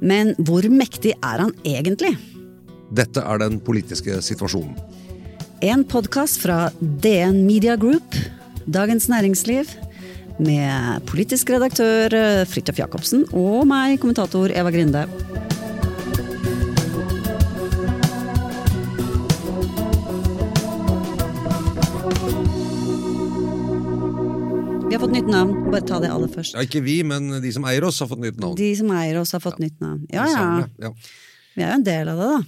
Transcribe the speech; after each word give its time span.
Men 0.00 0.34
hvor 0.38 0.66
mektig 0.72 1.14
er 1.18 1.44
han 1.44 1.54
egentlig? 1.64 2.14
Dette 2.94 3.20
er 3.20 3.42
den 3.42 3.58
politiske 3.60 4.20
situasjonen. 4.24 4.76
En 5.64 5.82
podkast 5.82 6.38
fra 6.44 6.68
DN 6.80 7.42
Media 7.46 7.74
Group, 7.76 8.14
Dagens 8.70 9.08
Næringsliv, 9.10 9.70
med 10.38 11.02
politisk 11.10 11.50
redaktør 11.50 12.14
Fridtjof 12.46 12.78
Jacobsen 12.78 13.24
og 13.34 13.66
meg, 13.66 13.98
kommentator 13.98 14.54
Eva 14.54 14.70
Grinde. 14.70 15.02
Nytt 25.28 25.36
navn. 25.36 25.70
Bare 25.70 25.84
ta 25.86 25.98
det 26.00 26.10
aller 26.12 26.30
først. 26.32 26.54
Ja, 26.56 26.64
Ikke 26.64 26.82
vi, 26.84 27.00
men 27.04 27.40
de 27.42 27.52
som 27.52 27.64
eier 27.68 27.84
oss, 27.84 28.00
har 28.00 28.08
fått 28.10 28.22
nytt 28.22 28.38
navn. 28.40 28.56
De 28.58 28.70
som 28.76 28.90
eier 28.96 29.18
oss, 29.20 29.32
har 29.36 29.42
fått 29.44 29.58
nytt 29.60 29.80
navn. 29.80 30.06
Ja 30.12 30.26
ja. 30.28 30.44
Ja. 30.80 30.92
Vi 31.56 31.64
er 31.64 31.72
jo 31.72 31.80
en 31.80 31.84
del 31.84 32.08
av 32.12 32.22
det, 32.22 32.28
da. 32.32 32.38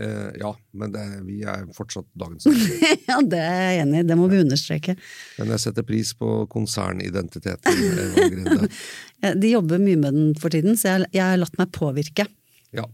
Eh, 0.00 0.28
ja, 0.38 0.52
men 0.78 0.92
det, 0.94 1.02
vi 1.26 1.40
er 1.42 1.64
fortsatt 1.74 2.06
dagens 2.18 2.46
eier. 2.46 3.00
Ja, 3.10 3.18
det 3.26 3.40
er 3.42 3.62
jeg 3.64 3.80
enig 3.84 4.04
i. 4.04 4.06
Det 4.08 4.16
må 4.18 4.28
vi 4.30 4.40
understreke. 4.40 4.94
Men 5.40 5.50
jeg 5.56 5.64
setter 5.66 5.86
pris 5.86 6.12
på 6.16 6.44
konsernidentiteten. 6.52 8.70
Ja, 9.20 9.34
De 9.36 9.50
jobber 9.50 9.82
mye 9.82 9.98
med 10.00 10.14
den 10.16 10.30
for 10.40 10.48
tiden, 10.48 10.78
så 10.80 10.94
jeg, 10.94 11.10
jeg 11.12 11.26
har 11.26 11.36
latt 11.42 11.58
meg 11.60 11.68
påvirke. 11.76 12.24
Ja. 12.72 12.86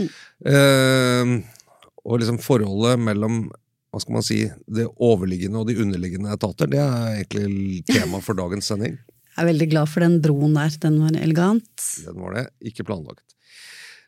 Eh, 0.00 1.34
og 2.04 2.22
liksom 2.22 2.38
forholdet 2.40 3.02
mellom 3.04 3.42
hva 3.94 4.00
skal 4.02 4.16
man 4.18 4.24
si, 4.26 4.40
det 4.66 4.88
overliggende 4.98 5.60
og 5.62 5.68
de 5.70 5.76
underliggende 5.84 6.32
etater, 6.34 6.66
det 6.72 6.80
er 6.82 7.20
egentlig 7.22 7.84
tema 7.86 8.18
for 8.24 8.34
dagens 8.38 8.66
sending. 8.72 8.96
Jeg 9.34 9.42
er 9.42 9.48
veldig 9.50 9.66
glad 9.70 9.90
for 9.90 10.02
den 10.04 10.20
broen 10.22 10.52
der. 10.54 10.74
Den 10.82 10.98
var 11.02 11.16
elegant. 11.18 11.86
Den 12.04 12.18
var 12.22 12.36
det, 12.36 12.44
ikke 12.70 12.86
planlagt. 12.86 13.24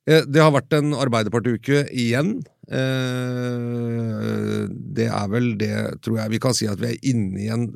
Eh, 0.06 0.22
Det 0.22 0.42
har 0.42 0.52
vært 0.54 0.76
en 0.78 0.94
Arbeiderpartiuke 0.94 1.84
igjen. 1.90 2.36
Eh, 2.70 4.66
Det 4.96 5.08
er 5.10 5.28
vel 5.32 5.52
det, 5.58 5.72
tror 6.02 6.20
jeg 6.22 6.34
vi 6.36 6.42
kan 6.42 6.54
si 6.56 6.68
at 6.70 6.80
vi 6.82 6.92
er 6.92 7.08
inne 7.10 7.42
i 7.42 7.48
en 7.52 7.66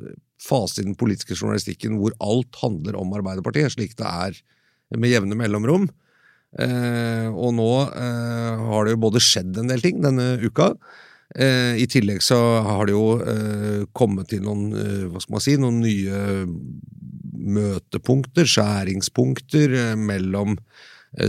fase 0.41 0.81
i 0.81 0.87
den 0.87 0.95
politiske 0.97 1.35
journalistikken 1.37 1.99
hvor 1.99 2.15
alt 2.23 2.55
handler 2.63 2.95
om 2.97 3.11
Arbeiderpartiet, 3.19 3.75
slik 3.75 3.97
det 3.99 4.07
er 4.07 4.39
med 4.97 5.11
jevne 5.11 5.37
mellomrom. 5.37 5.89
Eh, 6.59 7.27
Og 7.31 7.53
nå 7.55 7.69
har 7.91 8.85
det 8.85 8.95
jo 8.95 9.03
både 9.05 9.21
skjedd 9.23 9.59
en 9.59 9.69
del 9.71 9.83
ting 9.83 10.01
denne 10.03 10.33
uka. 10.41 10.73
Eh, 11.35 11.77
I 11.79 11.87
tillegg 11.87 12.19
så 12.25 12.37
har 12.65 12.87
det 12.89 12.95
jo 12.95 13.05
eh, 13.23 13.83
kommet 13.95 14.31
til 14.33 14.43
noen, 14.43 14.71
eh, 14.75 15.03
hva 15.07 15.21
skal 15.23 15.37
man 15.37 15.43
si, 15.45 15.55
noen 15.59 15.79
nye 15.83 16.45
møtepunkter, 17.41 18.47
skjæringspunkter 18.49 19.95
mellom 19.99 20.57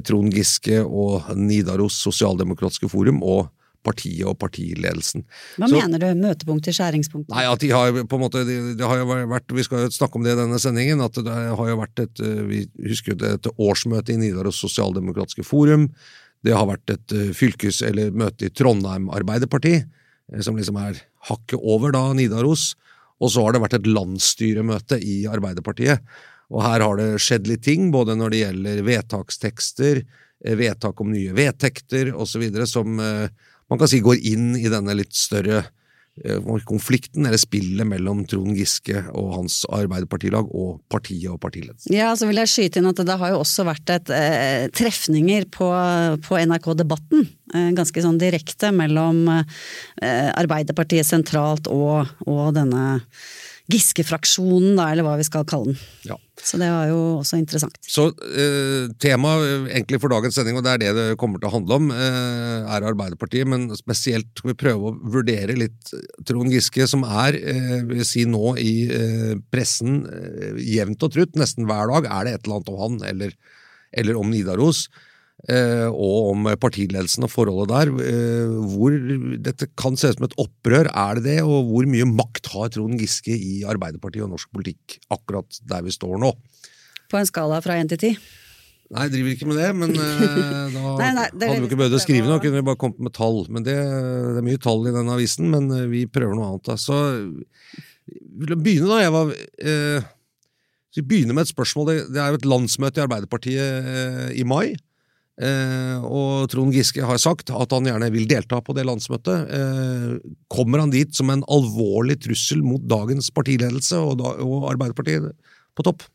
Trond 0.07 0.35
Giske 0.35 0.83
og 0.85 1.31
Nidaros 1.39 1.97
Sosialdemokratiske 2.05 2.91
Forum 2.91 3.23
og 3.27 3.49
partiet 3.83 4.23
og 4.31 4.37
partiledelsen. 4.39 5.25
Hva 5.59 5.67
Så- 5.69 5.75
mener 5.75 5.99
du? 5.99 6.07
Møtepunkter, 6.21 6.71
skjæringspunkter? 6.71 7.35
Nei, 7.35 7.45
at 7.51 7.59
de 7.59 7.71
har 7.71 7.91
på 7.91 8.15
en 8.15 8.23
måte 8.23 8.45
det, 8.47 8.77
det 8.79 8.87
har 8.87 8.99
jo 8.99 9.07
vært, 9.07 9.51
Vi 9.51 9.63
skal 9.65 9.79
jo 9.79 9.89
snakke 9.91 10.17
om 10.17 10.23
det 10.23 10.33
i 10.33 10.41
denne 10.43 10.59
sendingen. 10.61 11.01
at 11.03 11.13
Det 11.15 11.27
har 11.27 11.69
jo 11.69 11.77
vært 11.77 11.99
et 11.99 12.19
Vi 12.47 12.67
husker 12.87 13.13
jo 13.13 13.19
det 13.19 13.33
et 13.45 13.53
årsmøte 13.59 14.11
i 14.11 14.17
Nidaros 14.17 14.61
Sosialdemokratiske 14.63 15.45
Forum. 15.45 15.91
Det 16.43 16.55
har 16.57 16.67
vært 16.67 16.91
et 16.91 17.15
eh, 17.15 17.31
fylkes- 17.37 17.83
eller 17.87 18.15
møte 18.15 18.49
i 18.49 18.55
Trondheim 18.55 19.09
Arbeiderparti, 19.15 19.77
eh, 19.79 20.43
som 20.43 20.59
liksom 20.59 20.79
er 20.83 20.99
hakket 21.31 21.61
over 21.63 21.95
da 21.95 22.09
Nidaros. 22.19 22.73
Og 23.23 23.31
så 23.31 23.45
har 23.45 23.55
det 23.55 23.63
vært 23.63 23.79
et 23.79 23.91
landsstyremøte 23.91 24.99
i 24.99 25.23
Arbeiderpartiet. 25.31 26.03
Og 26.53 26.65
her 26.65 26.83
har 26.85 26.99
det 26.99 27.23
skjedd 27.23 27.47
litt 27.49 27.63
ting, 27.65 27.93
både 27.95 28.17
når 28.19 28.35
det 28.35 28.43
gjelder 28.43 28.83
vedtakstekster, 28.89 30.03
eh, 30.03 30.57
vedtak 30.59 31.01
om 31.01 31.13
nye 31.15 31.37
vedtekter 31.37 32.11
osv., 32.13 32.49
som 32.67 32.99
man 32.99 33.79
kan 33.79 33.89
si 33.89 34.03
går 34.05 34.19
inn 34.27 34.57
i 34.59 34.69
denne 34.69 34.97
litt 34.99 35.15
større 35.17 35.63
konflikten, 36.69 37.27
eller 37.27 37.41
spillet 37.41 37.87
mellom 37.89 38.25
Trond 38.29 38.57
Giske 38.57 39.01
og 39.17 39.31
hans 39.37 39.63
Arbeiderpartilag 39.73 40.49
og 40.53 40.83
partiet 40.93 41.31
og 41.33 41.41
partiledelsen. 41.41 41.95
Ja, 41.95 42.13
så 42.17 42.29
vil 42.29 42.37
jeg 42.37 42.51
skyte 42.53 42.81
inn 42.81 42.91
at 42.91 43.01
det 43.01 43.17
har 43.19 43.33
jo 43.33 43.41
også 43.41 43.65
vært 43.65 43.89
et 43.91 44.13
eh, 44.13 44.69
trefninger 44.69 45.49
på, 45.51 45.71
på 46.27 46.37
NRK 46.37 46.75
Debatten. 46.83 47.25
Eh, 47.55 47.71
ganske 47.73 48.05
sånn 48.05 48.21
direkte 48.21 48.73
mellom 48.77 49.25
eh, 49.33 50.29
Arbeiderpartiet 50.37 51.09
sentralt 51.09 51.71
og, 51.73 52.13
og 52.27 52.53
denne 52.57 53.01
Giske-fraksjonen, 53.73 54.77
da, 54.79 54.91
eller 54.93 55.07
hva 55.07 55.17
vi 55.19 55.27
skal 55.27 55.47
kalle 55.49 55.73
den. 55.73 55.81
Ja. 56.07 56.17
Så 56.43 56.59
det 56.61 56.69
var 56.73 56.89
jo 56.91 56.99
også 57.21 57.39
interessant. 57.39 57.77
Så 57.87 58.09
eh, 58.11 58.89
temaet 59.03 59.45
eh, 59.47 59.69
egentlig 59.77 60.01
for 60.03 60.13
dagens 60.13 60.37
sending, 60.39 60.59
og 60.59 60.65
det 60.67 60.73
er 60.75 60.83
det 60.83 60.91
det 60.97 61.07
kommer 61.21 61.41
til 61.41 61.51
å 61.51 61.55
handle 61.55 61.79
om, 61.79 61.91
eh, 61.95 62.73
er 62.77 62.89
Arbeiderpartiet, 62.89 63.49
men 63.49 63.69
spesielt 63.79 64.31
skal 64.37 64.53
vi 64.53 64.59
prøve 64.65 64.91
å 64.91 64.97
vurdere 65.15 65.57
litt 65.59 65.95
Trond 66.29 66.53
Giske, 66.53 66.89
som 66.91 67.07
er, 67.07 67.39
eh, 67.39 67.79
vil 67.89 68.05
si 68.09 68.27
nå 68.29 68.57
i 68.61 68.75
eh, 68.93 69.33
pressen 69.55 70.03
eh, 70.09 70.61
jevnt 70.73 71.07
og 71.07 71.15
trutt, 71.17 71.39
nesten 71.41 71.69
hver 71.71 71.93
dag 71.95 72.11
er 72.11 72.29
det 72.29 72.37
et 72.37 72.45
eller 72.45 72.61
annet 72.61 72.75
om 72.75 72.83
han, 72.83 73.01
eller, 73.13 73.39
eller 74.03 74.21
om 74.21 74.33
Nidaros. 74.33 74.87
Eh, 75.51 75.89
og 75.89 76.33
om 76.33 76.51
partiledelsen 76.61 77.25
og 77.27 77.33
forholdet 77.33 77.73
der. 77.73 77.93
eh, 78.05 78.53
Hvor 78.75 78.95
dette 79.43 79.69
kan 79.79 79.97
se 79.97 80.13
ut 80.13 80.19
som 80.21 80.29
et 80.29 80.37
opprør, 80.43 80.91
er 80.93 81.19
det 81.19 81.25
det? 81.25 81.39
Og 81.43 81.71
hvor 81.71 81.89
mye 81.91 82.07
makt 82.07 82.53
har 82.55 82.69
Trond 82.75 83.01
Giske 83.01 83.35
i 83.35 83.63
Arbeiderpartiet 83.65 84.27
og 84.27 84.35
norsk 84.37 84.53
politikk 84.55 84.99
akkurat 85.11 85.59
der 85.69 85.83
vi 85.87 85.91
står 85.95 86.19
nå? 86.23 86.33
På 87.11 87.19
en 87.21 87.27
skala 87.29 87.59
fra 87.65 87.75
én 87.81 87.89
til 87.91 87.99
ti. 88.01 88.13
Nei, 88.93 89.07
jeg 89.07 89.13
driver 89.15 89.31
ikke 89.33 89.47
med 89.49 89.57
det, 89.57 89.69
men 89.77 89.91
eh, 89.97 90.73
da 90.75 90.97
Nei, 91.01 91.11
nei, 91.17 91.27
det 91.33 91.49
hadde 91.49 91.63
vi 91.65 91.69
ikke 91.71 91.81
behøvd 91.81 91.97
å 91.97 92.03
skrive 92.03 92.29
noe, 92.29 92.41
kunne 92.45 92.59
vi 92.61 92.67
bare 92.67 92.81
kommet 92.81 93.01
med 93.01 93.15
tall. 93.17 93.39
Men 93.49 93.65
det, 93.65 93.77
det 93.81 94.41
er 94.43 94.45
mye 94.45 94.61
tall 94.61 94.85
i 94.91 94.93
den 94.93 95.09
avisen, 95.15 95.49
men 95.53 95.71
vi 95.89 96.03
prøver 96.13 96.37
noe 96.37 96.51
annet. 96.51 96.67
Da. 96.69 96.77
Så 96.77 96.99
vi 97.73 98.45
vil 98.45 98.59
begynne, 98.61 98.91
da. 98.93 98.99
Jeg 99.01 99.15
var, 99.15 99.33
eh, 99.65 100.09
så 100.93 101.01
vi 101.01 101.07
begynner 101.09 101.39
med 101.39 101.47
et 101.47 101.53
spørsmål. 101.55 101.89
Det, 101.89 101.97
det 102.13 102.21
er 102.21 102.35
jo 102.35 102.41
et 102.43 102.49
landsmøte 102.53 103.01
i 103.01 103.05
Arbeiderpartiet 103.07 103.93
eh, 103.95 104.27
i 104.43 104.45
mai. 104.45 104.75
Eh, 105.41 106.03
og 106.05 106.51
Trond 106.53 106.75
Giske 106.77 107.05
har 107.09 107.21
sagt 107.21 107.51
at 107.57 107.73
han 107.73 107.87
gjerne 107.89 108.11
vil 108.13 108.27
delta 108.29 108.61
på 108.61 108.75
det 108.77 108.85
landsmøtet. 108.85 109.49
Eh, 109.49 110.17
kommer 110.53 110.83
han 110.85 110.93
dit 110.93 111.15
som 111.17 111.33
en 111.33 111.45
alvorlig 111.49 112.19
trussel 112.27 112.61
mot 112.65 112.83
dagens 112.85 113.31
partiledelse 113.35 113.97
og, 113.97 114.19
da, 114.21 114.35
og 114.45 114.69
Arbeiderpartiet 114.75 115.33
på 115.77 115.87
topp? 115.89 116.09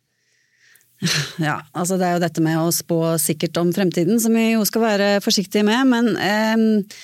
Ja, 1.37 1.59
altså 1.77 1.93
det 2.01 2.07
er 2.07 2.15
jo 2.15 2.23
dette 2.23 2.41
med 2.41 2.57
å 2.57 2.71
spå 2.73 2.99
sikkert 3.21 3.57
om 3.61 3.69
fremtiden 3.69 4.17
som 4.21 4.33
vi 4.33 4.47
jo 4.55 4.63
skal 4.65 4.81
være 4.81 5.09
forsiktige 5.21 5.61
med, 5.67 5.91
men 5.91 6.07
eh, 6.17 6.95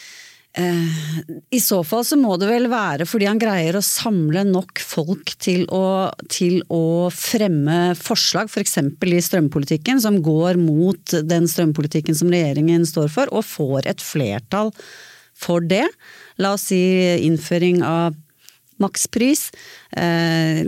i 0.54 1.60
så 1.62 1.80
fall 1.82 2.04
så 2.06 2.18
må 2.20 2.36
det 2.38 2.46
vel 2.46 2.68
være 2.70 3.08
fordi 3.10 3.26
han 3.26 3.40
greier 3.42 3.74
å 3.74 3.86
samle 3.86 4.44
nok 4.46 4.82
folk 4.86 5.34
til 5.42 5.64
å, 5.74 6.12
til 6.30 6.60
å 6.70 7.10
fremme 7.10 7.96
forslag, 7.98 8.52
f.eks. 8.52 8.78
For 9.02 9.10
i 9.10 9.24
strømpolitikken, 9.26 10.02
som 10.04 10.22
går 10.22 10.62
mot 10.62 11.16
den 11.26 11.50
strømpolitikken 11.50 12.18
som 12.18 12.30
regjeringen 12.34 12.86
står 12.86 13.10
for, 13.16 13.34
og 13.34 13.48
får 13.50 13.90
et 13.96 14.06
flertall 14.06 14.70
for 15.34 15.66
det. 15.66 15.88
La 16.38 16.54
oss 16.54 16.70
si 16.70 16.84
innføring 17.26 17.82
av 17.86 18.14
makspris. 18.82 19.48
Eh, 19.92 20.64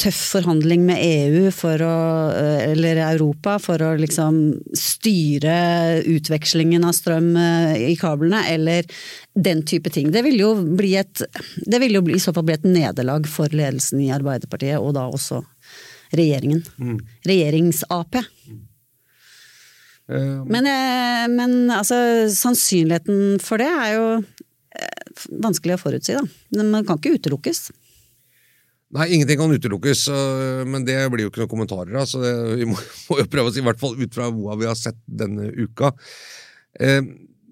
tøff 0.00 0.20
forhandling 0.34 0.84
med 0.86 1.00
EU 1.02 1.50
for 1.54 1.82
å, 1.82 1.96
eh, 2.36 2.70
eller 2.72 3.00
Europa 3.08 3.58
for 3.62 3.82
å 3.82 3.92
liksom 3.98 4.38
styre 4.76 6.02
utvekslingen 6.06 6.84
av 6.86 6.94
strøm 6.96 7.32
eh, 7.36 7.90
i 7.90 7.96
kablene, 8.00 8.44
eller 8.52 8.88
den 9.34 9.62
type 9.66 9.90
ting. 9.90 10.12
Det 10.12 10.24
vil 10.26 10.38
jo 10.40 10.54
bli 10.62 10.94
et 11.00 11.22
Det 11.66 11.78
vil 11.80 11.94
jo 11.96 12.02
bli, 12.04 12.16
i 12.16 12.22
så 12.22 12.32
fall 12.34 12.44
bli 12.44 12.54
et 12.54 12.68
nederlag 12.68 13.26
for 13.28 13.48
ledelsen 13.48 14.00
i 14.02 14.12
Arbeiderpartiet, 14.12 14.78
og 14.78 14.94
da 14.94 15.06
også 15.08 15.42
regjeringen. 16.12 16.62
Mm. 16.78 16.98
Regjerings-Ap. 17.24 18.20
Men, 20.12 20.66
men 21.32 21.52
altså, 21.72 21.96
sannsynligheten 22.28 23.38
for 23.40 23.62
det 23.62 23.70
er 23.70 23.94
jo 23.94 24.06
vanskelig 25.30 25.78
å 25.78 25.82
forutsi, 25.82 26.16
da. 26.18 26.22
Men 26.56 26.72
man 26.74 26.86
kan 26.88 27.00
ikke 27.00 27.16
utelukkes. 27.18 27.70
Nei, 28.92 29.06
ingenting 29.14 29.38
kan 29.40 29.54
utelukkes, 29.56 30.04
men 30.68 30.84
det 30.84 30.98
blir 31.12 31.24
jo 31.24 31.30
ikke 31.30 31.40
noen 31.42 31.52
kommentarer 31.54 31.96
av. 31.96 32.08
Så 32.10 32.20
det, 32.20 32.32
vi 32.60 32.68
må, 32.68 32.76
må, 33.08 33.20
jo 33.22 33.28
prøve 33.32 33.48
å 33.48 33.54
si, 33.54 33.62
i 33.62 33.66
hvert 33.66 33.80
fall 33.80 33.96
ut 33.96 34.16
fra 34.16 34.28
hva 34.34 34.56
vi 34.60 34.68
har 34.68 34.76
sett 34.78 34.98
denne 35.08 35.48
uka. 35.56 35.94
Eh, 36.80 37.00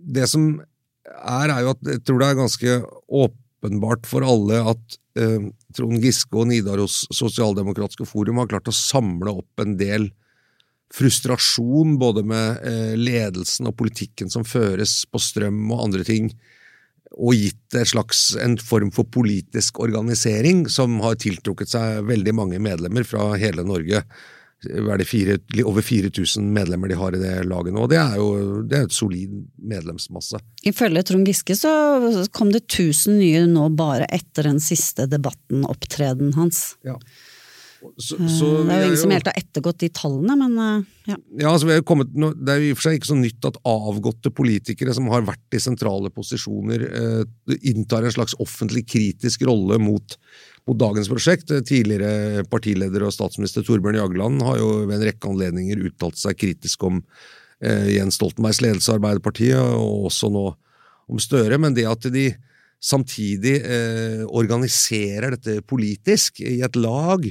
det 0.00 0.26
som 0.28 0.52
er, 0.60 1.48
er 1.48 1.64
jo 1.64 1.72
at 1.72 1.92
jeg 1.94 2.02
tror 2.04 2.20
det 2.20 2.28
er 2.28 2.40
ganske 2.42 2.76
åpenbart 3.22 4.08
for 4.08 4.26
alle 4.26 4.60
at 4.74 5.00
eh, 5.20 5.48
Trond 5.76 6.04
Giske 6.04 6.36
og 6.36 6.50
Nidaros 6.50 7.02
Sosialdemokratiske 7.14 8.08
Forum 8.08 8.40
har 8.42 8.50
klart 8.52 8.68
å 8.70 8.76
samle 8.76 9.32
opp 9.42 9.64
en 9.64 9.76
del 9.80 10.10
frustrasjon 10.92 11.96
både 12.00 12.24
med 12.26 12.64
eh, 12.66 12.94
ledelsen 12.98 13.68
og 13.70 13.76
politikken 13.78 14.32
som 14.32 14.46
føres 14.46 15.04
på 15.08 15.20
strøm 15.22 15.62
og 15.70 15.86
andre 15.86 16.06
ting 16.06 16.32
og 17.18 17.34
gitt 17.34 17.74
et 17.78 17.90
slags, 17.90 18.30
en 18.38 18.56
form 18.62 18.92
for 18.94 19.08
politisk 19.10 19.80
organisering 19.82 20.66
som 20.70 21.00
har 21.04 21.18
tiltrukket 21.20 21.72
seg 21.72 22.04
veldig 22.06 22.34
mange 22.38 22.60
medlemmer 22.62 23.06
fra 23.06 23.32
hele 23.40 23.64
Norge. 23.66 24.04
Er 24.60 25.00
det 25.00 25.06
fire, 25.08 25.38
over 25.64 25.82
4000 25.82 26.50
medlemmer 26.52 26.90
de 26.90 26.98
har 27.00 27.16
i 27.16 27.20
det 27.22 27.32
laget 27.48 27.74
nå. 27.74 27.86
Det 27.88 27.96
er 27.96 28.18
jo 28.20 28.60
det 28.68 28.76
er 28.76 28.86
et 28.86 28.94
solid 28.94 29.32
medlemsmasse. 29.56 30.38
Ifølge 30.68 31.02
Trond 31.08 31.30
Giske 31.30 31.56
så 31.56 31.72
kom 32.36 32.52
det 32.52 32.66
1000 32.66 33.16
nye 33.22 33.46
nå 33.48 33.70
bare 33.78 34.06
etter 34.12 34.50
den 34.50 34.60
siste 34.62 35.08
debatten, 35.10 35.64
opptreden 35.64 36.34
hans. 36.36 36.76
Ja. 36.86 36.98
Så, 37.80 38.16
eh, 38.16 38.28
så 38.28 38.48
det 38.66 38.74
er 38.74 38.82
jo 38.82 38.88
ingen 38.90 39.00
som 39.00 39.12
helt 39.14 39.28
har 39.30 39.38
ettergått 39.40 39.80
de 39.80 39.88
tallene, 39.96 40.36
men 40.36 40.56
eh, 40.60 40.88
ja. 41.12 41.16
ja 41.42 41.52
altså 41.54 41.78
kommet, 41.86 42.12
det 42.12 42.52
er 42.52 42.60
jo 42.60 42.68
i 42.68 42.74
og 42.74 42.80
for 42.80 42.88
seg 42.88 42.98
ikke 42.98 43.10
så 43.10 43.16
nytt 43.18 43.48
at 43.48 43.58
avgåtte 43.68 44.32
politikere 44.36 44.94
som 44.96 45.08
har 45.12 45.24
vært 45.28 45.56
i 45.56 45.62
sentrale 45.62 46.12
posisjoner, 46.12 46.84
eh, 46.86 47.56
inntar 47.72 48.04
en 48.04 48.16
slags 48.16 48.36
offentlig 48.42 48.84
kritisk 48.90 49.46
rolle 49.48 49.80
mot, 49.80 50.16
mot, 50.68 50.78
dagens 50.80 51.08
prosjekt. 51.12 51.52
Tidligere 51.68 52.44
partileder 52.52 53.06
og 53.06 53.14
statsminister 53.16 53.64
Torbjørn 53.66 54.00
Jagland 54.02 54.44
har 54.44 54.60
jo 54.60 54.72
ved 54.84 54.98
en 54.98 55.06
rekke 55.08 55.32
anledninger 55.32 55.86
uttalt 55.88 56.20
seg 56.20 56.36
kritisk 56.40 56.84
om 56.88 57.00
eh, 57.64 57.94
Jens 57.96 58.20
Stoltenbergs 58.20 58.60
ledelse 58.64 58.92
av 58.92 59.00
Arbeiderpartiet, 59.00 59.56
og 59.56 60.10
også 60.12 60.32
nå 60.32 60.50
om 61.10 61.22
Støre. 61.22 61.56
Men 61.60 61.74
det 61.76 61.88
at 61.88 62.04
de 62.12 62.28
samtidig 62.80 63.58
eh, 63.60 64.22
organiserer 64.24 65.34
dette 65.34 65.60
politisk 65.68 66.40
i 66.40 66.62
et 66.64 66.78
lag, 66.80 67.26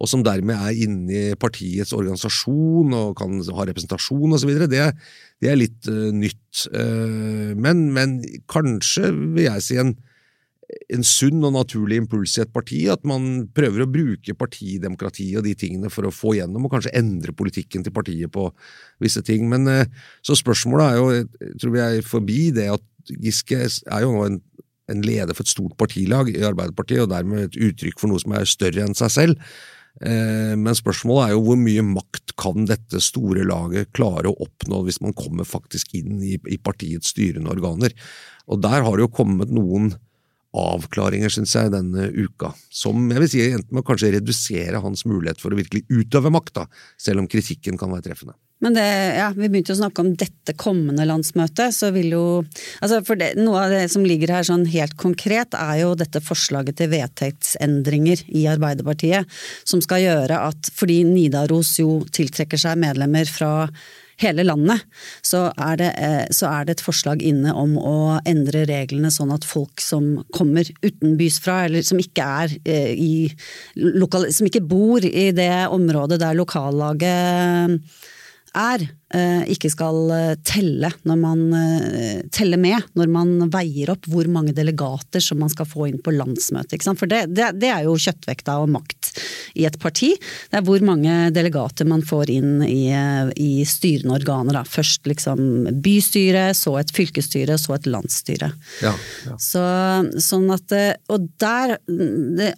og 0.00 0.08
som 0.08 0.24
dermed 0.24 0.56
er 0.56 0.80
inni 0.86 1.24
partiets 1.40 1.92
organisasjon 1.96 2.96
og 2.96 3.12
kan 3.20 3.36
ha 3.44 3.68
representasjon 3.68 4.32
osv., 4.38 4.54
det, 4.64 4.88
det 5.44 5.52
er 5.52 5.60
litt 5.60 5.90
eh, 5.92 6.08
nytt. 6.14 6.64
Eh, 6.72 7.52
men, 7.52 7.86
men, 7.92 8.18
kanskje, 8.50 9.12
vil 9.36 9.44
jeg 9.44 9.66
si, 9.66 9.76
en, 9.82 9.92
en 10.96 11.04
sunn 11.04 11.44
og 11.44 11.52
naturlig 11.58 12.00
impuls 12.00 12.38
i 12.38 12.46
et 12.46 12.54
parti, 12.54 12.80
at 12.88 13.04
man 13.04 13.44
prøver 13.54 13.84
å 13.84 13.90
bruke 13.90 14.36
partidemokratiet 14.40 15.36
og 15.42 15.44
de 15.44 15.52
tingene 15.66 15.92
for 15.92 16.08
å 16.08 16.14
få 16.14 16.32
gjennom, 16.38 16.64
og 16.64 16.78
kanskje 16.78 16.94
endre 16.96 17.36
politikken 17.36 17.84
til 17.84 17.92
partiet 17.92 18.32
på 18.32 18.48
visse 19.04 19.20
ting. 19.26 19.50
Men 19.52 19.68
eh, 19.68 20.08
Så 20.24 20.40
spørsmålet 20.40 20.88
er 20.88 20.98
jo, 21.02 21.54
tror 21.60 21.76
vi 21.76 21.84
er 21.84 22.02
forbi 22.08 22.48
det 22.56 22.70
at 22.72 22.90
Giske 23.20 23.58
er 23.60 24.00
jo 24.00 24.14
nå 24.14 24.20
en 24.24 24.42
en 24.92 25.04
leder 25.04 25.32
for 25.32 25.44
et 25.46 25.52
stort 25.52 25.76
partilag 25.80 26.30
i 26.32 26.42
Arbeiderpartiet, 26.44 27.04
og 27.04 27.12
dermed 27.12 27.46
et 27.46 27.60
uttrykk 27.70 28.00
for 28.00 28.12
noe 28.12 28.22
som 28.22 28.36
er 28.36 28.48
større 28.48 28.84
enn 28.84 28.96
seg 28.98 29.12
selv. 29.14 29.48
Eh, 30.02 30.54
men 30.58 30.74
spørsmålet 30.74 31.28
er 31.28 31.34
jo 31.36 31.44
hvor 31.46 31.60
mye 31.60 31.84
makt 31.86 32.34
kan 32.40 32.66
dette 32.66 32.98
store 33.04 33.44
laget 33.46 33.92
klare 33.94 34.30
å 34.30 34.38
oppnå 34.42 34.82
hvis 34.88 34.98
man 35.04 35.14
kommer 35.16 35.46
faktisk 35.46 35.94
inn 35.94 36.18
i, 36.18 36.38
partiets 36.58 37.14
styrende 37.14 37.52
organer. 37.52 37.94
Og 38.50 38.60
der 38.64 38.82
har 38.82 38.90
det 38.96 39.06
jo 39.06 39.14
kommet 39.22 39.54
noen 39.54 39.92
avklaringer, 40.54 41.32
syns 41.34 41.54
jeg, 41.56 41.72
denne 41.74 42.10
uka, 42.14 42.52
som 42.70 43.08
jeg 43.10 43.22
vil 43.24 43.30
si 43.30 43.42
enten 43.48 43.74
må 43.74 43.82
kanskje 43.86 44.12
redusere 44.14 44.82
hans 44.82 45.02
mulighet 45.08 45.40
for 45.42 45.54
å 45.54 45.58
virkelig 45.58 45.82
utøve 45.90 46.30
makt, 46.30 46.62
selv 47.00 47.24
om 47.24 47.30
kritikken 47.30 47.78
kan 47.80 47.90
være 47.90 48.10
treffende. 48.10 48.36
Men 48.64 48.76
det, 48.78 48.84
ja, 49.18 49.28
vi 49.36 49.50
begynte 49.50 49.74
å 49.74 49.80
snakke 49.82 50.00
om 50.00 50.14
dette 50.16 50.54
kommende 50.56 51.04
landsmøtet, 51.08 51.74
så 51.76 51.90
vil 51.92 52.14
jo 52.14 52.26
altså 52.80 53.02
for 53.04 53.20
det, 53.20 53.34
Noe 53.36 53.66
av 53.66 53.74
det 53.74 53.82
som 53.92 54.06
ligger 54.06 54.32
her 54.32 54.46
sånn 54.46 54.64
helt 54.72 54.96
konkret, 55.00 55.52
er 55.58 55.82
jo 55.82 55.90
dette 55.98 56.22
forslaget 56.24 56.78
til 56.80 56.88
vedtektsendringer 56.94 58.24
i 58.32 58.46
Arbeiderpartiet, 58.48 59.28
som 59.68 59.82
skal 59.84 60.04
gjøre 60.04 60.38
at 60.48 60.70
fordi 60.72 61.02
Nidaros 61.08 61.74
jo 61.82 61.98
tiltrekker 62.14 62.60
seg 62.60 62.80
medlemmer 62.80 63.28
fra 63.28 63.68
hele 64.22 64.44
landet, 64.46 64.84
så 65.26 65.48
er, 65.50 65.76
det, 65.80 65.90
eh, 65.98 66.24
så 66.34 66.48
er, 66.50 66.66
det, 66.66 66.78
et 66.78 66.84
forslag 66.86 67.22
inne 67.26 67.52
om 67.58 67.76
å 67.80 67.96
endre 68.28 68.64
reglene 68.70 69.10
sånn 69.12 69.34
at 69.34 69.46
folk 69.46 69.82
som 69.82 70.22
kommer 70.34 70.68
utenbys 70.84 71.40
fra, 71.42 71.64
eller 71.66 71.84
som 71.86 72.00
ikke 72.00 72.30
er 72.44 72.56
eh, 72.62 72.92
i 72.94 73.12
Som 73.74 74.46
ikke 74.46 74.62
bor 74.64 75.04
i 75.04 75.30
det 75.34 75.66
området 75.74 76.20
der 76.22 76.36
lokallaget 76.38 77.80
er, 78.54 78.84
eh, 79.14 79.42
ikke 79.50 79.68
skal 79.72 80.10
eh, 80.14 80.34
telle, 80.46 80.90
man, 81.04 81.42
eh, 81.54 82.22
telle, 82.34 82.58
med 82.60 82.82
når 82.94 83.10
man 83.10 83.32
veier 83.52 83.90
opp 83.92 84.06
hvor 84.10 84.28
mange 84.30 84.54
delegater 84.54 85.22
som 85.22 85.40
man 85.42 85.50
skal 85.52 85.66
få 85.68 85.88
inn 85.90 86.00
på 86.02 86.14
landsmøtet. 86.14 86.86
For 86.98 87.10
det, 87.10 87.26
det, 87.34 87.50
det, 87.60 87.70
er 87.72 87.84
jo 87.88 87.96
kjøttvekta 87.98 88.56
og 88.62 88.70
makt 88.76 89.10
i 89.58 89.66
et 89.66 89.78
parti. 89.82 90.12
Det 90.50 90.60
er 90.60 90.66
hvor 90.66 90.82
mange 90.86 91.30
delegater 91.34 91.88
man 91.88 92.04
får 92.06 92.32
inn 92.34 92.62
i, 92.66 92.90
i 93.36 93.50
styrende 93.68 94.16
organer. 94.20 94.60
Da. 94.60 94.64
Først 94.68 95.06
liksom 95.10 95.68
bystyre, 95.84 96.48
så 96.56 96.78
et 96.80 96.94
fylkesstyre, 96.94 97.58
så 97.60 97.76
et 97.76 97.90
landsstyre. 97.90 98.52
Ja, 98.84 98.94
ja. 99.26 99.38
Så, 99.42 99.64
sånn 100.22 100.50
at, 100.54 100.74
og 101.10 101.30
der, 101.42 101.78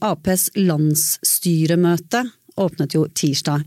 Aps 0.05 0.51
landsstyremøte 0.57 2.27
åpnet 2.57 2.97
jo 2.97 3.05
tirsdag. 3.13 3.65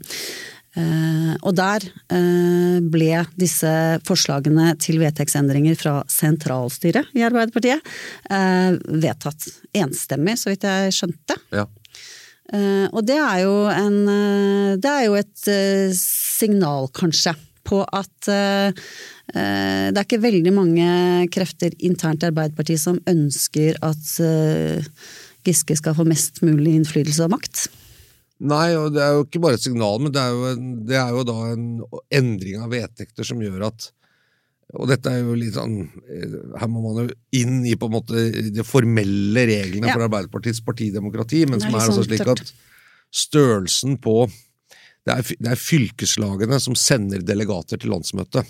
Uh, 0.79 1.33
og 1.43 1.55
der 1.57 1.83
uh, 2.13 2.77
ble 2.93 3.23
disse 3.39 3.71
forslagene 4.07 4.71
til 4.79 4.99
vedtektsendringer 5.01 5.75
fra 5.79 5.97
sentralstyret 6.11 7.09
i 7.17 7.25
Arbeiderpartiet 7.25 7.83
uh, 8.31 8.77
vedtatt 9.01 9.49
enstemmig, 9.75 10.37
så 10.39 10.53
vidt 10.53 10.67
jeg 10.69 10.95
skjønte. 10.95 11.39
Ja. 11.55 11.65
og 12.89 13.03
det 13.05 13.17
er 13.21 13.41
jo 13.43 13.53
en 13.69 13.97
Det 14.81 14.89
er 14.89 15.03
jo 15.05 15.17
et 15.19 15.49
signal, 15.97 16.87
kanskje, 16.89 17.35
på 17.67 17.83
at 17.85 18.25
det 18.25 19.93
er 19.93 20.01
ikke 20.01 20.21
veldig 20.23 20.53
mange 20.55 20.87
krefter 21.29 21.75
internt 21.85 22.23
i 22.23 22.29
Arbeiderpartiet 22.31 22.81
som 22.81 22.97
ønsker 23.05 23.77
at 23.85 24.01
Giske 25.45 25.77
skal 25.77 25.93
få 25.97 26.07
mest 26.09 26.41
mulig 26.41 26.73
innflytelse 26.79 27.27
og 27.27 27.35
makt. 27.35 27.67
Nei, 28.39 28.67
og 28.79 28.93
det 28.95 29.01
er 29.03 29.17
jo 29.17 29.23
ikke 29.25 29.41
bare 29.43 29.57
et 29.59 29.63
signal, 29.65 29.97
men 29.99 30.13
det 30.15 30.21
er 30.21 30.35
jo, 30.35 30.43
en, 30.53 30.67
det 30.87 30.99
er 30.99 31.09
jo 31.11 31.23
da 31.27 31.37
en 31.51 31.65
endring 32.15 32.61
av 32.63 32.71
vedtekter 32.71 33.27
som 33.27 33.41
gjør 33.43 33.67
at 33.67 33.89
og 34.77 34.85
dette 34.85 35.09
er 35.09 35.23
jo 35.23 35.33
litt 35.33 35.55
sånn 35.57 35.79
eh, 35.81 36.33
Her 36.61 36.69
må 36.69 36.83
man 36.83 36.99
jo 37.01 37.15
inn 37.39 37.63
i 37.65 37.73
på 37.79 37.87
en 37.89 37.95
måte 37.95 38.25
de 38.53 38.65
formelle 38.67 39.47
reglene 39.49 39.89
ja. 39.89 39.95
for 39.95 40.05
Arbeiderpartiets 40.05 40.61
partidemokrati, 40.65 41.41
men 41.49 41.57
som 41.63 41.73
er, 41.73 41.79
er 41.79 41.89
altså 41.89 42.05
slik 42.05 42.29
at 42.29 42.43
størrelsen 43.09 43.97
på 43.97 44.27
det 45.07 45.15
er, 45.15 45.29
det 45.41 45.53
er, 45.55 45.57
fylkeslagene 45.57 46.59
som 46.61 46.75
sender 46.77 47.23
delegater 47.25 47.79
til 47.81 47.89
landsmøtet. 47.95 48.45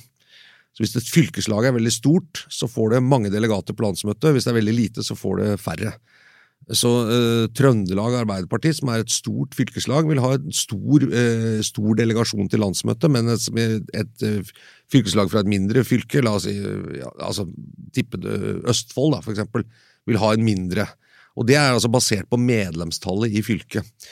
Så 0.75 0.83
Hvis 0.83 0.97
et 0.99 1.11
fylkeslag 1.13 1.69
er 1.69 1.75
veldig 1.77 1.93
stort, 1.93 2.41
så 2.51 2.67
får 2.67 2.95
det 2.95 3.05
mange 3.05 3.31
delegater 3.31 3.77
på 3.77 3.85
landsmøtet. 3.85 4.33
Hvis 4.35 4.47
det 4.47 4.51
er 4.51 4.57
veldig 4.57 4.75
lite, 4.75 5.05
så 5.05 5.15
får 5.15 5.39
det 5.39 5.49
færre. 5.61 5.93
Så 6.77 6.89
eh, 7.09 7.45
Trøndelag 7.57 8.19
Arbeiderparti, 8.19 8.71
som 8.77 8.91
er 8.93 9.01
et 9.01 9.13
stort 9.13 9.55
fylkeslag, 9.57 10.05
vil 10.09 10.21
ha 10.21 10.35
en 10.37 10.53
stor, 10.53 11.05
eh, 11.07 11.61
stor 11.65 11.97
delegasjon 11.97 12.49
til 12.51 12.61
landsmøtet, 12.61 13.09
men 13.09 13.31
et, 13.33 13.47
et, 13.97 14.25
et, 14.27 14.51
fylkeslag 14.89 15.31
fra 15.31 15.41
et 15.41 15.49
mindre 15.49 15.81
fylke, 15.85 16.21
la 16.25 16.35
oss 16.37 16.45
si 16.45 16.55
ja, 16.97 17.09
altså 17.25 17.47
tippe 17.93 18.21
Østfold 18.69 19.15
da, 19.15 19.23
for 19.25 19.33
eksempel, 19.33 19.65
vil 20.09 20.21
ha 20.21 20.31
en 20.33 20.45
mindre. 20.45 20.85
Og 21.37 21.47
Det 21.49 21.57
er 21.57 21.73
altså 21.73 21.89
basert 21.89 22.29
på 22.29 22.37
medlemstallet 22.41 23.33
i 23.33 23.43
fylket. 23.45 24.09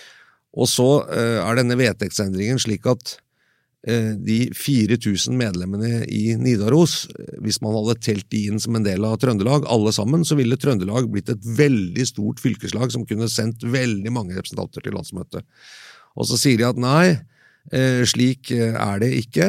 Og 0.57 0.69
så 0.69 0.89
eh, 1.13 1.37
er 1.43 1.59
denne 1.59 1.77
vedtektsendringen 1.77 2.61
slik 2.61 2.87
at 2.89 3.17
de 4.19 4.49
4000 4.57 5.37
medlemmene 5.37 6.01
i 6.09 6.33
Nidaros, 6.35 7.05
eh, 7.13 7.37
hvis 7.43 7.61
man 7.61 7.75
hadde 7.77 7.99
telt 8.01 8.25
de 8.33 8.47
inn 8.49 8.59
som 8.59 8.75
en 8.75 8.83
del 8.83 9.05
av 9.05 9.19
Trøndelag, 9.21 9.67
alle 9.69 9.93
sammen, 9.95 10.25
så 10.25 10.35
ville 10.35 10.57
Trøndelag 10.57 11.07
blitt 11.13 11.29
et 11.29 11.45
veldig 11.45 12.07
stort 12.09 12.41
fylkeslag 12.43 12.91
som 12.91 13.05
kunne 13.07 13.29
sendt 13.31 13.63
veldig 13.63 14.11
mange 14.11 14.35
representanter 14.35 14.83
til 14.83 14.97
landsmøtet. 14.97 15.45
Og 16.17 16.27
så 16.27 16.39
sier 16.41 16.57
de 16.57 16.65
at 16.67 16.81
nei, 16.81 17.19
eh, 17.71 18.01
slik 18.09 18.49
er 18.51 18.99
det 19.03 19.11
ikke. 19.21 19.47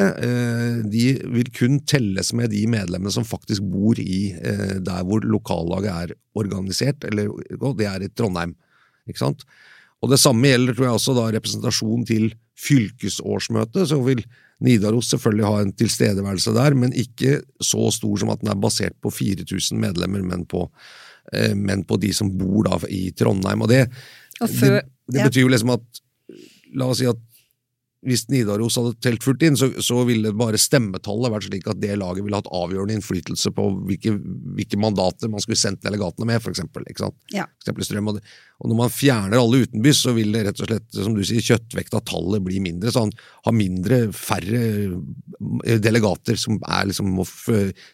De 0.93 1.05
vil 1.33 1.49
kun 1.55 1.79
telles 1.89 2.31
med 2.37 2.53
de 2.53 2.65
medlemmene 2.69 3.11
som 3.11 3.25
faktisk 3.25 3.65
bor 3.65 3.97
i 3.99 4.35
der 4.37 5.03
hvor 5.07 5.25
lokallaget 5.25 5.89
er 5.89 6.15
organisert, 6.37 7.03
eller 7.09 7.33
det 7.49 7.89
er 7.89 8.05
i 8.05 8.13
Trondheim. 8.13 8.53
Ikke 9.09 9.25
sant? 9.25 9.43
Og 10.03 10.13
Det 10.13 10.19
samme 10.21 10.47
gjelder 10.47 10.75
tror 10.75 10.85
jeg 10.87 10.99
også 10.99 11.15
da 11.17 11.25
representasjon 11.33 12.05
til 12.07 12.29
fylkesårsmøtet. 12.59 13.87
Så 13.89 13.99
vil 14.03 14.23
Nidaros 14.63 15.11
selvfølgelig 15.13 15.47
ha 15.47 15.61
en 15.63 15.73
tilstedeværelse 15.79 16.53
der, 16.55 16.75
men 16.75 16.95
ikke 16.97 17.39
så 17.63 17.89
stor 17.95 18.19
som 18.19 18.33
at 18.33 18.41
den 18.43 18.51
er 18.51 18.59
basert 18.59 18.97
på 19.01 19.11
4000 19.13 19.79
medlemmer, 19.79 20.23
men 20.25 20.45
på, 20.49 20.65
eh, 21.33 21.55
men 21.55 21.85
på 21.87 21.99
de 22.01 22.11
som 22.15 22.31
bor 22.37 22.67
da 22.67 22.79
i 22.91 23.09
Trondheim. 23.15 23.63
Og 23.63 23.71
det, 23.71 23.85
før, 24.39 24.81
det, 24.81 25.15
det 25.15 25.29
betyr 25.29 25.47
jo 25.47 25.55
liksom 25.55 25.75
at 25.77 26.05
La 26.77 26.85
oss 26.85 26.99
si 27.01 27.07
at 27.09 27.17
hvis 28.07 28.29
Nidaros 28.31 28.77
hadde 28.79 28.93
telt 29.03 29.25
fullt 29.25 29.43
inn, 29.43 29.57
så, 29.59 29.67
så, 29.83 29.97
ville 30.07 30.31
bare 30.37 30.59
stemmetallet 30.59 31.33
vært 31.33 31.47
slik 31.49 31.65
at 31.67 31.81
det 31.81 31.97
laget 31.99 32.23
ville 32.23 32.39
hatt 32.39 32.47
avgjørende 32.55 32.95
innflytelse 32.95 33.51
på 33.55 33.65
hvilke, 33.89 34.13
hvilke 34.55 34.79
mandater 34.79 35.31
man 35.31 35.43
skulle 35.43 35.59
sendt 35.59 35.83
delegatene 35.83 36.29
med, 36.29 36.39
for 36.43 36.53
eksempel. 36.53 36.85
Ikke 36.87 37.03
sant? 37.07 37.17
Ja. 37.35 37.43
For 37.59 37.67
eksempel 37.67 37.87
strøm. 37.89 38.11
Og, 38.11 38.19
det, 38.19 38.37
og, 38.59 38.69
når 38.71 38.79
man 38.79 38.93
fjerner 38.93 39.41
alle 39.41 39.65
utenbys, 39.65 40.03
så 40.05 40.13
vil 40.15 40.31
det 40.35 40.45
rett 40.47 40.63
og 40.63 40.71
slett, 40.71 40.87
som 40.95 41.17
du 41.17 41.25
sier, 41.27 41.43
kjøttvekt 41.43 41.97
av 41.99 42.05
tallet 42.07 42.45
bli 42.45 42.61
mindre. 42.63 42.93
Så 42.93 43.03
han 43.03 43.11
har 43.49 43.57
mindre, 43.57 43.99
færre 44.15 44.63
eh, 44.63 45.75
delegater 45.83 46.39
som 46.39 46.55
er, 46.63 46.87
liksom, 46.93 47.11
må 47.19 47.27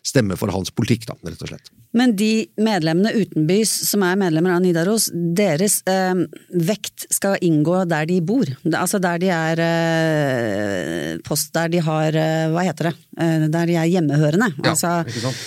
stemme 0.06 0.38
for 0.38 0.54
hans 0.54 0.70
politikk, 0.76 1.10
da, 1.10 1.18
rett 1.26 1.42
og 1.48 1.54
slett. 1.56 1.74
Men 1.96 2.14
de 2.20 2.46
medlemmene 2.60 3.14
utenbys 3.24 3.72
som 3.88 4.04
er 4.06 4.20
medlemmer 4.20 4.54
av 4.54 4.62
Nidaros, 4.62 5.08
deres 5.16 5.80
øh, 5.90 6.26
vekt 6.68 7.08
skal 7.14 7.40
inngå 7.46 7.86
der 7.90 8.06
de 8.10 8.20
bor. 8.22 8.50
Altså 8.76 9.00
der 9.02 9.22
de 9.24 9.30
er 9.32 9.66
eh, 9.96 11.18
post 11.26 11.54
der 11.56 11.72
de 11.74 11.82
har 11.84 12.16
eh, 12.20 12.48
Hva 12.54 12.64
heter 12.68 12.90
det? 12.90 12.96
Eh, 13.16 13.46
der 13.52 13.70
de 13.70 13.78
er 13.80 13.88
hjemmehørende. 13.88 14.50
Ja, 14.60 14.74
altså, 14.74 14.92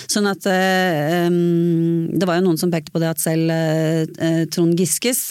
sånn 0.09 0.27
at 0.29 0.45
eh, 0.49 1.27
Det 1.29 2.25
var 2.25 2.39
jo 2.39 2.45
noen 2.47 2.57
som 2.61 2.71
pekte 2.73 2.93
på 2.93 3.01
det 3.01 3.11
at 3.11 3.21
selv 3.21 3.53
eh, 3.53 4.45
Trond 4.53 4.73
Giskes 4.79 5.21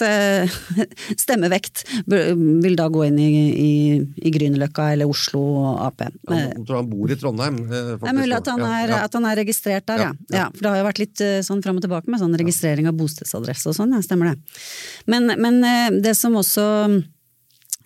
stemmevekt 1.23 1.83
vil 2.07 2.77
da 2.79 2.87
gå 2.91 3.05
inn 3.09 3.19
i, 3.19 3.29
i, 3.49 3.73
i 4.23 4.33
Grünerløkka 4.33 4.89
eller 4.93 5.09
Oslo 5.09 5.43
Ap. 5.75 6.05
Jeg 6.05 6.63
tror 6.63 6.79
han 6.79 6.89
bor 6.89 7.11
i 7.11 7.19
Trondheim. 7.19 7.61
Det 7.67 7.99
er 7.99 8.15
mulig 8.15 8.37
at 8.37 8.49
han 8.53 8.63
er, 8.63 8.95
ja. 8.95 9.03
At 9.09 9.17
han 9.17 9.27
er 9.27 9.39
registrert 9.41 9.87
der, 9.89 10.05
ja. 10.07 10.11
ja. 10.33 10.47
For 10.53 10.63
det 10.63 10.73
har 10.73 10.81
jo 10.81 10.89
vært 10.89 11.03
litt 11.03 11.23
sånn 11.45 11.63
fram 11.65 11.79
og 11.81 11.85
tilbake 11.85 12.11
med 12.11 12.21
sånn 12.21 12.37
registrering 12.39 12.87
av 12.89 12.97
bostedsadresse 12.99 13.71
og 13.71 13.79
sånn, 13.81 13.95
ja, 13.97 14.03
stemmer 14.05 14.31
det. 14.31 14.59
Men, 15.11 15.33
men 15.41 15.61
det 16.03 16.15
som 16.19 16.37
også 16.39 16.67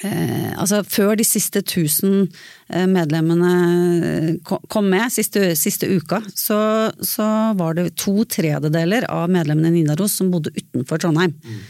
Eh, 0.02 0.50
altså 0.60 0.82
Før 0.90 1.14
de 1.16 1.24
siste 1.28 1.62
1000 1.62 2.26
eh, 2.74 2.88
medlemmene 2.90 4.40
kom 4.44 4.90
med, 4.90 5.06
siste, 5.14 5.54
siste 5.60 5.88
uka, 5.88 6.20
så, 6.34 6.58
så, 7.06 7.28
var 7.60 7.78
det 7.78 7.94
to 8.02 8.26
tredjedeler 8.26 9.06
av 9.12 9.30
medlemmene 9.32 9.70
i 9.70 9.84
Nidaros 9.84 10.18
som 10.20 10.34
bodde 10.34 10.52
utenfor 10.58 11.04
Trondheim. 11.04 11.38
Mm. 11.46 11.64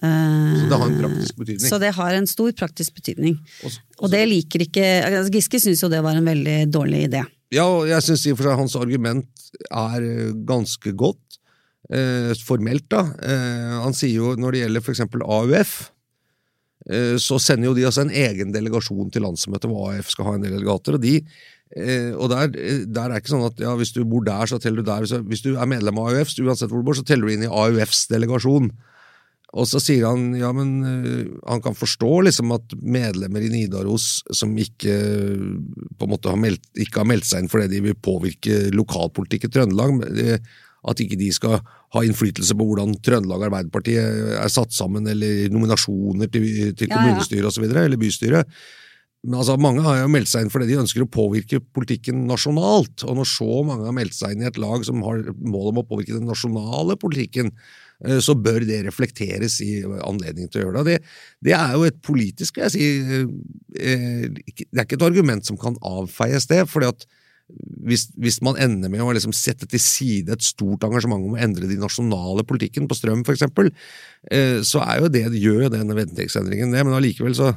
Så 0.00 0.68
det 0.70 0.78
har 0.78 0.86
en 0.86 1.00
praktisk 1.02 1.36
betydning? 1.36 1.66
Så 1.68 1.78
det 1.82 1.90
har 1.92 2.14
en 2.16 2.30
stor 2.30 2.52
praktisk 2.56 2.94
betydning. 2.96 3.34
Også, 3.60 3.82
også, 3.82 3.98
og 4.00 4.14
det 4.14 4.22
liker 4.30 4.64
ikke 4.64 4.86
altså 5.04 5.34
Giske 5.34 5.60
syns 5.60 5.82
jo 5.84 5.90
det 5.92 6.00
var 6.06 6.16
en 6.16 6.30
veldig 6.30 6.62
dårlig 6.72 7.02
idé. 7.10 7.24
Ja, 7.52 7.66
og 7.66 7.90
jeg 7.90 8.06
syns 8.06 8.24
i 8.24 8.32
og 8.32 8.38
for 8.38 8.48
seg 8.48 8.60
hans 8.62 8.78
argument 8.78 9.50
er 9.66 10.06
eh, 10.06 10.32
ganske 10.46 10.94
godt. 10.96 11.40
Eh, 11.90 12.30
formelt, 12.46 12.86
da. 12.92 13.02
Eh, 13.26 13.78
han 13.82 13.96
sier 13.96 14.20
jo 14.20 14.36
når 14.38 14.54
det 14.54 14.62
gjelder 14.62 14.92
eksempel 14.92 15.24
AUF, 15.26 15.72
eh, 15.82 15.99
så 17.20 17.36
sender 17.42 17.68
jo 17.68 17.76
de 17.76 17.86
altså 17.86 18.06
en 18.06 18.14
egen 18.14 18.54
delegasjon 18.54 19.10
til 19.12 19.24
landsmøtet 19.26 19.68
hvor 19.68 19.92
AUF 19.92 20.12
skal 20.14 20.30
ha 20.30 20.36
en 20.36 20.46
del 20.46 20.56
delegater. 20.56 20.96
og 20.96 21.02
de 21.02 21.18
eh, 21.76 22.12
og 22.16 22.30
der, 22.32 22.54
eh, 22.56 22.86
der, 22.88 23.10
er 23.10 23.20
ikke 23.20 23.34
sånn 23.34 23.48
at 23.50 23.60
ja, 23.60 23.74
hvis 23.76 23.92
du 23.92 24.04
bor 24.04 24.24
der, 24.24 24.46
så 24.48 24.58
teller 24.58 24.82
du 24.82 24.88
der. 24.88 25.04
Hvis 25.28 25.44
du 25.44 25.56
er 25.56 25.68
medlem 25.68 26.00
av 26.00 26.14
AUF, 26.14 26.32
uansett 26.40 26.72
hvor 26.72 26.80
du 26.80 26.88
bor, 26.88 26.96
så 26.96 27.04
teller 27.04 27.28
du 27.28 27.34
inn 27.34 27.44
i 27.44 27.52
AUFs 27.52 28.06
delegasjon. 28.10 28.72
Og 29.50 29.66
så 29.66 29.80
sier 29.82 30.06
han 30.06 30.28
ja, 30.38 30.52
men 30.54 30.76
han 31.42 31.62
kan 31.62 31.74
forstå 31.74 32.10
liksom 32.28 32.52
at 32.54 32.74
medlemmer 32.78 33.42
i 33.42 33.50
Nidaros 33.50 34.20
som 34.30 34.52
ikke 34.54 34.94
på 35.98 36.06
en 36.06 36.12
måte 36.12 36.30
har 36.30 36.38
meldt, 36.38 36.62
ikke 36.78 37.02
har 37.02 37.08
meldt 37.10 37.26
seg 37.26 37.42
inn 37.42 37.50
fordi 37.50 37.66
de 37.72 37.80
vil 37.88 37.96
påvirke 37.98 38.60
lokalpolitikk 38.70 39.48
i 39.48 39.50
Trøndelag, 39.56 40.04
at 40.88 41.00
ikke 41.02 41.18
de 41.20 41.30
skal 41.34 41.58
ha 41.60 42.02
innflytelse 42.06 42.56
på 42.56 42.66
hvordan 42.70 42.94
Trøndelag 43.04 43.48
Arbeiderparti 43.48 43.96
er 44.00 44.52
satt 44.52 44.72
sammen, 44.72 45.08
eller 45.10 45.50
nominasjoner 45.52 46.30
til, 46.32 46.46
til 46.78 46.92
kommunestyret 46.92 47.42
ja, 47.42 47.50
ja. 47.50 47.52
osv., 47.52 47.66
eller 47.68 48.00
bystyret. 48.00 48.62
Men 49.26 49.42
altså, 49.42 49.58
Mange 49.60 49.84
har 49.84 49.98
jo 50.00 50.08
meldt 50.08 50.30
seg 50.30 50.46
inn 50.46 50.52
fordi 50.52 50.70
de 50.70 50.78
ønsker 50.80 51.04
å 51.04 51.10
påvirke 51.12 51.60
politikken 51.60 52.22
nasjonalt. 52.30 53.04
Og 53.04 53.18
når 53.18 53.28
så 53.28 53.60
mange 53.68 53.84
har 53.84 53.96
meldt 53.96 54.16
seg 54.16 54.32
inn 54.32 54.46
i 54.46 54.48
et 54.48 54.60
lag 54.60 54.86
som 54.88 55.02
har 55.04 55.26
mål 55.36 55.74
om 55.74 55.82
å 55.82 55.86
påvirke 55.90 56.16
den 56.16 56.30
nasjonale 56.30 56.96
politikken, 57.00 57.52
Eh, 58.06 58.18
så 58.24 58.34
bør 58.38 58.64
det 58.64 58.80
reflekteres 58.86 59.58
i 59.64 59.80
anledning 60.06 60.48
til 60.48 60.62
å 60.62 60.66
gjøre 60.66 60.84
det. 60.86 60.96
Det, 60.96 61.48
det 61.50 61.56
er 61.56 61.76
jo 61.76 61.86
et 61.88 61.98
politisk 62.04 62.60
jeg 62.62 62.74
si, 62.74 62.86
eh, 63.76 64.28
Det 64.30 64.68
er 64.72 64.86
ikke 64.86 64.96
et 64.98 65.08
argument 65.10 65.46
som 65.46 65.58
kan 65.60 65.76
avfeies, 65.84 66.48
det. 66.50 66.64
fordi 66.68 66.90
at 66.94 67.06
hvis, 67.86 68.06
hvis, 68.20 68.38
man 68.44 68.58
ender 68.60 68.92
med 68.92 69.02
å 69.04 69.10
liksom 69.16 69.34
sette 69.36 69.68
til 69.70 69.82
side 69.82 70.34
et 70.34 70.44
stort 70.44 70.84
engasjement 70.86 71.24
om 71.26 71.36
å 71.36 71.40
endre 71.40 71.68
de 71.70 71.78
nasjonale 71.80 72.44
politikken, 72.48 72.88
på 72.90 72.98
strøm 72.98 73.24
f.eks., 73.24 73.46
eh, 74.30 74.60
så 74.66 74.84
er 74.84 75.02
jo 75.02 75.10
det, 75.12 75.26
gjør 75.40 75.66
jo 75.66 75.74
denne 75.74 75.96
vedtektsendringen 75.98 76.74
det. 76.74 76.84
Men 76.86 76.96
allikevel 76.98 77.36
så, 77.36 77.52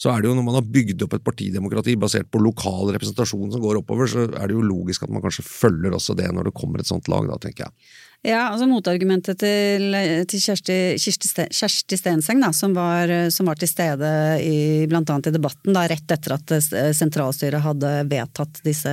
så 0.00 0.12
er 0.12 0.22
det 0.22 0.30
jo 0.30 0.36
når 0.38 0.46
man 0.46 0.58
har 0.60 0.68
bygd 0.76 1.06
opp 1.06 1.16
et 1.18 1.26
partidemokrati 1.26 1.96
basert 2.00 2.30
på 2.32 2.42
lokal 2.42 2.94
representasjon 2.96 3.52
som 3.54 3.64
går 3.64 3.82
oppover, 3.82 4.10
så 4.10 4.26
er 4.28 4.48
det 4.48 4.56
jo 4.56 4.64
logisk 4.64 5.04
at 5.04 5.12
man 5.12 5.24
kanskje 5.24 5.46
følger 5.46 5.96
også 5.96 6.16
det 6.18 6.30
når 6.32 6.50
det 6.50 6.56
kommer 6.56 6.82
et 6.82 6.90
sånt 6.90 7.10
lag, 7.12 7.28
da, 7.28 7.40
tenker 7.42 7.68
jeg. 7.68 7.90
Ja, 8.20 8.50
altså 8.50 8.66
Motargumentet 8.68 9.38
til, 9.40 9.94
til 10.28 10.40
Kjersti, 10.44 10.74
Kjersti, 11.00 11.96
Stenseng, 11.96 12.42
da, 12.44 12.50
som, 12.52 12.74
var, 12.76 13.08
som 13.32 13.46
var, 13.48 13.56
til 13.56 13.70
stede 13.70 14.10
i, 14.44 14.84
annet 14.84 15.28
i 15.30 15.32
debatten 15.32 15.72
da, 15.72 15.86
rett 15.88 16.12
etter 16.12 16.34
at 16.36 16.52
sentralstyret 16.98 17.64
hadde 17.64 17.92
vedtatt 18.10 18.60
disse 18.66 18.92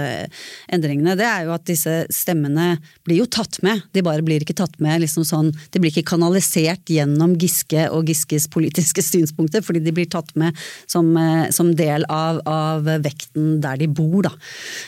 endringene, 0.72 1.18
det 1.20 1.26
er 1.28 1.44
jo 1.44 1.52
at 1.58 1.66
disse 1.68 1.96
stemmene 2.08 2.78
blir 3.04 3.20
jo 3.20 3.26
tatt 3.28 3.60
med. 3.68 3.84
De 3.92 4.06
bare 4.06 4.24
blir 4.24 4.46
ikke 4.46 4.56
tatt 4.62 4.80
med 4.84 5.04
liksom 5.04 5.28
sånn 5.28 5.52
De 5.74 5.82
blir 5.82 5.92
ikke 5.92 6.14
kanalisert 6.14 6.88
gjennom 6.88 7.36
Giske 7.36 7.90
og 7.92 8.08
Giskes 8.08 8.48
politiske 8.54 9.04
synspunkter, 9.04 9.66
fordi 9.66 9.84
de 9.84 9.96
blir 9.98 10.08
tatt 10.08 10.32
med 10.40 10.56
som, 10.88 11.12
som 11.52 11.74
del 11.76 12.08
av, 12.08 12.40
av, 12.48 12.88
vekten 13.04 13.60
der 13.60 13.84
de 13.84 13.92
bor, 13.92 14.30
da. 14.30 14.32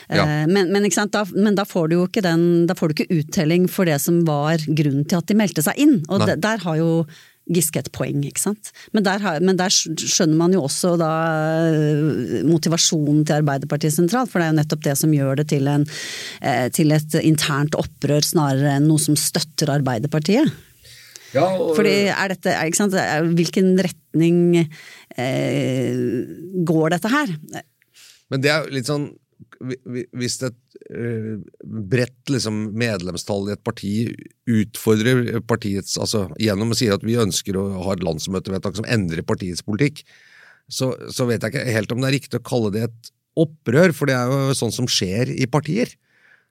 Ja. 0.08 0.24
Eh, 0.24 0.48
men, 0.48 0.72
men, 0.72 0.88
da, 0.88 1.26
men 1.36 1.60
da 1.60 1.68
får 1.68 1.92
du 1.92 1.98
jo 1.98 2.08
ikke 2.08 2.24
den 2.24 2.64
Da 2.70 2.72
får 2.78 2.88
du 2.88 2.96
ikke 2.96 3.20
uttelling 3.20 3.68
for 3.68 3.84
det 3.84 4.00
som 4.00 4.22
var 4.24 4.29
grunnen 4.68 5.04
til 5.08 5.20
at 5.20 5.28
de 5.28 5.36
meldte 5.38 5.64
seg 5.64 5.78
inn. 5.82 5.98
Og 6.08 6.24
der, 6.26 6.40
der 6.40 6.64
har 6.64 6.80
jo 6.80 6.92
Giske 7.50 7.80
et 7.82 7.90
poeng, 7.90 8.20
ikke 8.28 8.42
sant. 8.42 8.70
Men 8.94 9.02
der, 9.06 9.18
har, 9.24 9.40
men 9.42 9.58
der, 9.58 9.72
skjønner 9.72 10.38
man 10.38 10.52
jo 10.54 10.62
også 10.68 10.92
da 11.00 11.10
eh, 11.72 12.42
motivasjonen 12.46 13.24
til 13.26 13.40
Arbeiderpartiet 13.40 13.96
sentralt, 13.96 14.30
for 14.30 14.38
det 14.38 14.46
er 14.46 14.52
jo 14.52 14.58
nettopp 14.60 14.84
det 14.84 14.94
som 15.00 15.14
gjør 15.14 15.40
det 15.40 15.48
til, 15.50 15.66
en, 15.70 15.86
eh, 16.46 16.68
til 16.74 16.94
et 16.94 17.16
internt 17.24 17.74
opprør 17.80 18.22
snarere 18.26 18.76
enn 18.76 18.86
noe 18.90 19.02
som 19.02 19.18
støtter 19.18 19.72
Arbeiderpartiet. 19.80 20.52
Ja, 21.34 21.46
og... 21.48 21.74
Fordi 21.78 21.96
er 22.10 22.34
dette, 22.34 22.54
ikke 22.66 22.80
sant, 22.80 22.94
Hvilken 23.38 23.74
retning 23.86 24.40
eh, 24.60 25.98
går 26.70 26.94
dette 26.94 27.10
her? 27.10 27.34
Men 28.30 28.46
det 28.46 28.54
er 28.54 28.70
litt 28.70 28.90
sånn 28.90 29.10
hvis 29.60 30.38
et 30.46 30.76
uh, 30.88 31.36
bredt 31.60 32.32
liksom, 32.32 32.70
medlemstall 32.80 33.50
i 33.50 33.54
et 33.54 33.64
parti 33.64 33.92
utfordrer 34.48 35.42
partiets 35.44 35.98
altså 36.00 36.26
Gjennom 36.40 36.72
å 36.72 36.78
si 36.78 36.88
at 36.92 37.04
vi 37.04 37.18
ønsker 37.20 37.58
å 37.60 37.66
ha 37.84 37.94
et 37.94 38.04
landsmøtevedtak 38.06 38.78
som 38.78 38.88
endrer 38.88 39.26
partiets 39.26 39.64
politikk, 39.66 40.00
så, 40.70 40.94
så, 41.12 41.26
vet 41.28 41.42
jeg 41.42 41.52
ikke 41.52 41.74
helt 41.74 41.92
om 41.92 42.00
det 42.00 42.08
er 42.08 42.16
riktig 42.16 42.40
å 42.40 42.46
kalle 42.46 42.70
det 42.72 42.86
et 42.88 43.10
opprør, 43.40 43.92
for 43.96 44.10
det 44.10 44.16
er 44.16 44.30
jo 44.30 44.56
sånn 44.56 44.72
som 44.74 44.88
skjer 44.90 45.32
i 45.34 45.48
partier. 45.50 45.92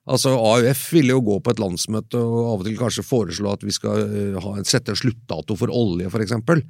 Altså 0.10 0.34
AUF 0.34 0.86
ville 0.96 1.14
jo 1.14 1.24
gå 1.26 1.40
på 1.44 1.54
et 1.54 1.62
landsmøte 1.62 2.20
og 2.20 2.38
av 2.54 2.62
og 2.62 2.68
til 2.68 2.78
kanskje 2.80 3.06
foreslå 3.06 3.52
at 3.54 3.66
vi 3.66 3.74
skal 3.76 4.06
uh, 4.06 4.38
ha 4.44 4.54
en, 4.60 4.68
sette 4.68 4.94
en 4.94 5.02
sluttdato 5.02 5.58
for 5.60 5.74
olje, 5.74 6.10
for 6.14 6.24
eksempel. 6.26 6.64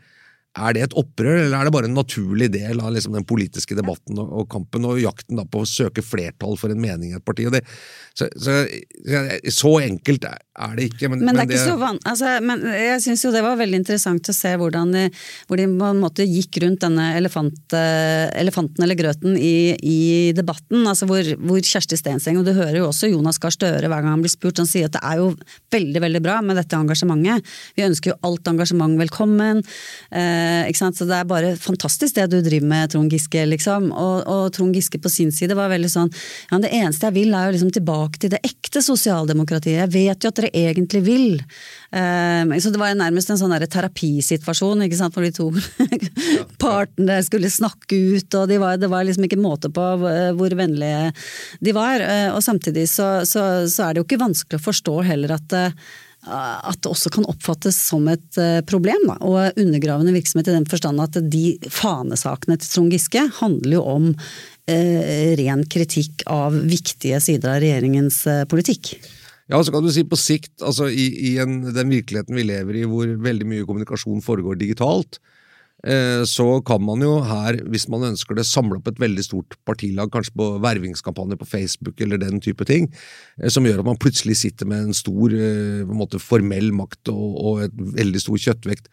Er 0.59 0.75
det 0.75 0.83
et 0.87 0.97
opprør, 0.99 1.45
eller 1.45 1.57
er 1.57 1.67
det 1.67 1.73
bare 1.75 1.89
en 1.89 1.97
naturlig 1.97 2.49
del 2.53 2.81
av 2.83 2.93
liksom, 2.95 3.15
den 3.15 3.25
politiske 3.27 3.77
debatten 3.77 4.19
og, 4.19 4.29
og, 4.41 4.45
kampen 4.51 4.87
og 4.89 4.99
jakten 5.01 5.39
da, 5.39 5.45
på 5.47 5.63
å 5.63 5.69
søke 5.69 6.03
flertall 6.05 6.57
for 6.59 6.73
en 6.73 6.81
mening 6.81 7.13
i 7.13 7.17
et 7.19 7.25
parti? 7.25 7.47
Det, 7.53 7.61
så, 8.17 8.27
så, 8.35 8.61
så, 9.53 9.73
enkelt 9.85 10.27
er 10.27 10.75
det 10.75 10.89
ikke. 10.91 11.11
Men, 11.11 11.23
men 11.23 11.37
det 11.39 11.45
er 11.45 11.51
ikke 11.53 11.71
så 11.71 11.77
van... 11.79 11.99
Altså, 12.09 12.33
men 12.43 12.65
jeg 12.73 13.03
syns 13.05 13.23
jo 13.25 13.33
det 13.33 13.43
var 13.45 13.59
veldig 13.59 13.79
interessant 13.79 14.31
å 14.31 14.35
se 14.35 14.53
hvordan 14.59 14.91
de, 14.95 15.05
hvor 15.47 15.61
de 15.61 15.67
på 15.69 15.91
en 15.93 16.03
måte 16.03 16.27
gikk 16.27 16.59
rundt 16.65 16.83
denne 16.83 17.11
elefant, 17.19 17.75
elefanten 17.75 18.85
eller 18.85 18.99
grøten 18.99 19.37
i, 19.39 19.75
i 19.79 19.99
debatten. 20.35 20.83
altså 20.89 21.07
hvor, 21.09 21.23
hvor, 21.39 21.61
Kjersti 21.69 21.99
Stenseng, 21.99 22.39
og 22.41 22.47
du 22.47 22.53
hører 22.57 22.81
jo 22.81 22.89
også 22.89 23.11
Jonas 23.11 23.39
Gahr 23.39 23.53
Støre 23.53 23.87
hver 23.87 24.03
gang 24.03 24.17
han 24.17 24.25
blir 24.25 24.33
spurt, 24.33 24.59
han 24.59 24.69
sier 24.69 24.89
at 24.89 24.97
det 24.97 25.03
er 25.05 25.21
jo 25.21 25.31
veldig 25.73 26.03
veldig 26.03 26.23
bra 26.25 26.39
med 26.45 26.59
dette 26.59 26.77
engasjementet. 26.77 27.45
Vi 27.77 27.85
ønsker 27.85 28.13
jo 28.13 28.19
alt 28.27 28.47
engasjement 28.49 28.97
velkommen. 28.99 29.61
Eh, 30.11 30.48
Eh, 30.49 30.71
Så 30.73 31.05
det 31.05 31.15
er 31.15 31.27
bare 31.29 31.55
fantastisk 31.57 32.15
det 32.15 32.27
du 32.31 32.39
driver 32.41 32.67
med, 32.67 32.91
Trond 32.91 33.11
Giske, 33.11 33.45
liksom. 33.45 33.91
Og, 33.91 34.23
og, 34.25 34.51
Trond 34.55 34.75
Giske 34.75 34.99
på 35.01 35.09
sin 35.09 35.31
side 35.31 35.55
var 35.57 35.69
veldig 35.69 35.89
sånn 35.91 36.09
ja, 36.49 36.59
det 36.59 36.71
eneste 36.73 37.09
jeg 37.09 37.17
vil 37.17 37.33
er 37.33 37.49
jo 37.49 37.55
liksom 37.57 37.71
tilbake 37.75 38.21
til 38.21 38.33
det 38.33 38.41
ekte 38.45 38.81
sosialdemokratiet. 38.83 39.79
Jeg 39.83 39.93
vet 39.93 40.23
jo 40.23 40.31
at 40.31 40.39
dere 40.39 40.51
egentlig 40.53 41.03
vil. 41.05 41.27
Eh, 41.91 42.57
så 42.59 42.73
det 42.73 42.81
var 42.81 42.97
nærmest 42.97 43.29
en 43.29 43.41
sånn 43.41 43.55
terapisituasjon, 43.69 44.85
ikke 44.87 44.99
sant, 44.99 45.15
for 45.15 45.25
de 45.25 45.33
to 45.35 45.49
partene 46.63 47.19
skulle 47.25 47.51
snakke 47.53 48.01
ut, 48.15 48.39
og 48.39 48.49
de 48.49 48.59
var, 48.61 48.77
det 48.81 48.91
var 48.91 49.07
liksom 49.07 49.27
ikke 49.27 49.41
måte 49.41 49.71
på 49.73 49.87
hvor 49.99 50.59
vennlige 50.59 51.13
de 51.63 51.75
var. 51.75 52.03
Eh, 52.03 52.29
og 52.33 52.43
samtidig 52.45 52.87
så, 52.89 53.19
så, 53.27 53.65
så 53.69 53.87
er 53.87 53.95
det 53.95 54.03
jo 54.03 54.09
ikke 54.09 54.23
vanskelig 54.25 54.61
å 54.61 54.69
forstå 54.69 55.01
heller 55.09 55.37
at 55.39 55.59
at 56.27 56.81
det 56.83 56.89
også 56.91 57.11
kan 57.15 57.27
oppfattes 57.31 57.77
som 57.89 58.07
et 58.11 58.39
eh, 58.41 58.59
problem, 58.67 59.05
da, 59.07 59.15
og 59.23 59.59
undergravende 59.59 60.13
virksomhet 60.13 60.49
i 60.51 60.57
den 60.57 60.67
forstand 60.69 60.99
at 61.03 61.15
de 61.31 61.55
fanesakene 61.71 62.57
til 62.59 62.73
Trond 62.73 62.93
Giske 62.95 63.23
handler 63.39 63.77
jo 63.77 63.85
om 63.87 64.09
eh, 64.67 65.31
ren 65.39 65.63
kritikk 65.71 66.25
av 66.27 66.57
viktige 66.59 67.21
sider 67.23 67.55
av 67.55 67.63
regjeringens 67.63 68.19
eh, 68.27 68.43
politikk. 68.51 68.97
Ja, 69.49 69.63
så 69.63 69.73
kan 69.73 69.85
du 69.85 69.89
si 69.95 70.03
på 70.05 70.19
sikt, 70.19 70.53
altså 70.61 70.91
i, 70.91 71.07
i 71.31 71.33
en, 71.41 71.61
den 71.73 71.95
virkeligheten 71.95 72.37
vi 72.37 72.45
lever 72.45 72.81
i 72.81 72.85
hvor 72.89 73.09
veldig 73.23 73.47
mye 73.49 73.65
kommunikasjon 73.65 74.21
foregår 74.21 74.59
digitalt, 74.59 75.17
Eh, 75.17 75.38
så 76.27 76.45
kan 76.67 76.81
man 76.83 76.99
jo 76.99 77.13
her, 77.23 77.55
hvis 77.71 77.85
man 77.91 78.03
ønsker 78.09 78.35
det, 78.35 78.43
samle 78.47 78.81
opp 78.81 78.89
et 78.91 78.99
veldig 78.99 79.23
stort 79.23 79.55
partilag, 79.67 80.11
kanskje 80.11 80.35
på 80.35 80.47
vervingskampanje 80.59 81.37
på 81.39 81.47
Facebook 81.47 82.01
eller 82.03 82.19
den 82.19 82.41
type 82.43 82.67
ting, 82.67 82.89
eh, 83.39 83.47
som 83.47 83.63
gjør 83.63 83.79
at 83.79 83.87
man 83.87 84.01
plutselig 84.01 84.35
sitter 84.41 84.67
med 84.67 84.89
en 84.89 84.97
stor 84.97 85.35
eh, 85.35 85.85
en 85.85 85.95
måte, 86.01 86.19
formell 86.19 86.73
makt 86.75 87.13
og, 87.13 87.39
og 87.39 87.63
et 87.67 87.79
veldig 88.01 88.23
stor 88.25 88.43
kjøttvekt, 88.49 88.91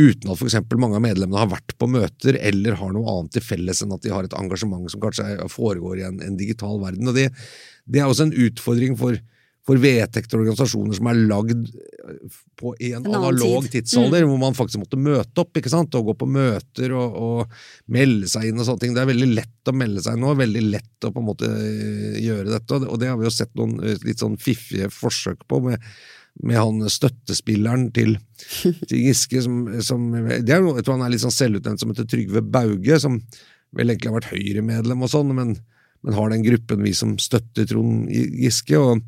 uten 0.00 0.32
at 0.32 0.40
f.eks. 0.40 0.56
mange 0.80 0.96
av 0.96 1.04
medlemmene 1.04 1.42
har 1.42 1.52
vært 1.52 1.76
på 1.76 1.90
møter 1.90 2.38
eller 2.40 2.78
har 2.80 2.94
noe 2.96 3.12
annet 3.12 3.36
til 3.36 3.44
felles 3.44 3.82
enn 3.84 3.92
at 3.92 4.04
de 4.06 4.14
har 4.14 4.24
et 4.24 4.38
engasjement 4.38 4.88
som 4.88 5.02
kanskje 5.02 5.26
foregår 5.52 6.00
i 6.00 6.06
en, 6.08 6.16
en 6.24 6.38
digital 6.40 6.80
verden. 6.80 7.12
Og 7.12 7.18
det, 7.18 7.28
det 7.84 8.00
er 8.00 8.08
også 8.08 8.30
en 8.30 8.36
utfordring 8.46 8.96
for 8.96 9.20
for 9.66 9.78
vedtekter 9.78 10.38
og 10.38 10.48
organisasjoner 10.48 10.96
som 10.98 11.08
er 11.10 11.20
lagd 11.30 11.68
eh, 11.68 12.38
på 12.58 12.72
en, 12.74 12.96
en 12.98 13.18
analog 13.20 13.66
tid. 13.68 13.84
tidsalder, 13.84 14.24
mm. 14.24 14.30
hvor 14.32 14.40
man 14.42 14.56
faktisk 14.58 14.82
måtte 14.82 14.98
møte 14.98 15.44
opp 15.44 15.60
ikke 15.60 15.70
sant? 15.70 15.94
og 15.98 16.08
gå 16.10 16.16
på 16.22 16.30
møter 16.34 16.94
og, 16.98 17.18
og, 17.26 17.60
melde 17.92 18.30
seg 18.30 18.48
inn 18.48 18.58
og 18.58 18.66
sånne 18.66 18.84
ting. 18.84 18.96
Det 18.96 19.04
er 19.04 19.12
veldig 19.12 19.30
lett 19.36 19.70
å 19.70 19.76
melde 19.76 20.02
seg 20.02 20.18
nå, 20.18 20.32
veldig 20.38 20.64
lett 20.66 21.06
å 21.06 21.12
på 21.12 21.22
en 21.22 21.28
måte 21.28 21.52
eh, 21.52 22.18
gjøre 22.24 22.50
dette, 22.50 22.80
og 22.82 22.98
det 23.02 23.12
har 23.12 23.20
vi 23.20 23.28
jo 23.28 23.36
sett 23.38 23.54
noen 23.58 23.78
eh, 23.84 24.02
litt 24.06 24.24
sånn 24.24 24.40
fiffige 24.40 24.90
forsøk 24.94 25.46
på. 25.46 25.62
med 25.68 25.92
med 26.40 26.56
han 26.56 26.78
støttespilleren 26.88 27.90
til, 27.92 28.14
til 28.88 29.02
Giske, 29.04 29.42
som, 29.44 29.66
som 29.84 30.06
det 30.14 30.54
er 30.54 30.64
jeg 30.64 30.84
tror 30.86 30.96
han 30.96 31.04
er 31.04 31.12
litt 31.12 31.24
sånn 31.24 31.34
selvutnevnt 31.34 31.82
som 31.82 31.92
heter 31.92 32.08
Trygve 32.08 32.40
Bauge, 32.40 32.96
som 33.02 33.18
vel 33.76 33.92
egentlig 33.92 34.10
har 34.10 34.16
vært 34.16 34.32
Høyre-medlem 34.32 35.04
og 35.04 35.12
sånn, 35.12 35.34
men, 35.36 35.54
men, 36.00 36.16
har 36.16 36.32
den 36.32 36.44
gruppen 36.46 36.80
vi 36.84 36.94
som 36.96 37.18
støtter 37.20 37.68
Trond 37.68 38.08
Giske. 38.08 38.80
og 38.80 39.04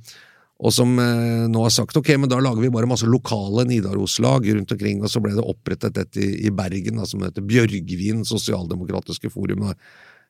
og 0.63 0.73
som 0.73 0.93
eh, 1.03 1.45
nå 1.51 1.65
har 1.65 1.73
sagt 1.75 1.97
ok, 1.99 2.13
men 2.21 2.31
da 2.31 2.39
lager 2.39 2.63
vi 2.63 2.71
bare 2.73 2.89
masse 2.89 3.09
lokale 3.11 3.67
Nidaros-lag 3.67 4.47
rundt 4.47 4.75
omkring, 4.77 5.03
og 5.03 5.11
så 5.11 5.23
ble 5.23 5.35
det 5.35 5.43
opprettet 5.43 5.99
et 5.99 6.19
i, 6.23 6.29
i 6.47 6.53
Bergen 6.55 7.01
da, 7.01 7.09
som 7.11 7.25
heter 7.27 7.43
Bjørgvin 7.43 8.23
sosialdemokratiske 8.29 9.33
forum. 9.35 9.67
Da. 9.67 9.75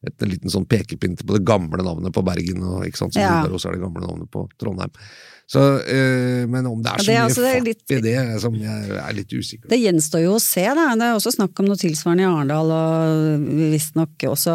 Et, 0.05 0.17
en 0.25 0.33
liten 0.33 0.53
sånn 0.53 0.67
pekepinn 0.69 1.19
på 1.21 1.29
det 1.37 1.45
gamle 1.47 1.85
navnet 1.85 2.17
på 2.17 2.25
Bergen, 2.25 2.65
og 2.65 2.89
ikke 2.89 3.03
sant, 3.03 3.17
som 3.17 3.25
ja. 3.25 3.37
Nidaros 3.37 3.69
er 3.69 3.77
det 3.77 3.85
gamle 3.85 4.05
navnet 4.07 4.33
på 4.33 4.47
Trondheim. 4.61 4.97
Så, 5.45 5.61
øh, 5.61 6.47
men 6.49 6.65
om 6.67 6.81
det 6.81 6.89
er 6.89 7.03
så 7.03 7.05
det 7.05 7.15
er 7.15 7.19
mye 7.19 7.29
altså, 7.29 7.49
litt, 7.67 7.83
i 7.93 7.99
det, 8.01 8.17
som 8.41 8.55
jeg 8.57 8.95
er 8.97 9.13
litt 9.13 9.29
usikker 9.29 9.69
Det 9.69 9.77
gjenstår 9.77 10.23
jo 10.25 10.37
å 10.39 10.41
se, 10.41 10.65
da. 10.65 10.87
Det 10.97 11.05
er 11.05 11.19
også 11.19 11.35
snakk 11.35 11.61
om 11.61 11.69
noe 11.69 11.81
tilsvarende 11.81 12.25
i 12.25 12.29
Arendal, 12.31 12.73
og 12.73 13.45
visstnok 13.75 14.25
også, 14.31 14.55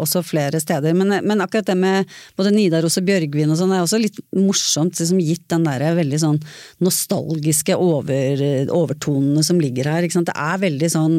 også 0.00 0.22
flere 0.24 0.62
steder. 0.62 0.96
Men, 0.96 1.18
men, 1.28 1.42
akkurat 1.44 1.68
det 1.68 1.76
med 1.76 2.14
både 2.38 2.54
Nidaros 2.54 2.96
og 3.00 3.04
Bjørgvin 3.10 3.52
og 3.52 3.60
sånn, 3.60 3.74
er 3.76 3.84
også 3.84 4.00
litt 4.00 4.22
morsomt, 4.32 4.96
liksom 4.96 5.20
gitt 5.20 5.44
den 5.52 5.68
der 5.68 5.84
veldig 6.00 6.22
sånn 6.22 6.40
nostalgiske 6.84 7.76
over, 7.76 8.46
overtonene 8.72 9.44
som 9.44 9.60
ligger 9.60 9.92
her. 9.92 10.08
Det 10.08 10.32
er 10.32 10.64
veldig 10.64 10.92
sånn 10.92 11.18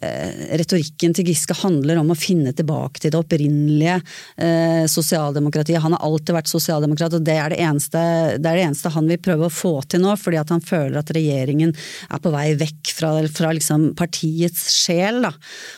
eh, 0.00 0.56
Retorikken 0.60 1.12
til 1.16 1.28
Giske 1.28 1.58
handler 1.60 2.00
om 2.00 2.14
å 2.14 2.18
finne 2.18 2.54
tilbake 2.56 3.04
til 3.04 3.12
det 3.12 3.20
opprinnelige 3.20 4.00
eh, 4.40 4.88
sosialdemokratiet. 4.88 5.82
Han 5.84 5.98
har 5.98 6.08
alltid 6.08 6.38
vært 6.40 6.52
sosialdemokrat, 6.52 7.20
og 7.20 7.28
det 7.28 7.36
er 7.36 7.52
det 7.52 7.60
eneste 7.68 8.00
det 8.38 8.50
er 8.50 8.58
det 8.58 8.66
eneste 8.68 8.92
han 8.94 9.08
vil 9.10 9.20
prøve 9.22 9.48
å 9.48 9.52
få 9.52 9.72
til 9.90 10.02
nå, 10.04 10.14
fordi 10.20 10.38
at 10.40 10.52
han 10.52 10.62
føler 10.64 11.00
at 11.00 11.12
regjeringen 11.14 11.72
er 11.74 12.22
på 12.22 12.32
vei 12.34 12.46
vekk 12.60 12.92
fra, 12.96 13.12
fra 13.32 13.52
liksom 13.56 13.90
partiets 13.98 14.66
sjel. 14.74 15.22
Da. 15.24 15.32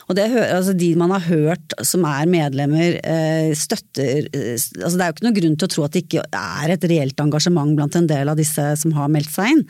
Og 0.09 0.17
det, 0.17 0.27
altså 0.43 0.75
de 0.77 0.91
man 0.99 1.13
har 1.15 1.25
hørt 1.27 1.75
som 1.85 2.05
er 2.09 2.29
medlemmer, 2.29 2.99
eh, 3.03 3.51
støtter 3.57 4.29
eh, 4.33 4.53
altså 4.53 4.97
Det 4.97 5.05
er 5.05 5.11
jo 5.11 5.15
ikke 5.15 5.27
noen 5.27 5.37
grunn 5.39 5.57
til 5.57 5.69
å 5.69 5.73
tro 5.73 5.85
at 5.87 5.95
det 5.95 6.03
ikke 6.05 6.25
er 6.27 6.75
et 6.75 6.87
reelt 6.91 7.23
engasjement 7.23 7.75
blant 7.77 7.97
en 7.99 8.09
del 8.09 8.31
av 8.31 8.39
disse 8.39 8.65
som 8.81 8.93
har 8.97 9.11
meldt 9.13 9.31
seg 9.33 9.53
inn. 9.53 9.63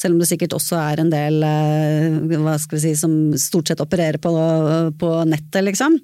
Selv 0.00 0.16
om 0.16 0.22
det 0.22 0.30
sikkert 0.30 0.56
også 0.56 0.78
er 0.80 1.02
en 1.02 1.12
del 1.12 1.42
eh, 1.46 2.18
hva 2.38 2.56
skal 2.60 2.78
vi 2.78 2.84
si, 2.86 2.94
som 2.98 3.16
stort 3.38 3.70
sett 3.70 3.82
opererer 3.82 4.20
på, 4.22 4.32
på 4.98 5.12
nettet, 5.28 5.60
liksom. 5.66 5.96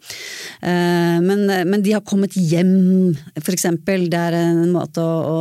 Men, 0.65 1.45
men, 1.47 1.83
de 1.85 1.93
har 1.95 2.03
kommet 2.07 2.35
hjem, 2.37 3.15
eksempel. 3.37 4.07
Det 4.11 4.19
er 4.19 4.37
en 4.39 4.73
måte 4.75 5.03
å, 5.03 5.15
å, 5.25 5.39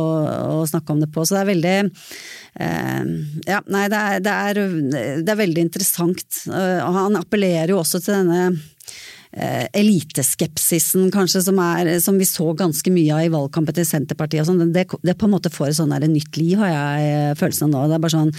å 0.60 0.66
snakke 0.68 0.83
snakke 0.84 0.92
om 0.92 1.00
det 1.00 1.12
på. 1.12 1.24
Så 1.24 1.34
det 1.34 1.42
er 1.42 1.52
veldig 1.52 1.76
eh, 2.60 3.02
Ja, 3.48 3.62
nei, 3.66 3.88
det 3.88 3.98
er, 3.98 4.20
det, 4.20 4.30
er, 4.30 4.54
det 5.24 5.32
er, 5.32 5.40
veldig 5.40 5.62
interessant. 5.64 6.44
Eh, 6.46 6.80
og 6.84 6.94
han 6.94 7.16
appellerer 7.16 7.70
jo 7.70 7.80
også 7.80 8.00
til 8.00 8.14
denne 8.14 8.58
eh, 9.32 9.66
eliteskepsisen, 9.72 11.10
kanskje, 11.10 11.42
som, 11.42 11.58
er, 11.58 11.98
som, 12.00 12.18
vi 12.18 12.28
så 12.28 12.52
ganske 12.54 12.90
mye 12.90 13.14
av 13.14 13.24
i 13.24 13.32
valgkampen 13.32 13.74
til 13.74 13.88
Senterpartiet. 13.88 14.44
og 14.44 14.52
sånn, 14.52 14.72
det, 14.72 14.86
det, 15.02 15.16
på 15.18 15.26
en 15.26 15.34
måte 15.34 15.52
får 15.52 15.72
et 15.72 15.80
sånn 15.80 15.96
nytt 16.06 16.36
liv, 16.36 16.58
har 16.58 16.70
jeg 16.70 17.36
følelsen 17.40 17.68
av 17.68 17.74
nå. 17.74 17.90
Det 17.90 17.98
er 17.98 18.06
bare 18.06 18.18
sånn 18.18 18.34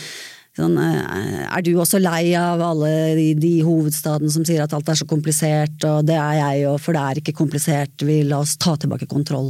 Sånn, 0.55 0.77
er 0.79 1.63
du 1.67 1.73
også 1.75 1.99
lei 1.99 2.29
av 2.39 2.61
alle 2.63 2.89
de, 3.17 3.25
de 3.35 3.57
hovedstaden 3.65 4.31
som 4.31 4.45
sier 4.47 4.61
at 4.63 4.71
alt 4.71 4.87
er 4.87 4.95
så 4.95 5.03
komplisert, 5.03 5.83
og 5.83 6.05
det 6.07 6.15
er 6.15 6.37
jeg 6.37 6.69
òg, 6.69 6.77
for 6.79 6.95
det 6.95 7.01
er 7.01 7.19
ikke 7.19 7.33
komplisert, 7.35 8.05
vi 8.07 8.21
la 8.23 8.39
oss 8.39 8.53
ta 8.55 8.77
tilbake 8.79 9.09
kontroll. 9.11 9.49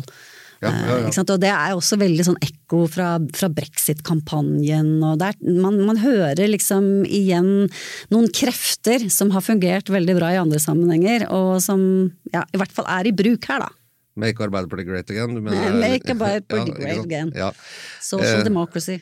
Ja, 0.66 0.74
ja, 0.90 0.98
ja. 1.06 1.24
Og 1.24 1.42
det 1.42 1.52
er 1.52 1.76
også 1.76 2.00
veldig 2.02 2.26
sånn 2.28 2.42
ekko 2.44 2.84
fra, 2.92 3.14
fra 3.38 3.50
brexit-kampanjen. 3.54 4.92
og 5.06 5.20
der, 5.22 5.38
man, 5.46 5.80
man, 5.88 6.02
hører 6.02 6.48
liksom 6.52 7.06
igjen 7.06 7.70
noen 8.14 8.30
krefter 8.36 9.08
som 9.14 9.32
har 9.36 9.46
fungert 9.46 9.90
veldig 9.94 10.18
bra 10.18 10.34
i 10.36 10.42
andre 10.42 10.62
sammenhenger, 10.62 11.28
og 11.34 11.58
som 11.64 11.82
ja, 12.34 12.44
i 12.52 12.62
hvert 12.62 12.76
fall 12.76 12.90
er 12.98 13.10
i 13.10 13.16
bruk 13.16 13.50
her, 13.50 13.66
da. 13.66 13.72
Make 14.16 14.40
Arbeiderpartiet 14.40 14.88
great 14.88 15.10
again? 15.12 15.34
Mener, 15.44 15.76
Make 15.76 16.14
Arbeiderpartiet 16.14 16.78
great 16.82 17.04
again. 17.04 17.34
Social 18.00 18.40
eh. 18.40 18.48
democracy. 18.48 19.02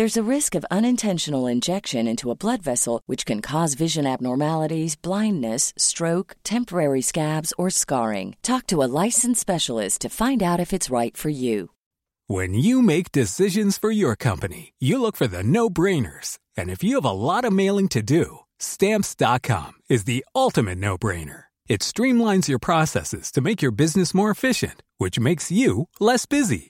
There's 0.00 0.16
a 0.16 0.34
risk 0.36 0.54
of 0.54 0.64
unintentional 0.70 1.46
injection 1.46 2.08
into 2.08 2.30
a 2.30 2.34
blood 2.34 2.62
vessel, 2.62 3.02
which 3.04 3.26
can 3.26 3.42
cause 3.42 3.74
vision 3.74 4.06
abnormalities, 4.06 4.96
blindness, 4.96 5.74
stroke, 5.76 6.36
temporary 6.42 7.02
scabs, 7.02 7.52
or 7.58 7.68
scarring. 7.68 8.34
Talk 8.40 8.66
to 8.68 8.82
a 8.82 8.88
licensed 9.04 9.42
specialist 9.42 10.00
to 10.00 10.08
find 10.08 10.42
out 10.42 10.58
if 10.58 10.72
it's 10.72 10.88
right 10.88 11.14
for 11.14 11.28
you. 11.28 11.72
When 12.28 12.54
you 12.54 12.80
make 12.80 13.12
decisions 13.12 13.76
for 13.76 13.90
your 13.90 14.16
company, 14.16 14.72
you 14.78 15.02
look 15.02 15.18
for 15.18 15.26
the 15.26 15.42
no 15.42 15.68
brainers. 15.68 16.38
And 16.56 16.70
if 16.70 16.82
you 16.82 16.94
have 16.94 17.10
a 17.10 17.20
lot 17.28 17.44
of 17.44 17.52
mailing 17.52 17.88
to 17.88 18.00
do, 18.00 18.38
stamps.com 18.58 19.72
is 19.90 20.04
the 20.04 20.24
ultimate 20.34 20.78
no 20.78 20.96
brainer. 20.96 21.44
It 21.68 21.82
streamlines 21.82 22.48
your 22.48 22.58
processes 22.58 23.30
to 23.32 23.42
make 23.42 23.60
your 23.60 23.70
business 23.70 24.14
more 24.14 24.30
efficient, 24.30 24.82
which 24.96 25.20
makes 25.20 25.52
you 25.52 25.88
less 26.00 26.24
busy. 26.24 26.69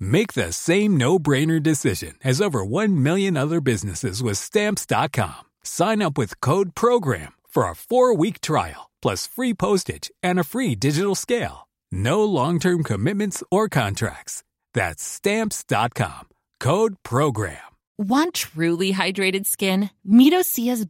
Make 0.00 0.32
the 0.32 0.50
same 0.50 0.96
no-brainer 0.96 1.62
decision 1.62 2.14
as 2.24 2.40
over 2.40 2.64
1 2.64 3.00
million 3.02 3.36
other 3.36 3.60
businesses 3.60 4.22
with 4.22 4.38
stamps.com. 4.38 5.42
Sign 5.62 6.02
up 6.02 6.18
with 6.18 6.40
code 6.40 6.74
program 6.74 7.34
for 7.48 7.64
a 7.64 7.72
4-week 7.74 8.40
trial 8.40 8.90
plus 9.00 9.26
free 9.26 9.54
postage 9.54 10.10
and 10.22 10.38
a 10.38 10.44
free 10.44 10.74
digital 10.74 11.14
scale. 11.14 11.68
No 11.92 12.24
long-term 12.24 12.82
commitments 12.82 13.42
or 13.50 13.68
contracts. 13.68 14.42
That's 14.74 15.02
stamps.com. 15.02 16.28
Code 16.60 16.96
program. 17.02 17.58
Want 17.98 18.34
truly 18.34 18.94
hydrated 18.94 19.44
skin? 19.46 19.90
Meet 20.04 20.32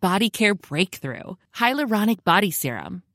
Body 0.01 0.31
Care 0.31 0.55
Breakthrough 0.55 1.35
Hyaluronic 1.57 2.23
Body 2.23 2.51
Serum. 2.53 3.03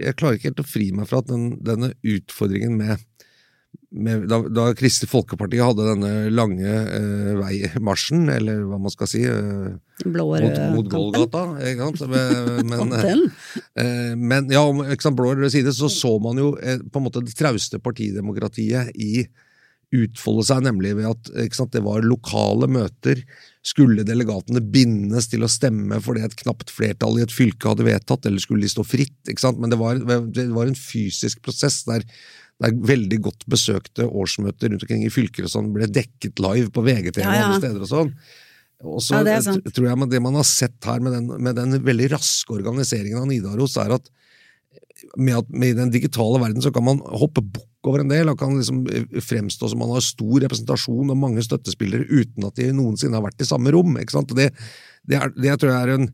Jeg 0.00 0.16
klarer 0.18 0.38
ikke 0.38 0.50
helt 0.52 0.64
å 0.64 0.68
fri 0.68 0.90
meg 0.94 1.10
fra 1.10 1.22
at 1.22 1.30
den, 1.30 1.54
denne 1.64 1.92
utfordringen 2.02 2.76
med, 2.78 3.02
med 3.94 4.26
da, 4.30 4.40
da 4.50 4.66
Kristelig 4.78 5.10
Folkeparti 5.12 5.60
hadde 5.62 5.86
denne 5.86 6.12
lange 6.34 6.66
eh, 6.66 7.30
veimarsjen, 7.38 8.26
eller 8.34 8.64
hva 8.68 8.80
man 8.82 8.94
skal 8.94 9.10
si 9.10 9.22
eh, 9.28 9.70
mot, 10.10 10.60
mot 10.74 10.90
Golgata, 10.90 11.46
ikke 11.62 11.88
sant? 11.88 12.04
Men, 12.14 12.68
men, 12.70 12.92
Kanten. 12.92 13.24
eh, 13.78 14.12
men 14.18 14.52
ja, 14.52 14.64
om 14.66 14.82
ikke 14.84 15.14
blå 15.14 15.32
og 15.34 15.42
rød 15.44 15.54
side, 15.54 15.74
så 15.76 15.90
så 15.92 16.16
man 16.22 16.40
jo 16.42 16.54
eh, 16.58 16.82
på 16.82 17.00
en 17.00 17.06
måte 17.08 17.22
det 17.24 17.36
trauste 17.38 17.82
partidemokratiet 17.82 18.94
i 18.98 19.26
utfolde 19.94 20.44
seg, 20.48 20.62
nemlig 20.66 20.94
ved 20.98 21.08
at 21.10 21.32
sant, 21.56 21.72
det 21.74 21.82
var 21.84 22.04
lokale 22.04 22.68
møter. 22.70 23.20
Skulle 23.64 24.04
delegatene 24.06 24.60
bindes 24.60 25.30
til 25.32 25.46
å 25.46 25.50
stemme 25.50 26.00
fordi 26.04 26.24
et 26.26 26.36
knapt 26.42 26.72
flertall 26.74 27.20
i 27.20 27.24
et 27.24 27.32
fylke 27.32 27.70
hadde 27.70 27.86
vedtatt, 27.86 28.26
eller 28.28 28.42
skulle 28.42 28.66
de 28.66 28.72
stå 28.72 28.84
fritt? 28.86 29.16
Men 29.58 29.72
det 29.72 29.80
var, 29.80 30.00
det 30.00 30.48
var 30.52 30.70
en 30.70 30.78
fysisk 30.78 31.42
prosess 31.46 31.82
der, 31.88 32.04
der 32.62 32.74
veldig 32.92 33.20
godt 33.24 33.46
besøkte 33.50 34.08
årsmøter 34.08 34.72
rundt 34.72 34.84
omkring 34.86 35.06
i 35.06 35.12
fylker 35.12 35.46
og 35.46 35.54
sånn 35.54 35.72
ble 35.74 35.88
dekket 35.90 36.42
live 36.44 36.72
på 36.74 36.84
VGTV 36.86 37.24
Ja, 37.24 37.30
og 37.30 37.38
ja. 37.38 37.46
andre 37.48 37.62
steder 37.62 37.86
og 37.86 37.92
sånn. 37.92 38.12
Og 38.84 39.00
så 39.00 39.22
Ja, 39.24 39.40
tror 39.40 39.88
jeg 39.88 40.10
det 40.12 40.20
man 40.20 40.36
har 40.36 40.46
sett 40.48 40.76
her 40.84 41.00
med 41.00 41.14
den, 41.16 41.30
med 41.42 41.56
den 41.56 41.78
veldig 41.86 42.10
raske 42.18 42.52
organiseringen 42.52 43.22
av 43.22 43.30
Nidaros, 43.30 43.78
er 43.80 43.96
at 43.96 44.10
med, 45.16 45.36
at 45.38 45.48
med 45.50 45.78
den 45.78 45.92
digitale 45.94 46.40
verden 46.42 46.64
så 46.64 46.72
kan 46.74 46.84
man 46.86 47.00
hoppe 47.04 47.42
bukk 47.44 47.88
over 47.88 48.02
en 48.02 48.12
del, 48.12 48.30
og 48.30 48.38
kan 48.40 48.56
liksom 48.56 48.84
eh, 48.88 49.20
fremstå 49.22 49.70
som 49.70 49.82
man 49.82 49.92
har 49.94 50.04
stor 50.04 50.44
representasjon 50.46 51.12
og 51.12 51.20
mange 51.20 51.44
støttespillere 51.44 52.08
uten 52.08 52.46
at 52.48 52.60
de 52.60 52.70
noensinne 52.76 53.18
har 53.18 53.26
vært 53.26 53.44
i 53.44 53.48
samme 53.48 53.74
rom. 53.74 53.98
ikke 54.00 54.16
sant? 54.16 54.32
Og 54.32 54.40
Det, 54.40 54.50
det, 55.04 55.20
er, 55.20 55.34
det 55.36 55.58
tror 55.60 55.74
jeg 55.74 55.82
er 55.82 55.96
en? 55.98 56.08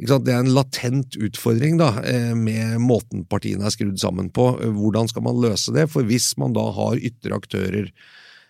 Det 0.00 0.32
er 0.32 0.38
en 0.40 0.54
latent 0.56 1.16
utfordring 1.20 1.76
da, 1.76 1.90
eh, 2.08 2.32
med 2.32 2.78
måten 2.80 3.26
partiene 3.28 3.66
er 3.68 3.74
skrudd 3.74 3.98
sammen 4.00 4.30
på. 4.32 4.54
Eh, 4.62 4.72
Hvordan 4.72 5.10
skal 5.12 5.26
man 5.26 5.42
løse 5.42 5.74
det? 5.76 5.90
For 5.92 6.08
hvis 6.08 6.32
man 6.40 6.56
da 6.56 6.64
har 6.72 6.96
ytre 6.96 7.36
aktører 7.36 7.90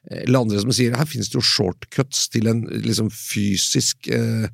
eller 0.09 0.41
andre 0.41 0.61
som 0.63 0.73
sier 0.73 0.95
her 0.97 1.09
finnes 1.09 1.29
det 1.29 1.37
jo 1.37 1.45
shortcuts 1.45 2.29
til 2.33 2.49
en 2.49 2.63
liksom 2.87 3.11
fysisk 3.13 4.09
eh, 4.09 4.47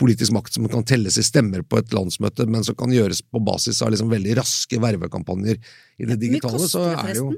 politisk 0.00 0.32
makt 0.32 0.56
som 0.56 0.68
kan 0.72 0.84
telles 0.88 1.18
i 1.20 1.24
stemmer 1.26 1.60
på 1.66 1.76
et 1.82 1.92
landsmøte, 1.92 2.46
men 2.48 2.64
som 2.64 2.76
kan 2.78 2.92
gjøres 2.94 3.20
på 3.28 3.42
basis 3.44 3.82
av 3.84 3.92
liksom 3.92 4.08
veldig 4.12 4.38
raske 4.40 4.80
vervekampanjer 4.80 5.58
i 6.00 6.08
det 6.08 6.16
digitale, 6.22 6.64
så 6.70 6.86
er 6.94 7.10
det 7.12 7.18
jo? 7.20 7.34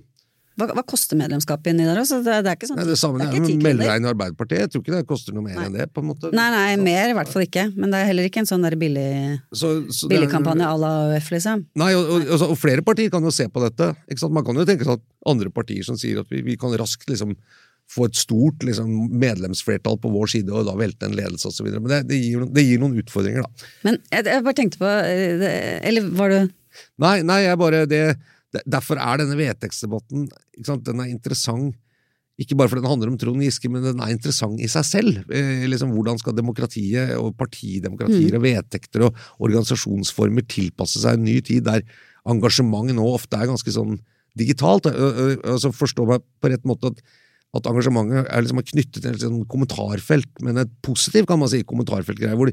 Hva, 0.56 0.70
hva 0.72 0.80
koster 0.88 1.18
medlemskapet 1.20 1.68
i 1.68 1.76
Nidaros? 1.76 2.08
Altså, 2.14 2.22
Det, 2.24 2.36
det 2.46 2.48
er 2.48 2.56
ikke 2.56 2.68
sånn 2.70 2.78
Nei, 2.80 2.86
det 2.88 2.94
samme 2.96 3.18
det 3.20 3.26
er 3.26 3.34
ikke 3.36 3.42
med 3.44 3.64
melde 3.66 3.82
kroner. 3.82 3.90
deg 3.90 3.98
inn 4.00 4.06
i 4.06 4.10
Arbeiderpartiet. 4.12 4.62
Jeg 4.62 4.70
tror 4.72 4.84
ikke 4.84 4.94
det 4.94 5.08
koster 5.10 5.34
noe 5.36 5.44
mer 5.44 5.58
Nei. 5.58 5.66
enn 5.66 5.74
det. 5.76 5.86
på 5.92 6.00
en 6.00 6.08
måte. 6.08 6.30
Nei, 6.32 6.46
nei, 6.54 6.78
mer 6.80 7.12
i 7.12 7.16
hvert 7.18 7.28
fall 7.28 7.44
ikke. 7.44 7.64
Men 7.76 7.92
det 7.92 8.00
er 8.00 8.08
heller 8.08 8.28
ikke 8.30 8.40
en 8.40 8.48
sånn 8.48 8.64
billig, 8.80 9.10
Så, 9.52 9.72
så 9.92 10.08
billigkampanje 10.08 10.64
à 10.64 10.78
la 10.80 10.92
AUF, 11.10 11.28
liksom. 11.34 11.66
Nei, 11.76 11.90
og, 11.98 12.08
og, 12.08 12.24
og, 12.38 12.46
og 12.54 12.56
flere 12.62 12.86
partier 12.86 13.12
kan 13.12 13.28
jo 13.28 13.34
se 13.36 13.50
på 13.52 13.66
dette. 13.66 13.90
Ikke 14.08 14.24
sant? 14.24 14.32
Man 14.32 14.46
kan 14.48 14.56
jo 14.56 14.64
tenke 14.64 14.88
seg 14.88 14.96
at 14.96 15.04
andre 15.28 15.52
partier 15.52 15.84
som 15.84 16.00
sier 16.00 16.22
at 16.24 16.32
vi, 16.32 16.40
vi 16.46 16.56
kan 16.56 16.72
raskt 16.80 17.04
liksom 17.12 17.36
få 17.90 18.08
et 18.08 18.18
stort 18.18 18.64
liksom, 18.66 18.90
medlemsflertall 19.20 19.98
på 20.02 20.10
vår 20.10 20.32
side 20.34 20.52
og 20.52 20.66
da 20.68 20.74
velte 20.78 21.08
en 21.08 21.16
ledelse 21.16 21.50
osv. 21.50 21.68
Men 21.78 21.90
det, 21.92 22.02
det, 22.10 22.20
gir, 22.20 22.46
det 22.52 22.66
gir 22.66 22.82
noen 22.82 22.98
utfordringer, 23.02 23.46
da. 23.46 23.66
Men 23.86 24.00
jeg, 24.10 24.26
jeg 24.26 24.46
bare 24.46 24.58
tenkte 24.58 24.80
på 24.82 24.90
eh, 24.90 25.50
Eller 25.86 26.08
var 26.18 26.32
du 26.32 26.38
Nei, 27.00 27.20
nei, 27.24 27.38
jeg 27.46 27.56
bare 27.60 27.86
det, 27.88 28.02
Derfor 28.68 29.00
er 29.00 29.22
denne 29.22 29.36
vedtektsdebatten 29.38 30.26
den 30.56 31.02
er 31.02 31.12
interessant. 31.12 31.76
Ikke 32.40 32.56
bare 32.56 32.68
fordi 32.68 32.82
den 32.84 32.90
handler 32.90 33.10
om 33.12 33.16
Trond 33.20 33.40
Giske, 33.44 33.68
men 33.72 33.84
den 33.84 34.00
er 34.04 34.12
interessant 34.12 34.60
i 34.60 34.68
seg 34.68 34.84
selv. 34.84 35.30
Eh, 35.32 35.64
liksom, 35.68 35.94
hvordan 35.96 36.20
skal 36.20 36.36
demokratiet 36.36 37.14
og 37.16 37.32
partidemokratier 37.40 38.36
og 38.36 38.44
vedtekter 38.44 39.06
og 39.06 39.20
organisasjonsformer 39.40 40.44
tilpasse 40.52 41.00
seg 41.00 41.16
en 41.16 41.24
ny 41.24 41.38
tid 41.44 41.64
der 41.68 41.84
engasjement 42.28 42.92
nå 42.92 43.06
ofte 43.08 43.40
er 43.40 43.48
ganske 43.48 43.72
sånn 43.72 43.96
digitalt? 44.36 44.88
Og, 44.92 45.60
så 45.62 45.72
forstå 45.72 46.08
meg 46.10 46.24
på 46.40 46.52
rett 46.52 46.68
måte 46.68 46.92
at 46.92 47.00
at 47.58 47.68
engasjementet 47.70 48.26
er 48.30 48.44
liksom 48.44 48.62
knyttet 48.72 49.02
til 49.02 49.12
et 49.12 49.22
sånn 49.22 49.44
kommentarfelt, 49.50 50.32
men 50.44 50.62
et 50.62 50.72
positivt 50.86 51.28
kan 51.30 51.40
man 51.40 51.50
si, 51.52 51.62
kommentarfeltgreie, 51.66 52.36
hvor 52.38 52.52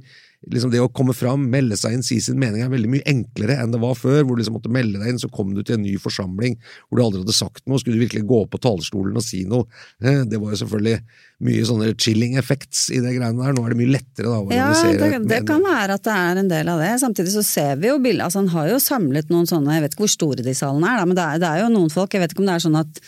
liksom 0.52 0.72
det 0.74 0.82
å 0.84 0.90
komme 0.92 1.14
fram, 1.16 1.46
melde 1.52 1.78
seg 1.80 1.96
inn, 1.96 2.04
si 2.04 2.18
sin 2.20 2.40
mening 2.40 2.66
er 2.66 2.72
veldig 2.72 2.90
mye 2.92 3.06
enklere 3.08 3.56
enn 3.64 3.72
det 3.72 3.80
var 3.80 3.96
før, 3.96 4.26
hvor 4.26 4.36
du 4.36 4.42
liksom 4.42 4.58
måtte 4.58 4.72
melde 4.74 5.00
deg 5.00 5.14
inn, 5.14 5.22
så 5.22 5.30
kom 5.32 5.54
du 5.56 5.62
til 5.64 5.78
en 5.78 5.86
ny 5.86 5.94
forsamling 6.02 6.58
hvor 6.90 7.00
du 7.00 7.04
aldri 7.06 7.22
hadde 7.24 7.36
sagt 7.38 7.64
noe, 7.64 7.80
skulle 7.80 7.96
du 7.96 8.04
virkelig 8.04 8.26
gå 8.28 8.42
på 8.52 8.60
talerstolen 8.64 9.16
og 9.20 9.24
si 9.24 9.44
noe. 9.48 9.70
Eh, 10.04 10.26
Det 10.28 10.42
var 10.42 10.52
jo 10.52 10.60
selvfølgelig 10.64 11.00
mye 11.48 11.64
sånne 11.70 11.94
chilling 12.00 12.36
effects 12.40 12.90
i 12.92 13.00
det 13.04 13.16
greiene 13.16 13.40
der, 13.40 13.56
nå 13.56 13.64
er 13.64 13.72
det 13.72 13.80
mye 13.80 13.96
lettere 13.96 14.28
da, 14.28 14.36
å 14.42 14.52
Ja, 14.52 14.68
organisere 14.68 15.00
det, 15.16 15.24
det 15.32 15.42
kan 15.48 15.64
være 15.64 15.98
at 16.00 16.04
det 16.08 16.20
er 16.20 16.44
en 16.44 16.52
del 16.52 16.72
av 16.76 16.84
det. 16.84 16.92
Samtidig 17.04 17.36
så 17.38 17.44
ser 17.48 17.80
vi 17.80 17.92
jo 17.92 18.00
bilder 18.04 18.28
Altså, 18.28 18.44
han 18.44 18.52
har 18.54 18.70
jo 18.72 18.80
samlet 18.84 19.32
noen 19.32 19.48
sånne 19.50 19.76
Jeg 19.78 19.84
vet 19.86 19.96
ikke 19.96 20.06
hvor 20.06 20.16
store 20.16 20.44
de 20.46 20.54
salene 20.56 20.92
er, 20.92 21.00
da, 21.00 21.08
men 21.08 21.18
det 21.18 21.24
er, 21.24 21.42
det 21.44 21.50
er 21.50 21.64
jo 21.64 21.72
noen 21.74 21.92
folk 21.94 22.14
Jeg 22.16 22.24
vet 22.24 22.36
ikke 22.36 22.44
om 22.44 22.52
det 22.52 22.56
er 22.60 22.64
sånn 22.68 22.80
at 22.84 23.02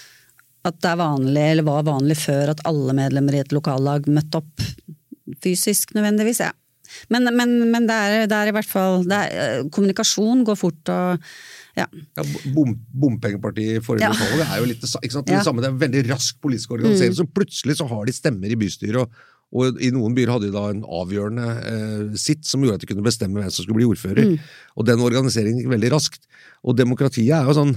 at 0.66 0.78
det 0.82 0.92
er 0.92 1.02
vanlig, 1.02 1.48
eller 1.54 1.68
var 1.68 1.88
vanlig 1.88 2.18
før, 2.20 2.54
at 2.56 2.64
alle 2.68 2.96
medlemmer 2.98 3.38
i 3.38 3.42
et 3.44 3.56
lokallag 3.56 4.08
møtte 4.12 4.42
opp 4.42 4.64
fysisk 5.44 5.94
nødvendigvis. 5.98 6.42
Ja. 6.46 6.54
Men, 7.12 7.28
men, 7.36 7.58
men 7.72 7.88
det, 7.90 7.96
er, 7.96 8.26
det, 8.30 8.38
er, 8.38 8.50
i 8.50 8.56
hvert 8.56 8.70
fall 8.70 9.06
er, 9.12 9.64
Kommunikasjon 9.74 10.44
går 10.48 10.58
fort 10.60 10.92
og 10.94 11.24
ja. 11.76 11.88
ja 11.90 12.26
bom, 12.54 12.76
Bompengepartiet 12.94 13.80
i 13.80 13.84
forrige 13.84 14.08
ja. 14.08 14.14
valg 14.16 14.44
er 14.46 14.62
jo 14.62 14.68
litt 14.70 14.84
det, 14.86 15.24
ja. 15.34 15.42
samme. 15.44 15.64
Det 15.66 15.72
er 15.72 15.80
veldig 15.82 16.04
rask 16.12 16.38
politisk 16.44 16.76
organisering. 16.78 17.16
Mm. 17.16 17.18
Så 17.20 17.28
plutselig 17.36 17.80
så 17.82 17.90
har 17.90 18.06
de 18.08 18.16
stemmer 18.16 18.54
i 18.54 18.60
bystyret. 18.60 19.02
og 19.02 19.34
og 19.56 19.78
I 19.80 19.92
noen 19.94 20.16
byer 20.18 20.32
hadde 20.34 20.50
de 20.50 20.56
da 20.56 20.64
en 20.72 20.82
avgjørende 20.84 21.50
eh, 21.70 22.16
sitt 22.20 22.48
som 22.48 22.64
gjorde 22.64 22.80
at 22.80 22.84
de 22.84 22.90
kunne 22.90 23.06
bestemme 23.06 23.40
hvem 23.40 23.52
som 23.54 23.64
skulle 23.64 23.78
bli 23.78 23.88
ordfører. 23.88 24.32
Mm. 24.34 24.40
Og 24.76 24.88
Den 24.90 25.04
organiseringen 25.06 25.62
gikk 25.62 25.72
veldig 25.72 25.92
raskt. 25.94 26.26
Og 26.66 26.76
demokratiet 26.76 27.32
er 27.38 27.48
jo 27.48 27.56
sånn 27.56 27.76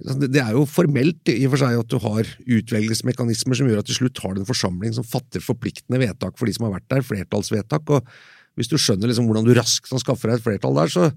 det 0.00 0.40
er 0.40 0.54
jo 0.56 0.64
formelt 0.64 1.28
i 1.28 1.42
og 1.44 1.52
for 1.52 1.60
seg 1.60 1.78
at 1.82 1.90
du 1.92 1.98
har 2.00 2.28
utvelgelsesmekanismer 2.40 3.58
som 3.58 3.68
gjør 3.68 3.82
at 3.82 3.88
til 3.90 3.98
slutt 3.98 4.22
har 4.24 4.34
du 4.34 4.40
en 4.40 4.48
forsamling 4.48 4.94
som 4.96 5.04
fatter 5.04 5.44
forpliktende 5.44 6.00
vedtak 6.00 6.38
for 6.38 6.48
de 6.48 6.54
som 6.56 6.64
har 6.66 6.78
vært 6.78 6.88
der, 6.88 7.04
flertallsvedtak. 7.04 7.92
og 7.92 8.08
Hvis 8.56 8.72
du 8.72 8.78
skjønner 8.80 9.10
liksom 9.10 9.28
hvordan 9.28 9.44
du 9.44 9.52
raskt 9.58 9.90
kan 9.90 10.00
skaffe 10.00 10.30
deg 10.30 10.40
et 10.40 10.46
flertall 10.46 10.78
der, 10.80 10.92
så, 10.92 11.10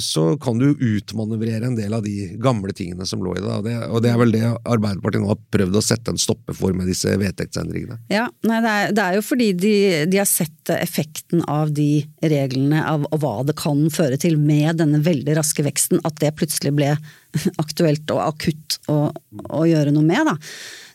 så 0.00 0.22
kan 0.40 0.56
du 0.58 0.70
utmanøvrere 0.72 1.68
en 1.68 1.76
del 1.76 1.92
av 1.92 2.04
de 2.04 2.30
gamle 2.40 2.72
tingene 2.72 3.04
som 3.06 3.20
lå 3.20 3.34
i 3.36 3.42
det. 3.42 3.50
Og 3.52 3.66
det, 3.66 3.74
og 3.90 4.00
det 4.04 4.12
er 4.12 4.20
vel 4.20 4.32
det 4.32 4.42
Arbeiderpartiet 4.48 5.20
nå 5.20 5.28
har 5.28 5.42
prøvd 5.52 5.76
å 5.76 5.82
sette 5.84 6.14
en 6.14 6.20
stopper 6.20 6.56
for 6.56 6.72
med 6.76 6.88
disse 6.88 7.12
vedtektsendringene. 7.20 7.98
Ja, 8.12 8.24
nei, 8.48 8.60
det, 8.64 8.72
er, 8.72 8.94
det, 8.96 9.04
er, 9.04 9.18
jo 9.18 9.26
fordi 9.26 9.50
de, 9.52 9.74
de, 10.08 10.20
har 10.22 10.30
sett 10.30 10.72
effekten 10.72 11.44
av 11.50 11.74
de 11.76 12.06
reglene 12.24 12.80
av, 12.88 13.04
og 13.10 13.20
hva 13.20 13.34
det 13.44 13.56
kan 13.60 13.84
føre 13.92 14.16
til 14.20 14.38
med 14.40 14.80
denne 14.80 15.02
veldig 15.04 15.36
raske 15.36 15.66
veksten, 15.66 16.00
at 16.08 16.16
det 16.24 16.32
plutselig 16.38 16.72
ble 16.78 16.94
aktuelt 17.64 18.16
og 18.16 18.24
akutt 18.24 18.80
å, 18.88 18.98
å 19.12 19.68
gjøre 19.68 19.92
noe 19.92 20.08
med. 20.08 20.32
da. 20.32 20.38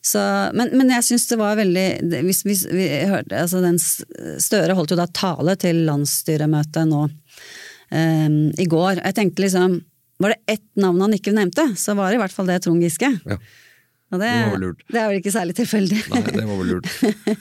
Så, 0.01 0.19
men, 0.55 0.71
men, 0.79 0.91
jeg 0.95 1.05
syns 1.09 1.27
det 1.27 1.37
var 1.41 1.57
veldig 1.59 2.21
hvis, 2.23 2.45
hvis 2.47 2.61
vi 2.71 2.85
hørte, 3.09 3.35
altså 3.35 3.59
den 3.59 3.75
Støre 4.39 4.75
holdt 4.77 4.93
jo 4.93 4.99
da 4.99 5.09
tale 5.11 5.57
til 5.59 5.81
landsstyremøtet 5.89 6.87
nå 6.87 7.01
um, 7.91 8.37
i 8.59 8.67
går. 8.69 9.01
Jeg 9.03 9.17
tenkte 9.17 9.45
liksom 9.45 9.79
Var 10.19 10.35
det 10.35 10.55
ett 10.57 10.67
navn 10.75 11.01
han 11.01 11.15
ikke 11.15 11.31
nevnte, 11.31 11.63
så 11.79 11.95
var 11.95 12.09
det 12.09 12.19
i 12.19 12.21
hvert 12.23 12.35
fall 12.35 12.49
det 12.49 12.59
Trond 12.65 12.83
Giske. 12.83 13.07
Ja. 13.23 13.39
Og 14.09 14.19
det, 14.19 14.29
det, 14.59 14.69
det 14.89 14.99
er 14.99 15.11
vel 15.11 15.19
ikke 15.21 15.31
særlig 15.31 15.53
tilfeldig. 15.55 15.99
Nei, 16.11 16.21
det 16.25 16.43
var 16.43 16.57
vel 16.59 16.71
lurt. 16.73 16.87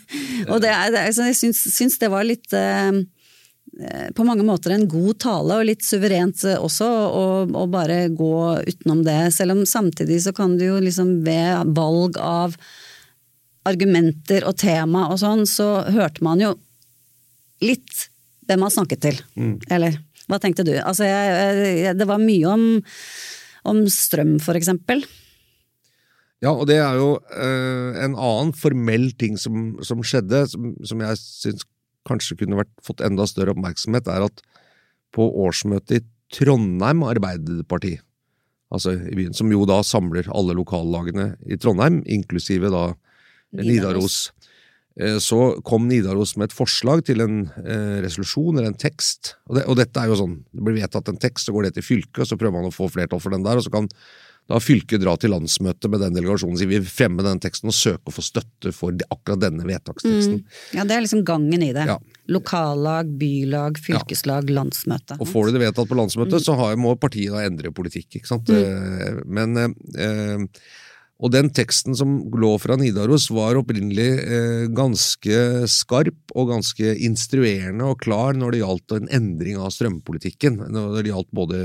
og 0.52 0.60
det, 0.62 0.74
det, 0.94 1.06
jeg 1.08 1.38
syns, 1.40 1.62
syns 1.74 1.96
det 1.98 2.10
var 2.12 2.28
litt 2.28 2.52
uh, 2.54 3.00
Eh, 3.78 4.12
på 4.12 4.24
mange 4.24 4.42
måter 4.42 4.72
en 4.74 4.88
god 4.88 5.20
tale, 5.22 5.58
og 5.60 5.66
litt 5.68 5.84
suverent 5.86 6.42
også, 6.56 6.86
å 6.88 7.64
bare 7.70 8.08
gå 8.10 8.34
utenom 8.66 9.04
det. 9.06 9.20
Selv 9.36 9.54
om 9.54 9.64
samtidig 9.66 10.22
så 10.24 10.32
kan 10.34 10.56
du 10.58 10.66
jo 10.66 10.80
liksom 10.82 11.20
ved 11.26 11.74
valg 11.76 12.18
av 12.18 12.56
argumenter 13.68 14.46
og 14.48 14.56
tema 14.58 15.08
og 15.12 15.20
sånn, 15.20 15.44
så 15.46 15.84
hørte 15.92 16.24
man 16.24 16.42
jo 16.42 16.54
litt 17.62 18.08
hvem 18.48 18.64
man 18.64 18.72
snakket 18.72 19.04
til. 19.04 19.20
Mm. 19.36 19.54
Eller 19.70 19.98
hva 20.28 20.40
tenkte 20.42 20.66
du? 20.66 20.74
Altså, 20.76 21.06
jeg, 21.08 21.78
jeg, 21.84 21.96
det 21.98 22.08
var 22.08 22.20
mye 22.22 22.52
om, 22.52 22.66
om 23.72 23.82
strøm, 23.92 24.36
for 24.44 24.58
eksempel. 24.58 25.02
Ja, 26.44 26.52
og 26.52 26.68
det 26.70 26.78
er 26.78 27.00
jo 27.00 27.16
eh, 27.34 27.98
en 28.04 28.14
annen 28.14 28.52
formell 28.54 29.08
ting 29.18 29.38
som, 29.40 29.72
som 29.82 30.04
skjedde, 30.06 30.44
som, 30.52 30.70
som 30.86 31.02
jeg 31.02 31.18
syns 31.18 31.66
kanskje 32.08 32.38
kunne 32.40 32.60
vært, 32.60 32.70
fått 32.84 33.02
enda 33.04 33.26
større 33.28 33.56
oppmerksomhet, 33.56 34.06
er 34.08 34.28
at 34.28 34.44
på 35.16 35.26
årsmøtet 35.46 35.98
i 35.98 36.06
Trondheim 36.38 37.02
Arbeiderparti, 37.08 37.96
altså 38.72 38.94
i 39.00 39.16
byen, 39.16 39.34
som 39.36 39.50
jo 39.52 39.64
da 39.68 39.80
samler 39.86 40.28
alle 40.36 40.56
lokallagene 40.56 41.32
i 41.48 41.58
Trondheim, 41.60 42.02
inklusive 42.06 42.70
da 42.72 42.90
Nidaros, 43.56 44.28
så 45.22 45.40
kom 45.66 45.86
Nidaros 45.88 46.34
med 46.36 46.48
et 46.48 46.56
forslag 46.56 47.04
til 47.06 47.22
en 47.22 47.42
eh, 47.62 47.98
resolusjon 48.04 48.56
eller 48.56 48.72
en 48.72 48.78
tekst. 48.78 49.36
Og, 49.46 49.58
det, 49.58 49.66
og, 49.66 49.76
dette 49.78 50.02
er 50.02 50.10
jo 50.10 50.18
sånn, 50.18 50.40
det 50.50 50.64
blir 50.66 50.80
vedtatt 50.80 51.10
en 51.12 51.20
tekst, 51.22 51.46
så 51.46 51.54
går 51.54 51.68
det 51.68 51.76
til 51.76 51.86
fylket, 51.86 52.24
og 52.24 52.30
så 52.30 52.38
prøver 52.40 52.56
man 52.56 52.70
å 52.70 52.74
få 52.74 52.90
flertall 52.90 53.22
for 53.22 53.34
den 53.34 53.46
der, 53.46 53.60
og 53.60 53.66
så 53.66 53.74
kan 53.74 53.86
da 54.48 54.56
fylket 54.64 55.02
dra 55.02 55.12
til 55.20 55.34
landsmøtet 55.34 55.90
med 55.92 56.00
den 56.00 56.14
delegasjonen 56.16 56.56
og 56.56 56.60
si 56.62 56.68
vi 56.70 56.78
fremmer 56.80 57.26
den 57.26 57.40
teksten 57.42 57.68
og 57.68 57.76
søker 57.76 58.08
å 58.08 58.14
få 58.16 58.24
støtte 58.24 58.72
for 58.72 58.96
akkurat 59.12 59.42
denne 59.42 59.66
vedtaksteksten. 59.68 60.38
Mm. 60.40 60.54
Ja, 60.78 60.86
Det 60.88 60.96
er 60.96 61.04
liksom 61.04 61.20
gangen 61.28 61.64
i 61.66 61.68
det. 61.76 61.84
Ja. 61.90 61.98
Lokallag, 62.32 63.10
bylag, 63.20 63.76
fylkeslag, 63.84 64.48
ja. 64.48 64.56
landsmøte. 64.62 65.18
Og 65.20 65.28
Får 65.28 65.48
du 65.48 65.58
det 65.58 65.66
vedtatt 65.66 65.90
på 65.90 65.98
landsmøtet, 66.00 66.40
mm. 66.40 66.46
så 66.48 66.56
har, 66.62 66.80
må 66.80 66.96
partiet 66.96 67.36
da 67.36 67.44
endre 67.44 67.74
politikk. 67.76 68.08
ikke 68.22 68.30
sant? 68.30 68.48
Mm. 68.48 68.64
Eh, 68.64 69.20
men 69.28 69.60
eh, 69.60 70.64
og 71.18 71.32
den 71.34 71.48
teksten 71.50 71.96
som 71.98 72.20
lå 72.30 72.52
fra 72.62 72.76
Nidaros, 72.78 73.26
var 73.34 73.58
opprinnelig 73.58 74.10
eh, 74.22 74.66
ganske 74.70 75.66
skarp 75.70 76.36
og 76.38 76.52
ganske 76.52 76.94
instruerende 77.08 77.88
og 77.90 77.98
klar 78.04 78.38
når 78.38 78.54
det 78.54 78.62
gjaldt 78.62 78.94
en 79.00 79.10
endring 79.18 79.58
av 79.58 79.74
strømpolitikken. 79.74 80.60
Når 80.70 81.00
det 81.00 81.10
gjaldt 81.10 81.34
både 81.34 81.64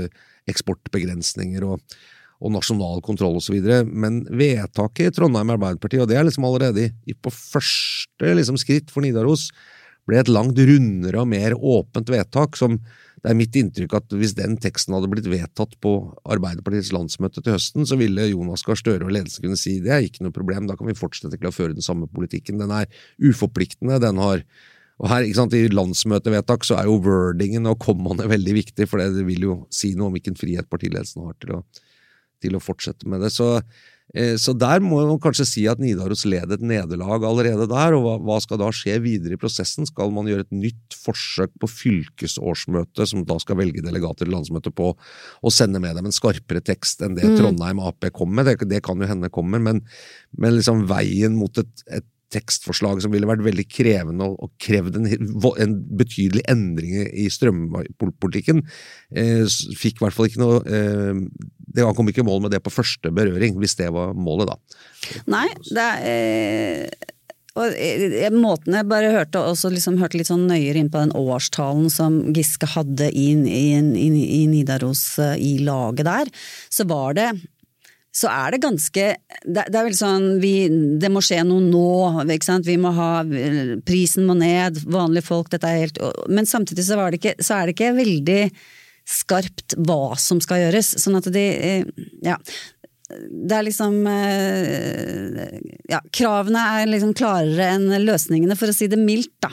eksportbegrensninger 0.50 1.64
og 1.70 1.80
og 2.44 2.52
nasjonal 2.52 3.00
kontroll 3.04 3.38
osv. 3.38 3.56
Men 3.88 4.22
vedtaket 4.28 5.08
i 5.08 5.14
Trondheim 5.16 5.54
Arbeiderparti, 5.54 6.00
og 6.02 6.10
det 6.10 6.18
er 6.18 6.26
liksom 6.28 6.46
allerede 6.48 6.90
i, 6.90 7.14
på 7.14 7.32
første 7.32 8.34
liksom, 8.36 8.58
skritt 8.60 8.92
for 8.92 9.04
Nidaros, 9.04 9.48
ble 10.04 10.20
et 10.20 10.28
langt 10.32 10.58
rundere 10.58 11.22
og 11.22 11.30
mer 11.30 11.56
åpent 11.56 12.10
vedtak. 12.12 12.58
som 12.60 12.76
det 13.24 13.30
er 13.32 13.38
mitt 13.38 13.56
inntrykk 13.56 13.94
at 13.96 14.14
hvis 14.20 14.34
den 14.36 14.58
teksten 14.60 14.92
hadde 14.92 15.08
blitt 15.08 15.28
vedtatt 15.32 15.78
på 15.80 15.94
Arbeiderpartiets 16.28 16.92
landsmøte 16.92 17.40
til 17.40 17.56
høsten, 17.56 17.86
så 17.88 17.96
ville 17.96 18.26
Jonas 18.28 18.66
Gahr 18.66 18.76
Støre 18.76 19.06
og 19.06 19.14
ledelsen 19.16 19.46
kunne 19.46 19.56
si 19.56 19.78
det 19.80 19.94
er 19.94 20.04
ikke 20.04 20.26
noe 20.26 20.34
problem, 20.34 20.68
da 20.68 20.76
kan 20.76 20.90
vi 20.90 20.96
fortsette 20.98 21.38
til 21.38 21.48
å 21.48 21.54
føre 21.54 21.72
den 21.72 21.84
samme 21.84 22.04
politikken. 22.12 22.60
Den 22.60 22.74
er 22.76 22.84
uforpliktende, 23.24 23.96
den 24.02 24.20
har 24.20 24.44
og 25.02 25.08
her, 25.10 25.24
ikke 25.26 25.40
sant, 25.40 25.54
I 25.58 25.72
landsmøtevedtak 25.72 26.62
så 26.68 26.76
er 26.78 26.86
jo 26.86 27.00
wordingen 27.02 27.64
og 27.66 27.80
kommaene 27.82 28.28
veldig 28.30 28.52
viktig, 28.60 28.86
for 28.86 29.02
det 29.02 29.24
vil 29.26 29.48
jo 29.48 29.56
si 29.74 29.90
noe 29.98 30.06
om 30.06 30.14
hvilken 30.14 30.36
frihet 30.38 30.68
partiledelsen 30.70 31.24
har 31.26 31.34
til 31.42 31.56
å 31.56 31.64
til 32.44 32.56
å 32.58 32.62
fortsette 32.62 33.08
med 33.10 33.24
det. 33.24 33.32
Så, 33.34 33.56
så 34.38 34.52
der 34.54 34.82
må 34.84 35.00
man 35.08 35.18
kanskje 35.18 35.46
si 35.48 35.62
at 35.66 35.80
Nidaros 35.82 36.22
led 36.28 36.52
et 36.54 36.62
nederlag 36.62 37.24
allerede 37.26 37.66
der. 37.66 37.96
og 37.96 38.22
hva, 38.22 38.36
skal 38.42 38.60
da 38.60 38.68
skje 38.70 39.00
videre 39.02 39.34
i 39.34 39.40
prosessen? 39.40 39.88
Skal 39.88 40.12
man 40.14 40.28
gjøre 40.30 40.46
et 40.46 40.54
nytt 40.54 40.94
forsøk 40.94 41.50
på 41.58 41.70
fylkesårsmøte, 41.72 43.08
som 43.10 43.24
da 43.26 43.40
skal 43.42 43.58
velge 43.58 43.82
delegater 43.82 44.22
til 44.28 44.34
landsmøtet 44.36 44.76
på, 44.76 44.92
og 44.94 45.54
sende 45.54 45.82
med 45.82 45.98
dem 45.98 46.06
en 46.06 46.14
skarpere 46.14 46.62
tekst 46.62 47.02
enn 47.02 47.18
det 47.18 47.26
mm. 47.26 47.38
Trondheim 47.40 47.82
Ap 47.82 48.06
kom 48.14 48.30
med? 48.36 48.46
Det, 48.46 48.68
det 48.70 48.84
kan 48.86 49.02
jo 49.02 49.10
hende 49.10 49.32
kommer, 49.34 49.62
men, 49.62 49.82
men 50.38 50.58
liksom 50.60 50.86
veien 50.90 51.34
mot 51.40 51.64
et, 51.64 51.86
et 51.90 52.06
tekstforslag 52.34 53.02
som 53.02 53.12
ville 53.14 53.28
vært 53.28 53.44
veldig 53.44 53.64
krevende 53.70 54.26
og, 54.26 54.36
og 54.46 54.52
krevd 54.62 54.98
en, 54.98 55.08
en, 55.10 55.76
betydelig 55.98 56.44
endring 56.50 57.06
i 57.06 57.28
strømpolitikken, 57.32 58.62
eh, 59.14 59.44
fikk 59.78 60.00
i 60.00 60.04
hvert 60.04 60.16
fall 60.16 60.30
ikke 60.30 60.42
noe 60.42 60.60
eh, 60.64 61.20
det 61.74 61.84
Han 61.84 61.96
kom 61.96 62.08
ikke 62.10 62.22
i 62.22 62.28
mål 62.28 62.44
med 62.44 62.54
det 62.54 62.62
på 62.64 62.72
første 62.72 63.10
berøring, 63.14 63.58
hvis 63.58 63.76
det 63.80 63.90
var 63.94 64.14
målet, 64.14 64.52
da. 64.52 64.78
Nei, 65.30 65.48
det 65.70 65.88
er 65.88 66.06
eh... 66.12 67.10
Og 67.54 67.70
eh, 67.78 68.32
måten 68.34 68.74
jeg 68.74 68.86
bare 68.90 69.12
hørte, 69.14 69.38
liksom 69.70 70.00
hørte 70.00 70.18
litt 70.18 70.26
sånn 70.26 70.48
nøyere 70.50 70.80
inn 70.80 70.90
på 70.90 71.04
den 71.04 71.14
årstalen 71.14 71.86
som 71.92 72.16
Giske 72.34 72.66
hadde 72.72 73.12
i, 73.14 73.28
i, 73.30 73.66
i, 73.78 74.08
i 74.40 74.44
Nidaros, 74.50 75.04
eh, 75.22 75.36
i 75.38 75.52
laget 75.62 76.08
der, 76.08 76.32
så 76.66 76.86
var 76.90 77.14
det 77.18 77.28
så 78.14 78.28
er 78.30 78.54
det 78.54 78.60
ganske 78.62 79.04
Det, 79.42 79.62
det 79.74 79.74
er 79.74 79.86
vel 79.88 79.96
sånn 79.98 80.26
vi, 80.38 80.68
Det 81.02 81.08
må 81.10 81.18
skje 81.24 81.40
noe 81.42 81.64
nå, 81.64 82.22
ikke 82.30 82.46
sant. 82.46 82.68
Vi 82.68 82.76
må 82.78 82.92
ha 82.94 83.24
Prisen 83.82 84.28
må 84.28 84.36
ned, 84.38 84.78
vanlige 84.86 85.26
folk, 85.26 85.50
dette 85.50 85.66
er 85.66 85.82
helt 85.82 85.98
Men 86.30 86.46
samtidig 86.46 86.86
så, 86.86 86.98
ikke, 87.18 87.34
så 87.42 87.58
er 87.58 87.66
det 87.66 87.74
ikke 87.74 87.90
veldig 87.98 88.38
skarpt 89.04 89.76
hva 89.84 90.16
som 90.20 90.40
skal 90.44 90.66
gjøres. 90.66 90.94
Sånn 91.02 91.18
at 91.20 91.28
de 91.32 91.46
Ja 92.24 92.38
det 93.12 93.52
er 93.52 93.66
liksom 93.66 93.96
eh, 94.08 95.58
Ja, 95.90 96.00
kravene 96.14 96.62
er 96.78 96.88
liksom 96.88 97.12
klarere 97.16 97.66
enn 97.74 97.92
løsningene, 98.04 98.56
for 98.58 98.72
å 98.72 98.76
si 98.76 98.88
det 98.90 98.98
mildt, 99.00 99.34
da. 99.44 99.50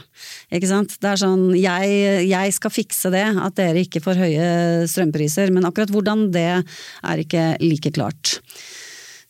Ikke 0.55 0.69
sant. 0.69 0.95
Det 1.01 1.11
er 1.11 1.19
sånn 1.19 1.49
jeg, 1.57 1.97
jeg 2.29 2.55
skal 2.55 2.73
fikse 2.73 3.11
det, 3.13 3.25
at 3.35 3.57
dere 3.59 3.83
ikke 3.83 4.03
får 4.03 4.21
høye 4.23 4.45
strømpriser, 4.91 5.51
men 5.53 5.67
akkurat 5.67 5.91
hvordan 5.93 6.29
det 6.33 6.47
er 6.61 7.25
ikke 7.25 7.51
like 7.63 7.91
klart. 7.95 8.39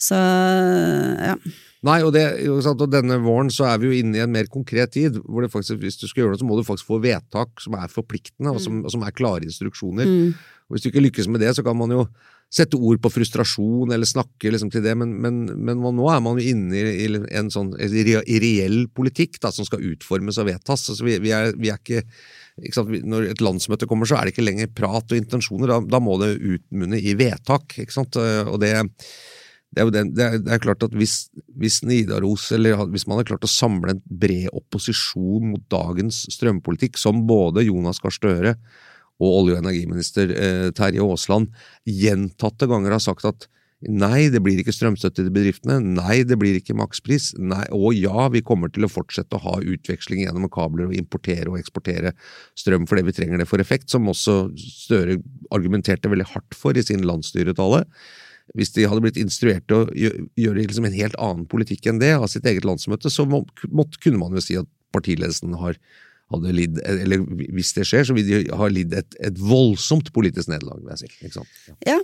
Så 0.02 0.18
ja. 0.18 1.36
Nei, 1.82 1.98
og, 2.06 2.12
det, 2.14 2.24
og, 2.46 2.84
denne 2.94 3.18
våren 3.24 3.50
så 3.54 3.66
er 3.72 3.80
vi 3.82 3.90
jo 3.90 4.02
inne 4.04 4.20
i 4.20 4.22
en 4.22 4.34
mer 4.34 4.50
konkret 4.54 4.94
tid. 4.94 5.18
hvor 5.26 5.42
det 5.42 5.50
faktisk, 5.54 5.80
Hvis 5.82 5.98
du 5.98 6.08
skal 6.08 6.24
gjøre 6.24 6.36
noe, 6.36 6.42
så 6.42 6.50
må 6.50 6.58
du 6.58 6.66
faktisk 6.66 6.92
få 6.92 7.00
vedtak 7.02 7.62
som 7.62 7.78
er 7.78 7.90
forpliktende, 7.90 8.54
og 8.54 8.62
som, 8.62 8.84
og 8.86 8.94
som 8.94 9.02
er 9.06 9.16
klare 9.18 9.48
instruksjoner. 9.50 10.06
Mm. 10.06 10.36
Og 10.70 10.76
Hvis 10.76 10.86
du 10.86 10.92
ikke 10.92 11.08
lykkes 11.08 11.28
med 11.28 11.42
det, 11.42 11.56
så 11.58 11.66
kan 11.66 11.78
man 11.78 11.94
jo 11.94 12.06
sette 12.52 12.76
ord 12.76 13.00
på 13.00 13.10
frustrasjon 13.10 13.94
eller 13.96 14.08
snakke 14.08 14.52
liksom 14.52 14.70
til 14.74 14.84
det, 14.84 14.94
men, 15.00 15.14
men, 15.24 15.46
men, 15.56 15.80
nå 15.80 16.08
er 16.12 16.20
man 16.20 16.36
jo 16.36 16.52
inne 16.52 16.82
i, 16.84 17.06
en 17.40 17.48
sånn 17.50 17.72
reell 17.80 18.90
politikk 18.92 19.40
da, 19.40 19.54
som 19.56 19.64
skal 19.66 19.86
utformes 19.94 20.38
og 20.42 20.50
vedtas. 20.50 20.84
Altså, 20.92 21.08
vi, 21.08 21.16
vi, 21.24 21.32
er, 21.34 21.56
vi, 21.56 21.72
er, 21.72 21.80
ikke, 21.80 22.04
ikke 22.68 22.84
Når 23.08 23.30
et 23.32 23.42
landsmøte 23.42 23.88
kommer, 23.88 24.06
så 24.06 24.20
er 24.20 24.28
det 24.28 24.36
ikke 24.36 24.46
lenger 24.46 24.74
prat 24.76 25.16
og 25.16 25.18
intensjoner. 25.18 25.72
Da, 25.72 25.80
da 25.96 26.04
må 26.04 26.20
det 26.22 26.36
utmunne 26.38 27.00
i 27.00 27.16
vedtak. 27.18 27.80
ikke 27.80 27.96
sant? 27.96 28.20
Og 28.20 28.60
det, 28.62 28.76
det 29.72 29.80
er 29.80 29.88
jo 29.88 29.94
den, 29.96 30.10
det 30.16 30.24
er, 30.26 30.38
det 30.44 30.52
er 30.52 30.64
klart 30.64 30.84
at 30.84 30.96
hvis, 31.00 31.30
hvis 31.60 31.80
Nidaros, 31.88 32.50
eller 32.52 32.84
hvis 32.92 33.06
man 33.08 33.22
har 33.22 33.30
klart 33.30 33.48
å 33.48 33.52
samle 33.52 33.96
en 33.96 34.02
bred 34.04 34.50
opposisjon 34.52 35.54
mot 35.54 35.64
dagens 35.72 36.26
strømpolitikk, 36.36 37.00
som 37.00 37.24
både 37.30 37.64
Jonas 37.70 38.02
Gahr 38.04 38.16
Støre 38.16 38.58
og 39.22 39.30
olje- 39.30 39.56
og 39.56 39.64
energiminister 39.64 40.34
eh, 40.36 40.68
Terje 40.76 41.06
Aasland 41.06 41.54
gjentatte 41.88 42.68
ganger 42.68 42.98
har 42.98 43.04
sagt 43.04 43.28
at 43.30 43.48
Nei, 43.82 44.28
det 44.30 44.44
blir 44.46 44.60
ikke 44.62 44.74
strømstøtte 44.76 45.24
til 45.24 45.32
bedriftene. 45.34 45.80
Nei, 45.82 46.20
det 46.28 46.36
blir 46.38 46.60
ikke 46.60 46.76
makspris. 46.78 47.32
Nei, 47.42 47.64
og 47.74 47.96
ja, 47.98 48.28
vi 48.30 48.44
kommer 48.46 48.70
til 48.70 48.86
å 48.86 48.92
fortsette 48.92 49.40
å 49.40 49.42
ha 49.42 49.56
utveksling 49.58 50.22
gjennom 50.22 50.46
kabler 50.54 50.92
og 50.92 50.94
importere 50.94 51.50
og 51.50 51.58
eksportere 51.58 52.12
strøm 52.54 52.86
fordi 52.86 53.08
vi 53.08 53.16
trenger 53.18 53.42
det 53.42 53.48
for 53.50 53.64
effekt, 53.64 53.90
som 53.90 54.06
også 54.12 54.36
Støre 54.54 55.18
argumenterte 55.54 56.12
veldig 56.12 56.30
hardt 56.36 56.58
for 56.58 56.78
i 56.78 56.84
sin 56.86 57.02
landsstyretale. 57.10 57.82
Hvis 58.58 58.74
de 58.76 58.88
hadde 58.90 59.04
blitt 59.04 59.20
instruert 59.20 59.68
til 59.70 59.86
å 59.86 60.08
gjøre 60.40 60.66
liksom 60.66 60.88
en 60.88 60.96
helt 60.96 61.18
annen 61.22 61.48
politikk 61.52 61.88
enn 61.88 62.02
det 62.02 62.14
av 62.18 62.28
sitt 62.32 62.48
eget 62.50 62.68
landsmøte, 62.68 63.12
så 63.12 63.24
må, 63.30 63.46
kunne 64.04 64.20
man 64.20 64.36
jo 64.36 64.44
si 64.44 64.58
at 64.60 64.68
partiledelsen 64.92 65.56
har 65.60 65.78
hadde 66.32 66.54
lidd, 66.56 66.80
eller 66.88 67.24
hvis 67.54 67.74
det 67.76 67.86
skjer, 67.88 68.06
så 68.08 68.16
vil 68.16 68.28
de 68.28 68.40
ha 68.58 68.68
lidd 68.72 68.94
et, 68.98 69.18
et 69.24 69.38
voldsomt 69.38 70.12
politisk 70.16 70.52
nederlag, 70.52 70.84
si. 71.00 71.10
Ja, 71.22 71.44
ja 71.88 71.98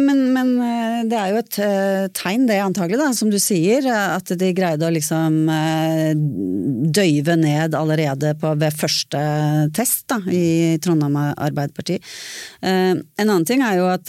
men, 0.00 0.22
men, 0.34 0.52
eh, 0.64 0.98
det 1.10 1.18
er 1.18 1.32
jo 1.32 1.40
et 1.40 1.58
eh, 1.64 2.06
tegn 2.16 2.46
det 2.50 2.60
antagelig, 2.62 3.00
da, 3.00 3.10
som 3.16 3.30
du 3.32 3.38
sier, 3.42 3.86
at 3.90 4.32
de 4.40 4.50
greide 4.56 4.86
å 4.86 4.92
liksom 4.94 5.38
eh, 5.54 6.12
døyve 7.00 7.36
ned 7.40 7.76
allerede 7.78 8.34
på, 8.40 8.54
ved 8.60 8.76
første 8.76 9.22
test 9.76 10.08
da, 10.10 10.20
i 10.30 10.78
Trondheim 10.82 11.18
Arbeiderparti. 11.20 11.98
En 12.60 13.02
annen 13.24 13.46
ting 13.48 13.62
er 13.64 13.78
jo 13.78 13.86
at 13.90 14.08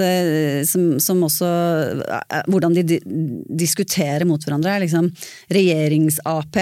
som, 0.67 0.95
som 1.01 1.21
også 1.25 1.49
Hvordan 2.51 2.75
de 2.75 2.99
diskuterer 3.61 4.25
mot 4.27 4.41
hverandre, 4.43 4.75
er 4.75 4.83
liksom 4.85 5.09
regjerings-Ap 5.53 6.59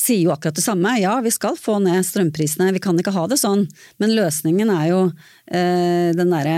sier 0.00 0.22
jo 0.24 0.32
akkurat 0.32 0.56
det 0.56 0.64
samme. 0.64 0.94
Ja, 1.00 1.18
vi 1.20 1.30
skal 1.34 1.58
få 1.60 1.76
ned 1.82 2.04
strømprisene, 2.06 2.72
vi 2.72 2.80
kan 2.82 2.98
ikke 2.98 3.12
ha 3.14 3.26
det 3.28 3.36
sånn. 3.40 3.66
Men 4.00 4.14
løsningen 4.16 4.72
er 4.72 4.86
jo 4.88 5.00
eh, 5.06 6.10
den 6.16 6.32
derre 6.32 6.56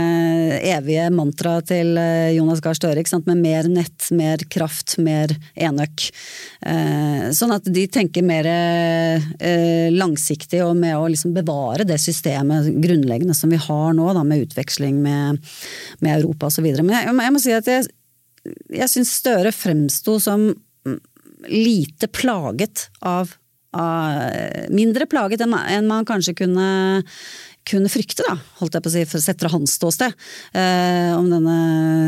evige 0.72 1.09
mantraet 1.14 1.68
til 1.72 1.96
eh, 1.98 2.33
Jonas 2.37 2.62
Gahr 2.62 2.78
Støre, 2.78 3.02
med 3.26 3.42
mer 3.42 3.68
nett, 3.72 4.09
mer 4.14 4.42
kraft, 4.52 4.96
mer 5.02 5.35
enøk. 5.55 6.07
Eh, 6.66 7.28
sånn 7.35 7.55
at 7.57 7.66
de 7.66 7.87
tenker 7.90 8.26
mer 8.26 8.46
eh, 8.48 9.90
langsiktig 9.92 10.62
og 10.64 10.76
med 10.78 10.96
å 10.98 11.09
liksom 11.11 11.35
bevare 11.35 11.87
det 11.88 11.98
systemet 12.02 12.70
grunnleggende 12.83 13.35
som 13.37 13.50
vi 13.52 13.61
har 13.61 13.96
nå, 13.98 14.11
da, 14.14 14.22
med 14.26 14.46
utveksling 14.46 15.02
med, 15.02 15.42
med 16.00 16.20
Europa 16.20 16.50
osv. 16.50 16.68
Men 16.78 16.94
jeg, 16.94 17.11
jeg, 17.11 17.35
må 17.35 17.42
si 17.42 17.57
at 17.57 17.70
jeg, 17.74 17.88
jeg 18.70 18.92
syns 18.92 19.16
Støre 19.22 19.52
fremsto 19.55 20.20
som 20.22 20.52
lite 21.48 22.09
plaget 22.09 22.88
av, 23.00 23.33
av 23.76 24.68
Mindre 24.72 25.09
plaget 25.11 25.42
enn 25.44 25.55
enn 25.57 25.88
man 25.88 26.07
kanskje 26.09 26.35
kunne, 26.42 26.66
kunne 27.68 27.90
frykte, 27.92 28.24
da, 28.26 28.37
holdt 28.61 28.76
jeg 28.76 28.85
på 28.85 28.90
å 28.90 28.94
si, 28.94 29.22
sett 29.24 29.42
fra 29.42 29.50
hans 29.52 29.76
ståsted, 29.78 30.14
eh, 30.59 31.12
om 31.16 31.28
denne 31.31 31.57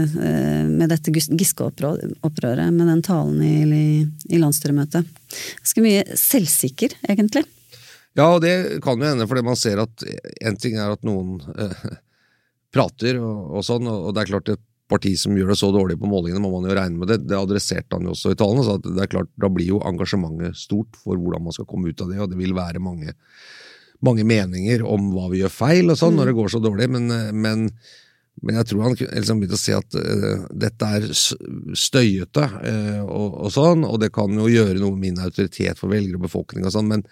eh, 0.05 0.63
med 0.69 0.93
dette 0.93 1.15
Giske-opprøret, 1.15 2.71
med 2.75 2.91
den 2.91 3.03
talen 3.07 3.43
i, 3.43 4.05
i, 4.29 4.41
landsstyremøtet. 4.41 5.09
Ganske 5.63 5.85
mye 5.85 6.05
selvsikker, 6.19 6.99
egentlig. 7.09 7.45
Ja, 8.15 8.29
og 8.31 8.43
det 8.45 8.81
kan 8.85 9.01
jo 9.01 9.11
hende, 9.11 9.27
fordi 9.31 9.47
man 9.47 9.59
ser 9.59 9.83
at 9.83 10.05
en 10.45 10.59
ting 10.61 10.79
er 10.79 10.95
at 10.95 11.07
noen 11.07 11.41
eh, 11.59 11.89
prater 12.75 13.19
og, 13.23 13.41
og, 13.55 13.67
sånn, 13.67 13.91
og 13.91 14.13
det 14.15 14.25
er 14.25 14.33
klart 14.35 14.55
at 14.57 14.63
parti 14.91 15.15
som 15.19 15.37
gjør 15.37 15.55
det 15.55 15.59
så 15.59 15.71
dårlig 15.73 15.97
på 16.01 16.09
målingene, 16.11 16.43
må 16.45 16.51
man 16.53 16.69
jo 16.69 16.77
regne 16.77 17.01
med 17.01 17.11
det. 17.11 17.23
Det 17.25 17.39
adresserte 17.39 17.97
han 17.97 18.07
jo 18.09 18.15
også 18.15 18.35
i 18.35 18.39
tallene. 18.39 18.65
så 18.67 18.77
det 18.85 19.03
er 19.07 19.11
klart, 19.17 19.31
Da 19.41 19.49
blir 19.49 19.73
jo 19.73 19.83
engasjementet 19.85 20.59
stort 20.61 20.97
for 21.01 21.17
hvordan 21.17 21.45
man 21.45 21.57
skal 21.57 21.69
komme 21.69 21.89
ut 21.89 22.01
av 22.05 22.13
det, 22.13 22.21
og 22.21 22.31
det 22.31 22.41
vil 22.41 22.57
være 22.57 22.85
mange, 22.85 23.15
mange 24.05 24.25
meninger 24.29 24.85
om 24.85 25.13
hva 25.15 25.31
vi 25.33 25.41
gjør 25.43 25.55
feil 25.55 25.91
og 25.91 26.01
sånn 26.01 26.15
mm. 26.15 26.21
når 26.21 26.31
det 26.31 26.39
går 26.41 26.53
så 26.53 26.61
dårlig, 26.61 26.91
men, 26.93 27.09
men, 27.33 27.67
men 28.43 28.61
jeg 28.61 28.69
tror 28.71 28.85
han 28.85 28.99
liksom 29.01 29.41
begynte 29.41 29.57
å 29.57 29.65
si 29.65 29.77
at 29.77 29.97
uh, 29.97 30.47
dette 30.53 30.91
er 30.99 31.09
støyete 31.17 32.45
uh, 32.45 33.03
og, 33.09 33.29
og, 33.47 33.51
sånn, 33.57 33.89
og 33.89 34.03
det 34.05 34.13
kan 34.13 34.37
jo 34.37 34.51
gjøre 34.53 34.77
noe 34.83 34.93
med 34.99 35.09
min 35.09 35.25
autoritet 35.25 35.81
for 35.81 35.95
velgere 35.95 36.21
og 36.21 36.29
befolkning 36.29 36.69
og 36.69 36.77
sånn, 36.77 36.93
men 36.93 37.07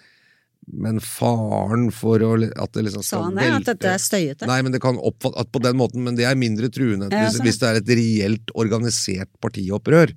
men 0.71 1.01
faren 1.03 1.89
for 1.95 2.23
å, 2.23 2.35
at 2.39 2.77
det 2.77 2.87
liksom 2.87 3.03
Sa 3.07 3.25
han 3.25 3.39
det? 3.39 3.49
At 3.51 3.73
dette 3.73 3.95
er 3.97 4.03
støyete? 4.03 4.47
Nei, 4.51 4.61
men 4.63 4.75
det 4.75 4.83
kan 4.85 5.01
oppfattes 5.01 5.51
på 5.51 5.63
den 5.65 5.81
måten, 5.81 6.05
men 6.07 6.19
det 6.19 6.29
er 6.29 6.39
mindre 6.39 6.71
truende 6.73 7.11
ja, 7.11 7.27
hvis, 7.27 7.41
hvis, 7.43 7.59
det 7.63 7.69
er 7.73 7.81
et 7.83 7.91
reelt 7.99 8.55
organisert 8.55 9.33
partiopprør. 9.43 10.15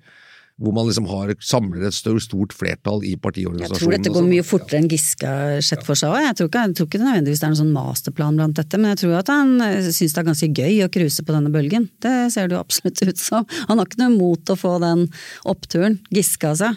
Hvor 0.55 0.71
man 0.71 0.85
liksom 0.87 1.03
har, 1.09 1.33
samler 1.43 1.81
et 1.83 1.95
stort, 1.97 2.23
stort 2.23 2.53
flertall 2.55 3.01
i 3.03 3.17
partiorganisasjonen. 3.19 3.75
Jeg 3.75 3.81
tror 3.81 3.91
dette 3.91 4.13
går 4.15 4.23
mye 4.29 4.45
fortere 4.47 4.79
enn 4.79 4.87
Giske 4.87 5.27
har 5.27 5.57
sett 5.65 5.83
for 5.83 5.99
seg 5.99 6.13
òg. 6.15 6.21
Jeg, 6.23 6.37
tror 6.39 6.47
ikke, 6.47 6.61
jeg 6.63 6.77
tror 6.77 6.87
ikke 6.87 7.01
det 7.01 7.07
nødvendigvis 7.09 7.41
er 7.41 7.51
noen 7.51 7.59
sånn 7.59 7.73
masterplan 7.75 8.39
blant 8.39 8.61
dette, 8.61 8.79
men 8.79 8.93
jeg 8.93 9.01
tror 9.01 9.17
at 9.19 9.33
han 9.33 9.51
eh, 9.65 9.89
syns 9.89 10.15
det 10.15 10.21
er 10.21 10.29
ganske 10.29 10.49
gøy 10.61 10.79
å 10.85 10.89
cruise 10.95 11.27
på 11.27 11.35
denne 11.35 11.51
bølgen. 11.51 11.89
Det 12.05 12.15
ser 12.31 12.47
det 12.47 12.55
jo 12.55 12.63
absolutt 12.63 13.03
ut 13.03 13.19
som. 13.19 13.49
Han 13.67 13.83
har 13.83 13.91
ikke 13.91 14.03
noe 14.05 14.15
mot 14.15 14.55
å 14.55 14.59
få 14.61 14.77
den 14.85 15.09
oppturen. 15.43 15.99
Giske, 16.15 16.53
altså. 16.55 16.71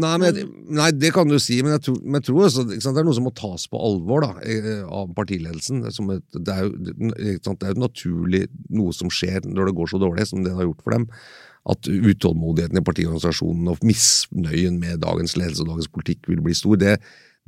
Nei, 0.00 0.12
men, 0.20 0.38
nei, 0.76 0.88
det 0.96 1.10
kan 1.14 1.28
du 1.30 1.36
si, 1.42 1.58
men 1.64 1.76
jeg 1.76 1.84
tror, 1.86 1.96
men 2.02 2.18
jeg 2.18 2.26
tror 2.28 2.46
også, 2.48 2.64
det 2.68 2.78
er 2.82 3.06
noe 3.06 3.16
som 3.16 3.26
må 3.28 3.32
tas 3.36 3.66
på 3.70 3.80
alvor 3.80 4.24
da, 4.24 4.30
eh, 4.42 4.84
av 4.84 5.12
partiledelsen. 5.16 5.82
Det 5.84 6.54
er, 6.54 6.66
jo, 6.66 7.10
det 7.10 7.34
er 7.54 7.74
jo 7.74 7.82
naturlig 7.82 8.44
noe 8.74 8.94
som 8.96 9.12
skjer 9.12 9.46
når 9.48 9.70
det 9.70 9.76
går 9.80 9.92
så 9.92 10.00
dårlig 10.02 10.28
som 10.30 10.44
det 10.46 10.54
har 10.56 10.68
gjort 10.68 10.84
for 10.86 10.96
dem. 10.96 11.08
At 11.74 11.88
utålmodigheten 11.88 12.80
i 12.80 12.84
partiorganisasjonen 12.84 13.70
og 13.72 13.84
misnøyen 13.88 14.76
med 14.82 15.00
dagens 15.04 15.38
ledelse 15.40 15.64
og 15.64 15.70
dagens 15.72 15.92
politikk 15.92 16.28
vil 16.28 16.42
bli 16.44 16.56
stor. 16.56 16.76
Det, 16.80 16.98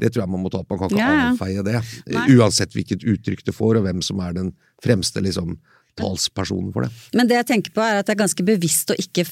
det 0.01 0.13
tror 0.13 0.25
jeg 0.25 0.33
man 0.33 0.45
må 0.47 0.53
ta 0.53 0.63
på. 0.63 0.77
Man 0.77 0.87
kan 0.87 0.95
ikke 0.95 1.03
ja, 1.03 1.17
ja. 1.19 1.31
avfeie 1.35 1.65
det. 1.67 1.83
Nei. 2.15 2.27
Uansett 2.39 2.77
hvilket 2.77 3.05
uttrykk 3.05 3.45
det 3.45 3.57
får, 3.57 3.81
og 3.81 3.89
hvem 3.89 4.01
som 4.05 4.23
er 4.25 4.37
den 4.39 4.55
fremste 4.85 5.21
liksom, 5.25 5.59
talspersonen 5.97 6.73
for 6.75 6.87
det. 6.87 6.91
Men 7.17 7.29
det 7.29 7.39
jeg 7.39 7.49
tenker 7.51 7.75
på 7.77 7.83
er 7.85 8.01
at 8.01 8.09
det 8.09 8.15
er 8.17 8.23
ganske 8.23 8.47
bevisst 8.47 8.93
å 8.93 8.97
ikke, 9.01 9.25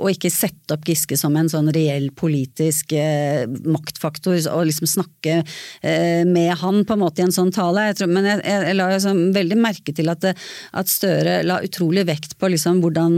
å 0.00 0.10
ikke 0.12 0.32
sette 0.32 0.76
opp 0.76 0.86
Giske 0.86 1.18
som 1.18 1.36
en 1.36 1.50
sånn 1.50 1.68
reell 1.74 2.08
politisk 2.16 2.94
eh, 2.96 3.44
maktfaktor, 3.46 4.38
og 4.52 4.66
liksom 4.68 4.88
snakke 4.90 5.40
eh, 5.42 6.22
med 6.28 6.54
han 6.62 6.82
på 6.86 6.96
en 6.96 7.02
måte 7.02 7.22
i 7.22 7.26
en 7.26 7.34
sånn 7.34 7.52
tale. 7.54 7.88
Jeg 7.90 8.00
tror, 8.00 8.12
men 8.16 8.28
jeg, 8.30 8.42
jeg, 8.46 8.64
jeg 8.70 8.78
la 8.78 8.88
liksom 8.92 9.22
veldig 9.36 9.60
merke 9.60 9.96
til 9.96 10.12
at, 10.12 10.30
at, 10.32 10.94
Støre 10.96 11.42
la 11.44 11.58
utrolig 11.66 12.06
vekt 12.08 12.36
på 12.40 12.48
liksom 12.48 12.78
hvordan, 12.80 13.16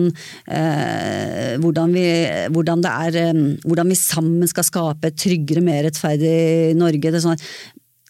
eh, 0.50 1.52
hvordan, 1.62 1.92
vi, 1.94 2.06
hvordan, 2.50 2.82
er, 2.90 3.18
eh, 3.20 3.42
hvordan 3.62 3.92
vi 3.92 3.98
sammen 4.00 4.50
skal 4.50 4.66
skape 4.66 5.12
et 5.12 5.20
tryggere, 5.20 5.62
mer 5.62 5.84
rettferdig 5.86 6.74
Norge. 6.78 7.12
Det 7.12 7.20
er 7.20 7.26
sånn 7.28 7.38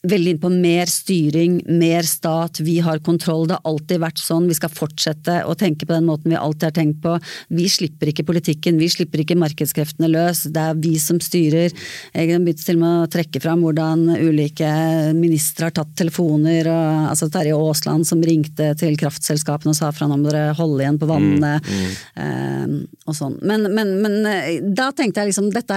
veldig 0.07 0.35
inn 0.35 0.41
på 0.41 0.51
mer 0.53 0.91
styring, 0.91 1.59
mer 1.79 2.07
stat, 2.07 2.61
vi 2.63 2.79
har 2.85 3.01
kontroll. 3.05 3.47
Det 3.49 3.59
har 3.59 3.71
alltid 3.73 4.03
vært 4.03 4.21
sånn, 4.23 4.47
vi 4.51 4.57
skal 4.57 4.71
fortsette 4.73 5.41
å 5.49 5.57
tenke 5.59 5.89
på 5.89 5.95
den 5.95 6.07
måten 6.07 6.31
vi 6.33 6.39
alltid 6.39 6.69
har 6.69 6.77
tenkt 6.77 7.01
på. 7.03 7.17
Vi 7.55 7.67
slipper 7.73 8.13
ikke 8.13 8.27
politikken, 8.29 8.79
vi 8.79 8.91
slipper 8.93 9.25
ikke 9.25 9.39
markedskreftene 9.39 10.11
løs, 10.13 10.45
det 10.55 10.67
er 10.71 10.79
vi 10.79 10.95
som 11.03 11.19
styrer. 11.23 11.75
Jeg 12.15 12.31
har 12.31 12.45
begynt 12.45 12.63
til 12.63 12.79
og 12.79 12.85
med 12.85 13.03
å 13.03 13.11
trekke 13.19 13.43
fram 13.43 13.65
hvordan 13.67 14.07
ulike 14.23 14.71
ministre 15.19 15.69
har 15.69 15.77
tatt 15.81 15.97
telefoner, 15.99 16.71
og, 16.71 17.11
altså 17.15 17.31
Terje 17.33 17.59
Aasland 17.59 18.07
som 18.09 18.23
ringte 18.25 18.71
til 18.79 18.99
kraftselskapene 19.01 19.75
og 19.75 19.79
sa 19.81 19.91
fra 19.95 20.09
nå 20.09 20.19
må 20.19 20.31
dere 20.31 20.55
holde 20.59 20.85
igjen 20.85 21.01
på 21.01 21.11
vannet, 21.11 21.67
mm, 21.67 21.99
mm. 22.15 22.79
Og 23.09 23.17
sånn. 23.17 23.39
Men, 23.49 23.67
men, 23.75 23.95
men, 24.03 24.19
eh, 24.29 24.59
da 24.63 24.91
tenkte 24.95 25.23
jeg 25.23 25.33
liksom 25.33 25.51
dette, 25.55 25.77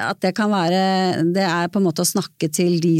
at 0.00 0.20
det 0.22 0.32
kan 0.36 0.50
være 0.50 1.24
Det 1.34 1.44
er 1.44 1.68
på 1.72 1.80
en 1.80 1.86
måte 1.86 2.04
å 2.04 2.08
snakke 2.08 2.48
til 2.52 2.78
de 2.82 2.96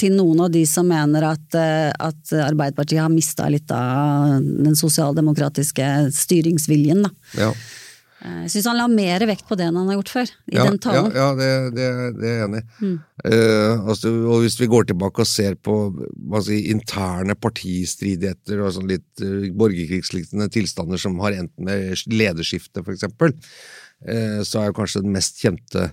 til 0.00 0.16
noen 0.18 0.44
av 0.46 0.52
de 0.54 0.64
som 0.68 0.88
mener 0.88 1.26
at, 1.28 1.46
eh, 1.58 1.90
at 1.92 2.34
Arbeiderpartiet 2.48 3.02
har 3.02 3.12
mista 3.12 3.48
litt 3.52 3.70
av 3.74 4.40
den 4.42 4.76
sosialdemokratiske 4.78 5.94
styringsviljen. 6.14 7.06
Da. 7.06 7.14
Ja. 7.38 7.54
Eh, 8.24 8.44
jeg 8.46 8.52
syns 8.54 8.68
han 8.70 8.78
la 8.78 8.86
mer 8.88 9.24
vekt 9.28 9.44
på 9.48 9.56
det 9.58 9.66
enn 9.68 9.76
han 9.76 9.90
har 9.90 9.98
gjort 9.98 10.12
før. 10.14 10.30
i 10.48 10.56
ja, 10.56 10.64
den 10.64 10.78
talen. 10.82 11.10
Ja, 11.12 11.26
ja 11.26 11.38
det, 11.38 11.50
det, 11.76 11.88
det, 12.16 12.30
er 12.30 12.38
jeg 12.38 12.46
enig 12.46 12.62
i. 12.62 12.68
Mm. 12.80 12.94
Uh, 13.24 13.88
altså, 13.92 14.12
og 14.32 14.44
hvis 14.44 14.56
vi 14.60 14.70
går 14.72 14.88
tilbake 14.88 15.24
og 15.24 15.28
ser 15.28 15.58
på 15.60 15.76
si, 16.44 16.62
interne 16.72 17.36
partistridigheter 17.36 18.62
og 18.64 18.72
sånn 18.76 18.88
litt 18.90 19.24
uh, 19.24 19.50
borgerkrigslignende 19.56 20.48
tilstander 20.52 21.00
som 21.00 21.20
har 21.24 21.36
endt 21.36 21.52
med 21.60 22.06
lederskifte, 22.08 22.80
for 22.80 22.94
eksempel, 22.96 23.36
uh, 24.08 24.40
så 24.46 24.62
er 24.62 24.70
jo 24.70 24.78
kanskje 24.80 25.04
den 25.04 25.14
mest 25.16 25.44
kjente 25.44 25.90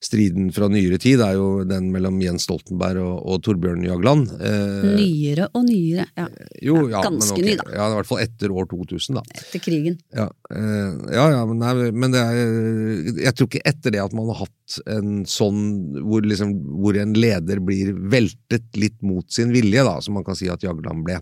striden 0.00 0.48
fra 0.56 0.68
nyere 0.72 0.96
tid 1.00 1.20
er 1.20 1.34
jo 1.36 1.48
den 1.68 1.90
mellom 1.92 2.16
Jens 2.24 2.46
Stoltenberg 2.46 3.02
og, 3.02 3.18
og 3.20 3.42
Torbjørn 3.44 3.84
Jagland. 3.84 4.30
Eh, 4.40 4.86
nyere 4.96 5.50
og 5.52 5.66
nyere, 5.66 6.06
ja. 6.16 6.26
Jo, 6.64 6.86
ja 6.88 7.02
Ganske 7.04 7.36
okay. 7.36 7.44
ny, 7.50 7.56
da. 7.60 7.66
Ja, 7.76 7.88
I 7.90 7.98
hvert 7.98 8.08
fall 8.08 8.22
etter 8.24 8.54
år 8.56 8.70
2000, 8.70 9.20
da. 9.20 9.24
Etter 9.36 9.62
krigen. 9.62 9.98
Ja, 10.16 10.26
eh, 10.56 10.90
ja, 11.12 11.26
ja 11.36 11.44
men, 11.50 11.60
nei, 11.60 11.90
men, 11.92 12.16
det 12.16 12.24
er 12.24 13.20
Jeg 13.26 13.36
tror 13.36 13.50
ikke 13.50 13.64
etter 13.68 13.96
det 13.96 14.02
at 14.02 14.16
man 14.16 14.32
har 14.32 14.46
hatt 14.46 14.80
en 14.88 15.24
sånn 15.28 15.62
hvor, 16.00 16.24
liksom, 16.24 16.56
hvor 16.80 16.96
en 16.96 17.12
leder 17.18 17.60
blir 17.64 17.92
veltet 18.12 18.80
litt 18.80 19.00
mot 19.04 19.26
sin 19.28 19.52
vilje, 19.52 19.84
da, 19.84 19.98
som 20.00 20.16
man 20.16 20.24
kan 20.24 20.38
si 20.38 20.48
at 20.48 20.64
Jagland 20.64 21.04
ble. 21.04 21.20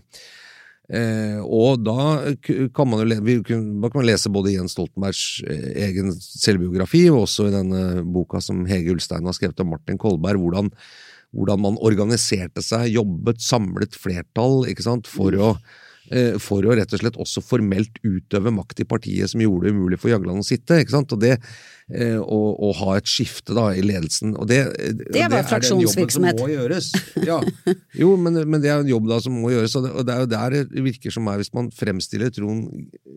Eh, 0.89 1.37
og 1.45 1.83
da 1.85 2.33
kan 2.73 2.89
man 2.89 3.03
jo 3.03 3.17
da 3.45 3.89
kan 3.91 3.99
man 3.99 4.07
lese 4.07 4.31
både 4.33 4.55
Jens 4.55 4.73
Stoltenbergs 4.73 5.43
eh, 5.45 5.67
egen 5.85 6.15
selvbiografi, 6.17 7.03
og 7.11 7.27
også 7.27 7.49
i 7.49 7.53
denne 7.53 8.01
boka 8.09 8.41
som 8.41 8.63
Hege 8.69 8.95
Ulstein 8.95 9.27
har 9.29 9.37
skrevet 9.37 9.61
om 9.61 9.69
Martin 9.75 9.99
Kolberg, 10.01 10.41
hvordan, 10.41 10.71
hvordan 11.37 11.61
man 11.67 11.77
organiserte 11.85 12.63
seg, 12.65 12.89
jobbet, 12.95 13.43
samlet 13.45 13.97
flertall 13.97 14.65
ikke 14.71 14.87
sant, 14.87 15.09
for 15.09 15.37
å 15.37 15.53
for 16.41 16.65
å 16.65 16.73
rett 16.77 16.93
og 16.95 17.01
slett 17.03 17.17
også 17.21 17.43
formelt 17.45 17.99
utøve 18.01 18.53
makt 18.55 18.81
i 18.81 18.87
partiet 18.89 19.29
som 19.29 19.43
gjorde 19.43 19.67
det 19.67 19.75
umulig 19.75 19.99
for 20.01 20.09
Jagland 20.09 20.41
å 20.41 20.47
sitte. 20.47 20.79
ikke 20.81 20.95
sant? 20.95 21.13
Og 21.13 21.21
det 21.21 21.35
eh, 21.37 22.17
å, 22.19 22.69
ha 22.79 22.95
et 22.97 23.09
skifte 23.09 23.55
da 23.57 23.69
i 23.75 23.83
ledelsen 23.85 24.35
og 24.37 24.47
Det, 24.49 24.59
eh, 24.67 24.93
det 24.99 25.27
var 25.31 25.45
fraksjonsvirksomhet. 25.49 26.37
Det 26.37 26.45
er 26.45 26.49
den 26.49 26.59
jobben 26.59 26.85
som 26.85 27.01
må 27.01 27.07
gjøres. 27.13 27.25
Ja. 27.29 27.39
Jo, 28.01 28.13
men, 28.21 28.37
men, 28.45 28.61
det 28.63 28.71
er 28.71 28.83
en 28.83 28.91
jobb 28.91 29.09
da 29.09 29.19
som 29.23 29.35
må 29.41 29.51
gjøres, 29.53 29.75
og 29.79 29.85
det, 29.85 29.93
og 29.95 30.07
det 30.07 30.15
er 30.15 30.21
jo 30.23 30.31
der 30.35 30.57
det 30.59 30.85
virker 30.85 31.13
som 31.13 31.25
meg, 31.27 31.41
hvis 31.41 31.53
man 31.55 31.71
fremstiller 31.75 32.31
Trond 32.33 32.69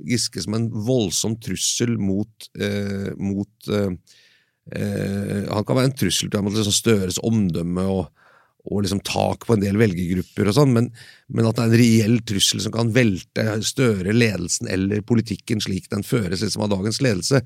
Giske 0.09 0.43
som 0.45 0.57
en 0.59 0.69
voldsom 0.73 1.37
trussel 1.43 1.95
mot, 2.01 2.51
eh, 2.59 3.13
mot 3.21 3.73
eh, 3.73 3.93
Han 4.73 5.65
kan 5.67 5.79
være 5.79 5.91
en 5.91 5.97
trussel 5.99 6.31
til 6.33 6.51
liksom 6.53 6.77
Støres 6.77 7.21
omdømme 7.23 7.87
og 7.93 8.11
og 8.71 8.85
liksom 8.85 9.01
tak 9.03 9.47
på 9.47 9.57
en 9.57 9.63
del 9.63 9.79
velgergrupper 9.81 10.49
og 10.49 10.55
sånn, 10.55 10.75
men, 10.77 10.89
men, 11.33 11.47
at 11.49 11.59
det 11.59 11.65
er 11.65 11.71
en 11.73 11.81
reell 11.81 12.19
trussel 12.29 12.63
som 12.63 12.75
kan 12.75 12.93
velte 12.95 13.47
Støre, 13.67 14.15
ledelsen 14.15 14.69
eller 14.71 15.03
politikken 15.07 15.61
slik 15.63 15.89
den 15.91 16.05
føres 16.07 16.45
liksom 16.45 16.63
av 16.67 16.71
dagens 16.77 17.01
ledelse, 17.03 17.43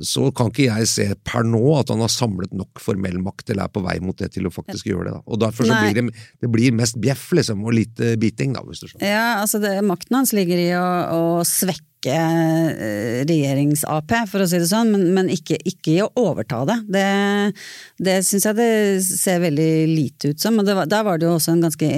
så 0.00 0.28
kan 0.36 0.52
ikke 0.52 0.68
jeg 0.68 0.90
se 0.90 1.06
per 1.26 1.44
nå 1.46 1.62
at 1.78 1.90
han 1.92 2.02
har 2.04 2.12
samlet 2.12 2.54
nok 2.56 2.82
formell 2.82 3.18
makt 3.22 3.50
eller 3.52 3.66
er 3.66 3.74
på 3.74 3.82
vei 3.84 3.98
mot 4.04 4.18
det 4.18 4.30
til 4.34 4.48
å 4.48 4.52
faktisk 4.54 4.88
gjøre 4.90 5.08
det. 5.08 5.16
da. 5.18 5.24
Og 5.26 5.42
Derfor 5.42 5.68
så 5.68 5.80
blir 5.82 5.98
det, 5.98 6.26
det 6.40 6.50
blir 6.52 6.76
mest 6.76 7.00
bjeff 7.02 7.26
liksom, 7.36 7.64
og 7.66 7.76
lite 7.76 8.14
biting, 8.20 8.54
da, 8.56 8.64
hvis 8.66 8.82
du 8.82 8.88
skjønner. 8.88 9.10
Ja, 9.10 9.26
altså 9.42 9.60
det, 9.62 9.76
Makten 9.84 10.20
hans 10.20 10.32
ligger 10.36 10.60
i 10.60 10.70
å, 10.78 10.86
å 11.14 11.24
svekke 11.48 12.14
eh, 12.14 13.20
regjerings-Ap, 13.28 14.16
for 14.30 14.44
å 14.44 14.48
si 14.48 14.60
det 14.62 14.70
sånn, 14.70 14.92
men, 14.94 15.06
men 15.16 15.30
ikke, 15.32 15.58
ikke, 15.60 15.92
i 15.94 16.00
å 16.04 16.10
overta 16.20 16.62
det. 16.68 16.78
Det, 16.96 17.06
det 18.08 18.18
syns 18.26 18.48
jeg 18.48 18.58
det 18.58 18.72
ser 19.06 19.44
veldig 19.44 19.70
lite 19.92 20.32
ut 20.32 20.43
som. 20.44 20.58
og 20.60 20.68
var, 20.68 20.90
Der 20.90 21.06
var 21.06 21.20
det 21.20 21.28
jo 21.28 21.34
også 21.36 21.54
en 21.54 21.64
ganske 21.64 21.88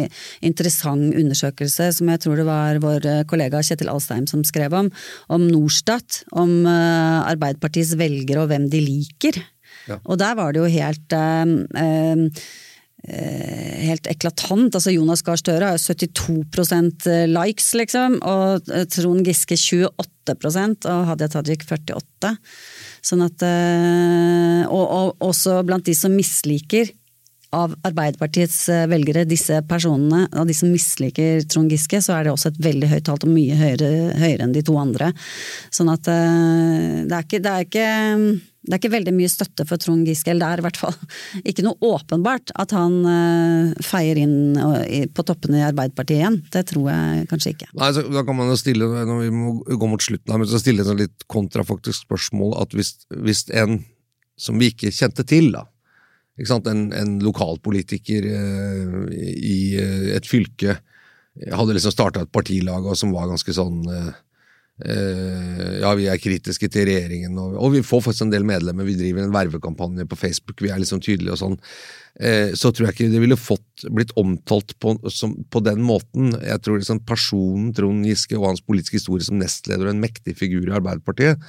interessant 0.46 1.16
undersøkelse 1.16 1.90
som 1.98 2.12
jeg 2.12 2.22
tror 2.24 2.40
det 2.40 2.46
var 2.48 2.80
vår 2.82 3.08
kollega 3.30 3.62
Kjetil 3.66 3.90
Alstheim 3.92 4.28
som 4.30 4.44
skrev 4.46 4.76
om, 4.76 4.92
om 5.32 5.48
Norstat. 5.50 6.22
Om 6.36 6.62
uh, 6.68 7.26
Arbeiderpartiets 7.26 7.96
velgere 7.98 8.44
og 8.44 8.52
hvem 8.52 8.70
de 8.72 8.80
liker. 8.84 9.40
Ja. 9.86 10.00
Og 10.04 10.18
der 10.18 10.38
var 10.38 10.54
det 10.54 10.62
jo 10.62 10.70
helt 10.70 11.14
uh, 11.14 12.40
Eh, 13.06 13.86
helt 13.86 14.08
eklatant. 14.10 14.74
Altså 14.74 14.90
Jonas 14.90 15.22
Gahr 15.22 15.38
Støre 15.38 15.68
har 15.68 15.76
jo 15.76 15.94
72 15.94 17.06
eh, 17.06 17.26
likes, 17.30 17.68
liksom, 17.78 18.16
og 18.26 18.66
eh, 18.72 18.82
Trond 18.90 19.22
Giske 19.22 19.54
28 19.54 20.90
og 20.90 21.04
Hadia 21.06 21.28
Tajik 21.30 21.62
48 21.62 22.32
Sånn 23.06 23.22
at 23.22 23.44
Og, 24.66 24.82
og 24.82 25.22
også 25.22 25.60
blant 25.62 25.86
de 25.86 25.94
som 25.94 26.10
misliker 26.10 26.90
av 27.56 27.76
Arbeiderpartiets 27.86 28.58
velgere, 28.90 29.26
disse 29.28 29.62
personene, 29.68 30.26
av 30.36 30.48
de 30.48 30.56
som 30.56 30.72
misliker 30.72 31.46
Trond 31.50 31.72
Giske, 31.72 32.02
så 32.04 32.16
er 32.16 32.26
det 32.26 32.34
også 32.34 32.52
et 32.52 32.60
veldig 32.68 32.90
høyt 32.92 33.06
tall, 33.08 33.22
og 33.22 33.32
mye 33.32 33.56
høyere, 33.56 33.92
høyere, 34.20 34.44
enn 34.44 34.52
de 34.56 34.64
to 34.66 34.76
andre. 34.80 35.12
Sånn 35.74 35.90
at 35.92 36.04
det 36.06 37.16
er 37.16 37.24
ikke, 37.24 37.40
det 37.42 37.54
er 37.54 37.66
ikke 37.66 37.88
det 38.66 38.74
er 38.74 38.80
ikke 38.80 38.94
veldig 38.96 39.12
mye 39.14 39.30
støtte 39.30 39.64
for 39.68 39.78
Trond 39.78 40.08
Giske, 40.08 40.32
eller 40.32 40.42
det 40.42 40.56
er 40.56 40.62
i 40.62 40.64
hvert 40.66 40.80
fall 40.80 40.94
ikke 41.52 41.64
noe 41.66 41.78
åpenbart 41.86 42.50
at 42.58 42.74
han 42.74 42.96
uh, 43.06 43.84
feier 43.84 44.18
inn 44.18 44.58
på 45.14 45.26
toppene 45.26 45.60
i 45.60 45.66
Arbeiderpartiet 45.68 46.18
igjen. 46.18 46.40
Det 46.52 46.64
tror 46.72 46.90
jeg 46.90 47.28
kanskje 47.30 47.54
ikke. 47.54 47.70
Nei, 47.78 47.92
så 47.94 48.02
Da 48.10 48.24
kan 48.26 48.38
man 48.38 48.50
jo 48.50 48.58
stille, 48.58 48.88
når 49.06 49.22
vi 49.22 49.30
må 49.34 49.54
gå 49.70 49.90
mot 49.90 50.02
slutten 50.02 50.34
her, 50.34 50.42
men 50.42 50.50
så 50.50 50.60
stille 50.62 50.82
et 50.82 51.02
litt 51.04 51.26
kontrafaktisk 51.30 52.08
spørsmål 52.08 52.56
at 52.64 52.74
hvis, 52.74 52.96
hvis, 53.14 53.46
en 53.54 53.80
som 54.36 54.58
vi 54.60 54.72
ikke 54.72 54.92
kjente 54.92 55.24
til, 55.28 55.52
da, 55.54 55.62
en, 56.36 56.92
en 56.92 57.16
lokalpolitiker 57.24 58.28
uh, 58.28 59.06
i 59.12 59.58
et 60.16 60.28
fylke 60.28 60.78
hadde 61.52 61.74
liksom 61.76 61.92
starta 61.92 62.22
et 62.24 62.32
partilag 62.32 62.86
og 62.88 62.96
som 62.96 63.12
var 63.12 63.28
ganske 63.28 63.52
sånn 63.52 63.82
Uh, 64.76 65.78
ja, 65.80 65.90
vi 65.96 66.04
er 66.12 66.18
kritiske 66.20 66.68
til 66.68 66.84
regjeringen, 66.84 67.38
og, 67.40 67.54
og, 67.56 67.70
vi 67.72 67.80
får 67.86 68.02
faktisk 68.04 68.26
en 68.26 68.32
del 68.34 68.44
medlemmer. 68.44 68.84
Vi 68.84 68.98
driver 68.98 69.24
en 69.24 69.32
vervekampanje 69.32 70.04
på 70.04 70.18
Facebook, 70.20 70.60
vi 70.60 70.68
er 70.68 70.82
liksom 70.82 71.00
tydelige 71.00 71.32
og 71.32 71.40
sånn. 71.40 71.56
Uh, 72.20 72.52
så 72.52 72.68
tror 72.68 72.90
jeg 72.90 72.96
ikke 72.96 73.14
det 73.14 73.22
ville 73.22 73.40
fått 73.40 73.86
blitt 73.88 74.12
omtalt 74.20 74.76
på, 74.82 74.98
som, 75.12 75.32
på 75.48 75.64
den 75.64 75.80
måten. 75.84 76.34
Jeg 76.44 76.60
tror 76.64 76.76
liksom 76.80 77.00
personen 77.08 77.72
Trond 77.76 78.04
Giske 78.04 78.36
og 78.36 78.50
hans 78.50 78.64
politiske 78.64 79.00
historie 79.00 79.24
som 79.24 79.40
nestleder 79.40 79.88
og 79.88 79.94
en 79.94 80.04
mektig 80.04 80.36
figur 80.36 80.68
i 80.68 80.76
Arbeiderpartiet 80.76 81.40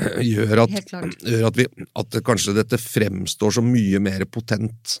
gjør 0.30 0.64
at, 0.64 0.94
gjør 1.32 1.46
at, 1.50 1.60
vi, 1.60 1.68
at 2.02 2.18
kanskje 2.26 2.56
dette 2.56 2.80
fremstår 2.80 3.58
som 3.58 3.70
mye 3.70 4.00
mer 4.02 4.26
potent 4.30 4.98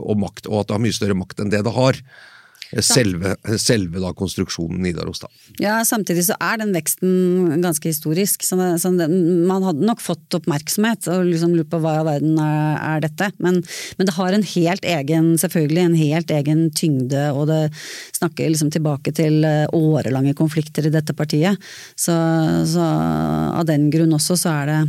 og 0.00 0.20
makt, 0.20 0.48
og 0.50 0.62
at 0.62 0.70
det 0.70 0.76
har 0.76 0.84
mye 0.84 0.96
større 0.96 1.18
makt 1.18 1.42
enn 1.42 1.52
det 1.52 1.64
det 1.66 1.74
har 1.74 2.00
selve, 2.82 3.34
selve 3.60 4.00
da, 4.02 4.10
konstruksjonen 4.16 4.82
Nidaros. 4.82 5.20
Da. 5.22 5.28
Ja, 5.62 5.76
Samtidig 5.86 6.24
så 6.26 6.36
er 6.42 6.58
den 6.62 6.72
veksten 6.74 7.60
ganske 7.62 7.90
historisk. 7.90 8.42
Så, 8.46 8.58
så 8.80 8.92
det, 8.98 9.08
man 9.10 9.66
hadde 9.66 9.86
nok 9.86 10.02
fått 10.02 10.38
oppmerksomhet 10.38 11.08
og 11.12 11.28
liksom 11.28 11.54
lurt 11.54 11.70
på 11.72 11.80
hva 11.82 11.98
i 12.00 12.06
verden 12.08 12.40
er, 12.42 12.80
er 12.80 13.04
dette. 13.04 13.30
Men, 13.38 13.60
men, 13.98 14.08
det 14.08 14.16
har 14.16 14.36
en 14.36 14.48
helt 14.54 14.88
egen, 14.96 15.30
selvfølgelig 15.40 15.84
en 15.84 15.98
helt 15.98 16.34
egen 16.34 16.64
tyngde, 16.74 17.28
og 17.34 17.48
det 17.52 17.60
snakker 18.16 18.50
liksom 18.50 18.72
tilbake 18.74 19.14
til 19.16 19.44
eh, 19.46 19.68
årelange 19.74 20.34
konflikter 20.38 20.88
i 20.88 20.94
dette 20.94 21.16
partiet. 21.16 21.60
Så, 21.94 22.16
så 22.70 22.90
av 23.54 23.64
den 23.68 23.88
grunn 23.94 24.16
også 24.16 24.38
så 24.40 24.58
er 24.62 24.72
det 24.72 24.82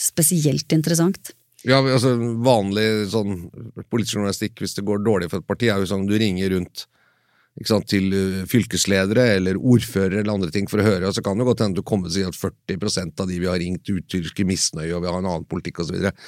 spesielt 0.00 0.72
interessant. 0.74 1.34
Ja, 1.64 1.78
altså 1.80 2.12
Vanlig 2.44 2.86
sånn 3.12 3.46
politisk 3.88 4.18
journalistikk 4.18 4.60
hvis 4.60 4.76
det 4.76 4.84
går 4.84 5.00
dårlig 5.04 5.30
for 5.32 5.40
et 5.40 5.48
parti, 5.48 5.70
er 5.72 5.80
jo 5.80 5.88
sånn 5.88 6.08
du 6.08 6.16
ringer 6.20 6.52
rundt 6.52 6.84
sant, 7.62 7.86
til 7.90 8.10
eh, 8.16 8.40
fylkesledere 8.50 9.28
eller 9.36 9.58
ordførere 9.60 10.22
eller 10.22 10.34
andre 10.34 10.50
ting 10.54 10.66
for 10.70 10.82
å 10.82 10.86
høre, 10.86 11.06
og 11.06 11.14
så 11.14 11.22
kan 11.24 11.38
det 11.38 11.46
godt 11.46 11.62
hende 11.62 11.78
du 11.78 11.86
kommer 11.86 12.10
å 12.10 12.14
si 12.14 12.24
at 12.26 12.34
40% 12.34 13.22
av 13.22 13.30
de 13.30 13.38
vi 13.38 13.50
har 13.50 13.60
ringt, 13.62 13.90
uttrykker 13.90 14.48
misnøye 14.48 14.90
og 14.96 15.04
vi 15.04 15.12
har 15.12 15.20
en 15.20 15.30
annen 15.30 15.46
politikk 15.48 15.84
osv. 15.84 16.00
Og, 16.00 16.24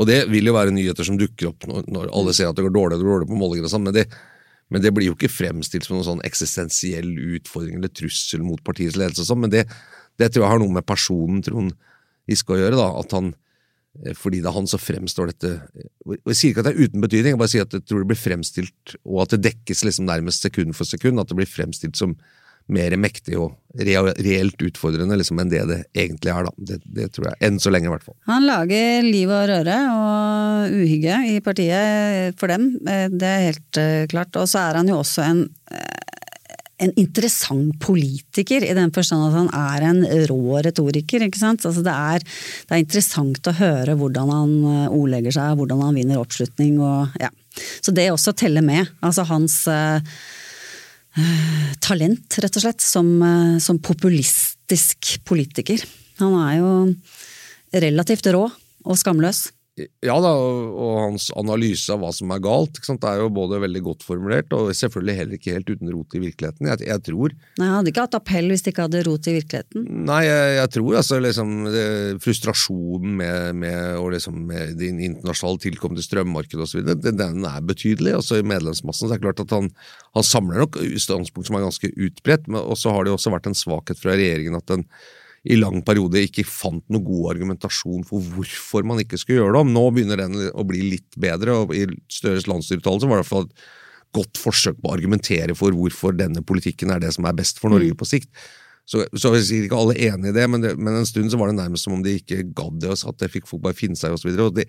og 0.00 0.10
det 0.10 0.24
vil 0.30 0.50
jo 0.50 0.56
være 0.56 0.74
nyheter 0.74 1.06
som 1.06 1.18
dukker 1.20 1.52
opp 1.52 1.68
når, 1.70 1.86
når 1.90 2.10
alle 2.18 2.34
ser 2.34 2.50
at 2.50 2.58
det 2.58 2.66
går 2.66 2.74
dårlig, 2.74 2.98
det 2.98 3.06
går 3.06 3.20
dårlig 3.20 3.30
på 3.30 3.38
målinger 3.38 3.68
og 3.68 3.74
sånn, 3.76 3.86
men, 3.86 4.18
men, 4.74 4.82
det 4.82 4.94
blir 4.96 5.12
jo 5.12 5.18
ikke 5.18 5.30
fremstilt 5.30 5.86
som 5.86 5.96
noen 5.96 6.08
sånn 6.08 6.26
eksistensiell 6.26 7.12
utfordring 7.38 7.78
eller 7.78 7.94
trussel 7.94 8.42
mot 8.46 8.62
partiets 8.66 8.98
ledelse 8.98 9.22
og 9.22 9.30
sånn, 9.30 9.44
men 9.46 9.54
det, 9.54 9.68
det, 10.18 10.32
tror 10.32 10.48
jeg 10.48 10.54
har 10.56 10.62
noe 10.62 10.80
med 10.80 10.88
personen 10.88 11.44
Trond 11.46 11.78
Giske 12.30 12.54
å 12.54 12.58
gjøre, 12.60 12.78
da, 12.78 12.90
at 13.00 13.14
han 13.16 13.32
fordi 14.16 14.38
det 14.40 14.48
er 14.48 14.54
han 14.54 14.68
som 14.70 14.80
fremstår 14.80 15.32
dette 15.32 15.48
Jeg 16.06 16.36
sier 16.38 16.52
ikke 16.52 16.62
at 16.62 16.68
det 16.68 16.74
er 16.76 16.84
uten 16.86 17.02
betydning, 17.02 17.34
jeg 17.34 17.40
bare 17.40 17.52
sier 17.52 17.66
at 17.66 17.74
jeg 17.74 17.86
tror 17.88 18.04
det 18.04 18.10
blir 18.12 18.20
fremstilt, 18.20 18.94
og 19.02 19.24
at 19.24 19.34
det 19.34 19.42
dekkes 19.48 19.82
liksom 19.86 20.06
nærmest 20.08 20.46
sekund 20.46 20.76
for 20.78 20.88
sekund, 20.88 21.20
at 21.20 21.30
det 21.30 21.38
blir 21.40 21.50
fremstilt 21.50 21.98
som 21.98 22.14
mer 22.70 22.94
mektig 23.00 23.34
og 23.40 23.56
reelt 23.74 24.60
utfordrende 24.62 25.16
liksom, 25.18 25.40
enn 25.42 25.50
det 25.50 25.62
det 25.66 25.78
egentlig 25.96 26.32
er. 26.32 26.46
da. 26.46 26.52
Det, 26.70 26.78
det, 26.84 27.08
tror 27.14 27.30
jeg. 27.30 27.38
Enn 27.48 27.58
så 27.62 27.72
lenge, 27.72 27.88
i 27.88 27.94
hvert 27.94 28.06
fall. 28.06 28.16
Han 28.30 28.46
lager 28.46 29.06
liv 29.06 29.32
og 29.32 29.48
røre 29.50 29.78
og 29.94 30.76
uhygge 30.78 31.18
i 31.32 31.40
partiet 31.44 32.38
for 32.40 32.52
dem, 32.52 32.72
eh, 32.86 33.08
det 33.10 33.30
er 33.30 33.46
helt 33.48 33.80
eh, 33.82 34.04
klart. 34.12 34.38
Og 34.38 34.46
så 34.50 34.62
er 34.68 34.80
han 34.80 34.90
jo 34.90 35.00
også 35.00 35.26
en 35.26 35.44
en 36.80 36.92
interessant 37.00 37.74
politiker, 37.82 38.64
i 38.64 38.74
den 38.76 38.92
forstand 38.94 39.26
at 39.26 39.36
han 39.36 39.50
er 39.56 39.86
en 39.90 40.00
rå 40.30 40.60
retoriker. 40.64 41.26
ikke 41.26 41.40
sant? 41.40 41.64
Altså 41.68 41.84
det, 41.84 41.92
er, 41.92 42.24
det, 42.24 42.72
er, 42.72 42.82
interessant 42.82 43.50
å 43.50 43.56
høre 43.58 43.96
hvordan 44.00 44.32
han 44.32 44.54
eh, 44.72 44.96
ordlegger 44.96 45.36
seg, 45.36 45.58
hvordan 45.60 45.84
han 45.84 45.98
vinner 46.00 46.22
oppslutning. 46.22 46.78
Og, 46.80 47.20
ja. 47.20 47.30
Så 47.84 47.94
det 47.96 48.08
også 48.12 48.34
teller 48.38 48.64
med. 48.64 48.88
Altså 49.04 49.26
hans 49.28 49.60
uh, 49.68 50.00
talent, 51.84 52.40
rett 52.40 52.60
og 52.60 52.64
slett, 52.64 52.84
som, 52.84 53.12
uh, 53.20 53.58
som 53.62 53.80
populistisk 53.82 55.18
politiker. 55.28 55.84
Han 56.22 56.36
er 56.46 56.58
jo 56.60 56.72
relativt 57.84 58.30
rå 58.32 58.46
og 58.48 58.98
skamløs. 58.98 59.50
Ja 60.04 60.16
da, 60.22 60.30
og 60.32 60.94
hans 61.00 61.28
analyse 61.38 61.92
av 61.94 62.02
hva 62.02 62.10
som 62.14 62.32
er 62.34 62.42
galt, 62.44 62.80
det 62.80 63.08
er 63.08 63.20
jo 63.22 63.30
både 63.34 63.60
veldig 63.62 63.82
godt 63.86 64.06
formulert 64.06 64.52
og 64.56 64.72
selvfølgelig 64.76 65.16
heller 65.18 65.38
ikke 65.38 65.54
helt 65.56 65.70
uten 65.70 65.92
rot 65.92 66.16
i 66.16 66.22
virkeligheten. 66.22 66.68
Jeg, 66.72 66.82
jeg 66.88 67.04
tror 67.06 67.34
Nei, 67.34 67.66
Han 67.66 67.76
hadde 67.78 67.92
ikke 67.92 68.06
hatt 68.06 68.18
appell 68.18 68.50
hvis 68.52 68.64
det 68.64 68.74
ikke 68.74 68.86
hadde 68.88 69.04
rot 69.06 69.28
i 69.30 69.36
virkeligheten? 69.38 69.86
Nei, 70.08 70.20
jeg, 70.26 70.56
jeg 70.58 70.72
tror 70.76 70.98
altså 71.02 71.20
liksom 71.22 71.54
det, 71.70 71.86
frustrasjonen 72.24 73.16
med, 73.20 73.60
med, 73.62 74.00
liksom, 74.16 74.42
med 74.50 74.74
de 74.80 74.90
internasjonale 74.94 75.64
tilkommende 75.66 76.06
strømmarkedet 76.06 76.66
osv., 76.66 76.92
den 77.04 77.46
er 77.48 77.62
betydelig. 77.66 78.16
Også 78.18 78.40
i 78.40 78.46
medlemsmassen 78.46 79.06
så 79.06 79.14
er 79.14 79.18
det 79.18 79.26
klart 79.28 79.44
at 79.44 79.56
han, 79.56 79.70
han 80.18 80.26
samler 80.26 80.64
nok 80.64 80.80
standpunkt 81.00 81.48
som 81.48 81.58
er 81.58 81.66
ganske 81.66 81.92
utbredt, 81.94 82.50
men 82.50 82.68
så 82.78 82.92
har 82.94 83.06
det 83.06 83.14
også 83.14 83.32
vært 83.34 83.50
en 83.50 83.58
svakhet 83.58 84.00
fra 84.00 84.16
regjeringen 84.16 84.58
at 84.58 84.68
den 84.70 84.86
i 85.48 85.56
lang 85.56 85.80
periode 85.86 86.20
ikke 86.20 86.44
fant 86.44 86.84
noe 86.92 87.04
god 87.04 87.30
argumentasjon 87.34 88.02
for 88.08 88.24
hvorfor 88.34 88.84
man 88.84 89.00
ikke 89.00 89.18
skulle 89.20 89.40
gjøre 89.40 89.54
det 89.56 89.62
om. 89.62 89.70
Nå 89.72 89.84
begynner 89.96 90.20
den 90.20 90.36
å 90.52 90.64
bli 90.68 90.82
litt 90.92 91.16
bedre, 91.20 91.62
og 91.62 91.72
i 91.76 91.86
Støres 92.12 92.48
landsstyreuttalelse 92.50 93.08
var 93.08 93.20
det 93.20 93.24
i 93.24 93.24
hvert 93.24 93.30
fall 93.30 93.46
et 93.48 93.68
godt 94.20 94.40
forsøk 94.42 94.80
på 94.80 94.90
å 94.90 94.96
argumentere 94.98 95.56
for 95.56 95.76
hvorfor 95.76 96.16
denne 96.18 96.42
politikken 96.44 96.92
er 96.92 97.00
det 97.00 97.14
som 97.16 97.28
er 97.28 97.38
best 97.38 97.62
for 97.62 97.72
Norge 97.72 97.96
på 97.96 98.08
sikt. 98.08 98.28
Så, 98.90 99.04
så 99.14 99.32
jeg 99.36 99.46
sikkert 99.46 99.68
ikke 99.68 99.80
alle 99.80 99.98
enig 100.10 100.32
i 100.32 100.34
det 100.34 100.44
men, 100.50 100.64
det, 100.64 100.70
men 100.80 100.96
en 100.98 101.06
stund 101.06 101.30
så 101.30 101.38
var 101.38 101.52
det 101.52 101.60
nærmest 101.60 101.86
som 101.86 101.94
om 101.94 102.00
de 102.02 102.16
ikke 102.18 102.42
gadd 102.58 102.80
det, 102.82 102.90
og 102.90 103.12
at 103.12 103.20
det 103.22 103.30
fikk 103.30 103.46
folk 103.48 103.62
bare 103.64 103.78
finne 103.78 103.96
seg 103.96 104.16
osv. 104.16 104.32
Det, 104.56 104.66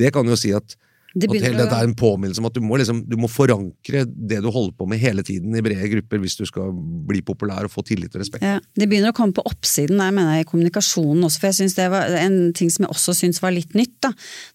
det 0.00 0.10
kan 0.12 0.26
jo 0.26 0.38
si 0.38 0.50
at 0.56 0.74
Det 1.10 1.26
at 1.26 1.42
hele 1.42 1.58
dette 1.58 1.74
er 1.74 1.88
en 1.88 1.94
påminnelse 1.98 2.38
om 2.38 2.46
at 2.46 2.54
du 2.54 2.62
må, 2.62 2.76
liksom, 2.78 3.00
du 3.08 3.16
må 3.18 3.26
forankre 3.30 4.04
det 4.06 4.38
du 4.44 4.46
holder 4.46 4.74
på 4.78 4.86
med 4.90 5.00
hele 5.02 5.24
tiden 5.26 5.56
i 5.58 5.62
brede 5.64 5.88
grupper 5.90 6.20
hvis 6.22 6.36
du 6.38 6.44
skal 6.46 6.70
bli 7.08 7.18
populær 7.26 7.66
og 7.66 7.72
få 7.72 7.82
tillit 7.86 8.14
og 8.14 8.22
respekt. 8.22 8.46
Ja, 8.46 8.60
det 8.78 8.86
begynner 8.90 9.10
å 9.10 9.16
komme 9.16 9.34
på 9.34 9.44
oppsiden 9.48 9.98
der, 9.98 10.14
mener 10.14 10.38
jeg, 10.38 10.46
i 10.46 10.50
kommunikasjonen 10.52 11.26
også. 11.26 11.42
For 11.42 11.50
jeg 11.50 11.58
synes 11.58 11.76
det 11.80 11.88
var 11.90 12.14
en 12.20 12.38
ting 12.56 12.70
som 12.70 12.86
jeg 12.86 12.94
også 12.94 13.16
syns 13.18 13.42
var 13.42 13.56
litt 13.56 13.74
nytt, 13.78 13.96
da. 14.06 14.12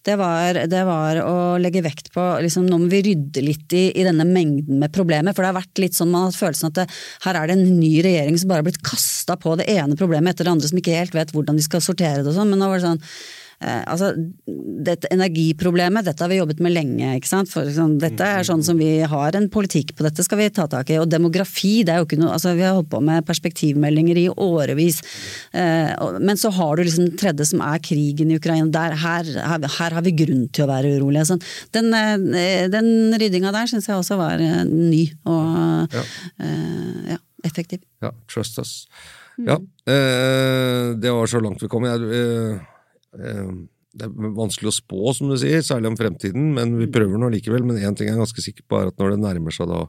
Det 0.08 0.16
var, 0.20 0.62
det 0.72 0.82
var 0.88 1.20
å 1.26 1.36
legge 1.60 1.84
vekt 1.84 2.12
på 2.14 2.24
liksom, 2.44 2.64
Nå 2.66 2.80
må 2.80 2.90
vi 2.90 3.04
rydde 3.10 3.44
litt 3.44 3.76
i, 3.76 3.90
i 3.92 4.06
denne 4.06 4.24
mengden 4.28 4.80
med 4.80 4.94
problemer. 4.96 5.36
For 5.36 5.44
det 5.44 5.52
har 5.52 5.60
vært 5.60 5.84
litt 5.84 5.98
sånn 5.98 6.12
man 6.12 6.24
har 6.24 6.32
hatt 6.32 6.40
følelsen 6.40 6.72
at 6.72 6.80
det, 6.80 6.86
her 7.28 7.38
er 7.38 7.50
det 7.50 7.58
en 7.58 7.66
ny 7.76 7.92
regjering 8.06 8.40
som 8.40 8.50
bare 8.50 8.64
har 8.64 8.70
blitt 8.70 8.84
kasta 8.86 9.36
på 9.40 9.58
det 9.60 9.68
ene 9.76 9.98
problemet 9.98 10.32
etter 10.32 10.48
det 10.48 10.56
andre, 10.56 10.70
som 10.72 10.80
ikke 10.80 10.96
helt 10.96 11.16
vet 11.16 11.36
hvordan 11.36 11.60
de 11.60 11.66
skal 11.66 11.84
sortere 11.84 12.22
det 12.22 12.32
og 12.32 12.38
sånn. 12.38 12.54
Men 12.54 12.64
nå 12.64 12.70
var 12.72 12.80
det 12.80 12.88
sånn 12.88 13.04
altså, 13.60 14.12
dette 14.86 15.08
Energiproblemet, 15.14 16.04
dette 16.06 16.22
har 16.22 16.30
vi 16.30 16.38
jobbet 16.40 16.60
med 16.64 16.74
lenge. 16.74 17.14
ikke 17.16 17.30
sant? 17.30 17.50
For, 17.52 17.68
sånn, 17.72 17.96
dette 18.02 18.24
er 18.24 18.46
sånn 18.46 18.64
som 18.66 18.78
vi 18.78 19.00
har 19.08 19.38
en 19.38 19.48
politikk 19.52 19.94
på, 19.96 20.04
dette 20.06 20.24
skal 20.26 20.40
vi 20.42 20.50
ta 20.54 20.66
tak 20.70 20.90
i. 20.92 20.98
Og 21.00 21.08
demografi, 21.10 21.80
det 21.86 21.94
er 21.94 22.02
jo 22.02 22.08
ikke 22.08 22.20
noe 22.20 22.34
altså 22.36 22.54
Vi 22.56 22.64
har 22.66 22.76
holdt 22.76 22.90
på 22.92 23.00
med 23.04 23.26
perspektivmeldinger 23.28 24.20
i 24.20 24.26
årevis. 24.30 25.00
Eh, 25.56 25.92
men 26.20 26.40
så 26.40 26.52
har 26.54 26.76
du 26.76 26.84
liksom 26.84 27.08
den 27.08 27.18
tredje 27.20 27.48
som 27.52 27.64
er 27.64 27.82
krigen 27.84 28.30
i 28.32 28.38
Ukraina. 28.40 28.68
Der, 28.72 28.96
her, 29.02 29.32
her, 29.50 29.68
her 29.78 29.98
har 29.98 30.06
vi 30.06 30.14
grunn 30.16 30.46
til 30.52 30.66
å 30.66 30.70
være 30.70 30.96
urolige. 30.98 31.26
Sånn. 31.32 31.44
Den, 31.76 31.92
eh, 31.96 32.66
den 32.72 33.16
ryddinga 33.16 33.54
der 33.56 33.70
syns 33.70 33.88
jeg 33.88 33.98
også 33.98 34.20
var 34.20 34.42
eh, 34.42 34.64
ny 34.68 35.04
og 35.28 35.96
eh, 35.96 37.14
ja, 37.14 37.20
effektiv. 37.46 37.84
Ja, 38.04 38.12
trust 38.30 38.60
us. 38.62 38.74
Ja, 39.36 39.58
eh, 39.92 40.96
det 40.96 41.12
var 41.12 41.28
så 41.28 41.40
langt 41.44 41.62
vi 41.62 41.68
kom. 41.68 41.84
Jeg, 41.84 42.00
eh, 42.08 42.56
eh, 42.56 42.72
det 43.96 44.04
er 44.06 44.36
vanskelig 44.36 44.70
å 44.70 44.76
spå, 44.76 45.00
som 45.16 45.30
du 45.30 45.38
sier, 45.40 45.62
særlig 45.64 45.92
om 45.92 45.98
fremtiden, 45.98 46.50
men 46.56 46.76
vi 46.80 46.88
prøver 46.92 47.20
nå 47.20 47.30
likevel. 47.32 47.64
Men 47.64 47.80
én 47.80 47.96
ting 47.96 48.10
jeg 48.10 48.16
er 48.16 48.22
ganske 48.22 48.44
sikker 48.44 48.66
på, 48.68 48.80
er 48.80 48.92
at 48.92 49.00
når 49.00 49.14
det 49.14 49.22
nærmer 49.24 49.54
seg 49.54 49.70
da 49.70 49.86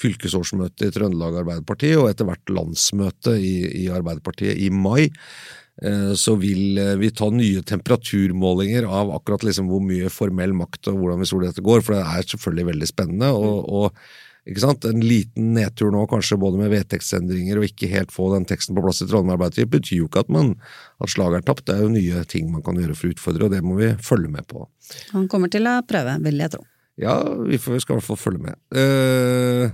fylkesårsmøte 0.00 0.88
i 0.88 0.94
Trøndelag 0.94 1.40
Arbeiderparti, 1.42 1.92
og 1.98 2.08
etter 2.10 2.28
hvert 2.28 2.54
landsmøte 2.54 3.36
i, 3.38 3.54
i 3.84 3.84
Arbeiderpartiet 3.94 4.58
i 4.58 4.70
mai, 4.74 5.06
eh, 5.06 6.12
så 6.18 6.34
vil 6.40 6.80
eh, 6.82 6.94
vi 7.00 7.12
ta 7.14 7.30
nye 7.30 7.62
temperaturmålinger 7.66 8.88
av 8.90 9.12
akkurat 9.14 9.46
liksom 9.46 9.70
hvor 9.70 9.82
mye 9.86 10.10
formell 10.12 10.54
makt 10.58 10.90
og 10.92 11.00
hvordan 11.00 11.22
vi 11.22 11.30
tror 11.30 11.46
dette 11.46 11.66
går, 11.66 11.82
for 11.86 11.96
det 11.96 12.04
er 12.04 12.30
selvfølgelig 12.34 12.70
veldig 12.72 12.90
spennende. 12.90 13.32
og, 13.34 13.66
og? 13.82 14.06
En 14.44 15.00
liten 15.00 15.54
nedtur 15.56 15.88
nå, 15.94 16.02
kanskje 16.10 16.36
både 16.36 16.58
med 16.60 16.72
vedtektsendringer 16.74 17.56
og 17.56 17.64
ikke 17.64 17.88
helt 17.88 18.12
få 18.12 18.26
den 18.34 18.44
teksten 18.44 18.76
på 18.76 18.82
plass 18.84 19.00
i 19.00 19.06
Trondheim 19.08 19.38
Arbeiderparti, 19.38 19.64
betyr 19.72 20.02
jo 20.02 20.08
ikke 20.10 20.24
at, 20.26 20.32
man, 20.32 20.52
at 21.00 21.12
slaget 21.14 21.40
er 21.40 21.46
tapt. 21.48 21.64
Det 21.64 21.78
er 21.78 21.86
jo 21.86 21.94
nye 21.94 22.24
ting 22.28 22.50
man 22.52 22.64
kan 22.66 22.76
gjøre 22.76 22.96
for 22.98 23.08
å 23.08 23.14
utfordre, 23.14 23.48
og 23.48 23.54
det 23.54 23.62
må 23.64 23.78
vi 23.78 23.94
følge 24.04 24.28
med 24.34 24.44
på. 24.50 24.66
Han 25.14 25.30
kommer 25.32 25.52
til 25.52 25.64
å 25.70 25.78
prøve, 25.88 26.18
vil 26.26 26.44
jeg 26.44 26.52
tro. 26.52 26.60
Ja, 27.00 27.16
vi 27.24 27.56
får, 27.58 27.78
vi 27.78 27.80
skal 27.86 27.96
i 27.96 27.98
hvert 27.98 28.08
fall 28.10 28.20
følge 28.20 28.50
med. 28.50 28.60
Eh, 28.76 29.72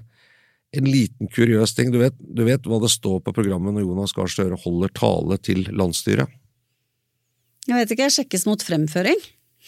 en 0.78 0.86
liten 0.86 1.32
kuriøs 1.34 1.74
ting. 1.74 1.90
Du 1.90 1.98
vet, 2.00 2.14
du 2.16 2.44
vet 2.46 2.70
hva 2.70 2.78
det 2.84 2.92
står 2.94 3.18
på 3.26 3.34
programmet 3.34 3.74
når 3.74 3.88
Jonas 3.88 4.14
Gahr 4.16 4.30
Støre 4.30 4.58
holder 4.62 4.94
tale 4.94 5.40
til 5.42 5.66
landsstyret? 5.74 6.30
Jeg 7.66 7.76
vet 7.76 7.92
ikke, 7.92 8.06
jeg 8.06 8.16
sjekkes 8.20 8.46
mot 8.48 8.62
fremføring? 8.64 9.18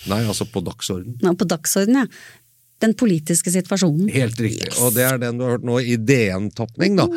Nei, 0.09 0.23
altså 0.25 0.47
på 0.49 0.63
dagsorden. 0.65 1.19
Nå, 1.23 1.35
på 1.39 1.47
dagsorden, 1.51 1.99
ja. 2.01 2.07
Den 2.83 2.97
politiske 2.99 3.53
situasjonen. 3.55 4.11
Helt 4.13 4.41
riktig. 4.43 4.73
Og 4.83 4.93
det 4.97 5.07
er 5.07 5.23
den 5.23 5.39
du 5.39 5.47
har 5.47 5.57
hørt 5.57 5.67
nå 5.67 5.79
i 5.81 5.97
DN-tapning, 5.97 6.99
da. 6.99 7.09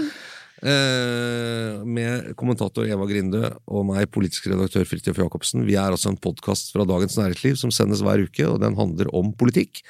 Eh, 0.65 1.83
med 1.85 2.31
kommentator 2.39 2.87
Eva 2.87 3.05
Grinde 3.09 3.49
og 3.67 3.87
meg, 3.89 4.07
politisk 4.13 4.47
redaktør 4.49 4.85
Fridtjof 4.87 5.19
Jacobsen. 5.19 5.65
Vi 5.67 5.75
er 5.77 5.91
altså 5.91 6.13
en 6.13 6.21
podkast 6.21 6.71
fra 6.73 6.87
Dagens 6.87 7.17
Næringsliv 7.19 7.57
som 7.59 7.73
sendes 7.75 8.03
hver 8.05 8.23
uke, 8.23 8.45
og 8.47 8.61
den 8.63 8.77
handler 8.79 9.11
om 9.13 9.33
politikk. 9.35 9.83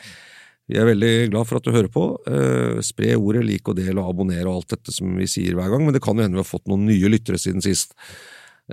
Vi 0.65 0.79
er 0.81 0.87
veldig 0.89 1.13
glad 1.29 1.45
for 1.45 1.59
at 1.59 1.67
du 1.67 1.73
hører 1.75 1.91
på. 1.93 2.05
Eh, 2.25 2.81
spre 2.83 3.13
ordet, 3.19 3.45
lik 3.45 3.69
og 3.69 3.77
del 3.77 4.01
og 4.01 4.09
abonner 4.09 4.47
og 4.49 4.61
alt 4.61 4.73
dette 4.73 4.95
som 4.95 5.11
vi 5.19 5.29
sier 5.29 5.53
hver 5.53 5.69
gang, 5.69 5.85
men 5.85 5.93
det 5.93 6.01
kan 6.03 6.17
jo 6.17 6.25
hende 6.25 6.39
vi 6.39 6.41
har 6.41 6.49
fått 6.49 6.65
noen 6.71 6.87
nye 6.89 7.11
lyttere 7.13 7.37
siden 7.41 7.63
sist. 7.63 7.93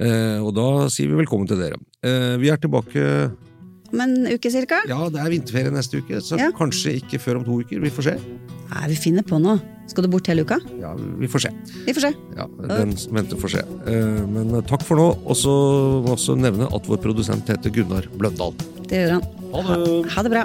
Eh, 0.00 0.40
og 0.40 0.54
da 0.56 0.88
sier 0.88 1.10
vi 1.10 1.20
velkommen 1.20 1.50
til 1.50 1.60
dere. 1.60 1.76
Eh, 2.00 2.38
vi 2.40 2.48
er 2.48 2.60
tilbake 2.62 3.04
Om 3.92 4.00
en 4.00 4.14
uke 4.32 4.50
cirka? 4.50 4.80
Ja, 4.88 5.02
det 5.12 5.20
er 5.20 5.28
vinterferie 5.34 5.72
neste 5.74 6.00
uke, 6.00 6.20
så 6.24 6.38
Ja. 6.38 6.50
kanskje 6.56 6.94
ikke 7.02 7.20
før 7.20 7.36
om 7.40 7.44
to 7.44 7.60
uker. 7.60 7.80
Vi 7.80 7.90
får 7.90 8.02
se. 8.08 8.14
Nei, 8.72 8.88
vi 8.88 8.94
finner 8.96 9.22
på 9.22 9.38
noe. 9.40 9.60
Skal 9.86 10.04
du 10.04 10.08
bort 10.08 10.26
hele 10.26 10.44
uka? 10.46 10.56
Ja, 10.80 10.94
vi 10.96 11.26
får 11.28 11.40
se. 11.42 11.50
Vi 11.84 11.92
får 11.92 12.00
se. 12.06 12.12
Ja, 12.38 12.46
den 12.68 12.94
venter 13.12 13.36
får 13.36 13.50
se. 13.50 13.58
Eh, 13.86 14.26
Men 14.26 14.54
eh, 14.54 14.62
takk 14.62 14.82
for 14.82 14.96
nå. 14.96 15.10
Og 15.26 15.36
så 15.36 15.50
må 16.02 16.08
jeg 16.08 16.16
også 16.16 16.36
nevne 16.38 16.68
at 16.72 16.86
vår 16.88 16.96
produsent 17.02 17.44
heter 17.46 17.68
Gunnar 17.70 18.06
Bløndal. 18.16 18.54
Det 18.88 18.96
gjør 19.02 19.12
han. 19.18 19.22
Ha 19.52 19.76
det! 19.76 20.10
Ha 20.14 20.22
det 20.22 20.30
bra. 20.32 20.44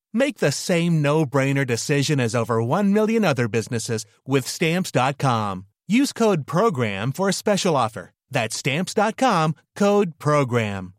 Make 0.13 0.39
the 0.39 0.51
same 0.51 1.01
no-brainer 1.01 1.65
decision 1.65 2.19
as 2.19 2.35
over 2.35 2.61
1 2.61 2.93
million 2.93 3.25
other 3.25 3.47
businesses 3.47 4.05
with 4.25 4.47
stamps.com. 4.47 5.65
Use 5.87 6.13
code 6.13 6.45
PROGRAM 6.45 7.11
for 7.11 7.29
a 7.29 7.33
special 7.33 7.75
offer. 7.75 8.11
That's 8.29 8.57
stamps.com, 8.57 9.55
code 9.75 10.17
PROGRAM. 10.19 10.93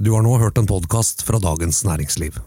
Du 0.00 0.12
har 0.12 0.22
nå 0.22 0.36
hørt 0.38 0.58
en 0.58 0.66
podkast 0.66 1.22
fra 1.22 1.38
Dagens 1.38 1.84
Næringsliv. 1.84 2.38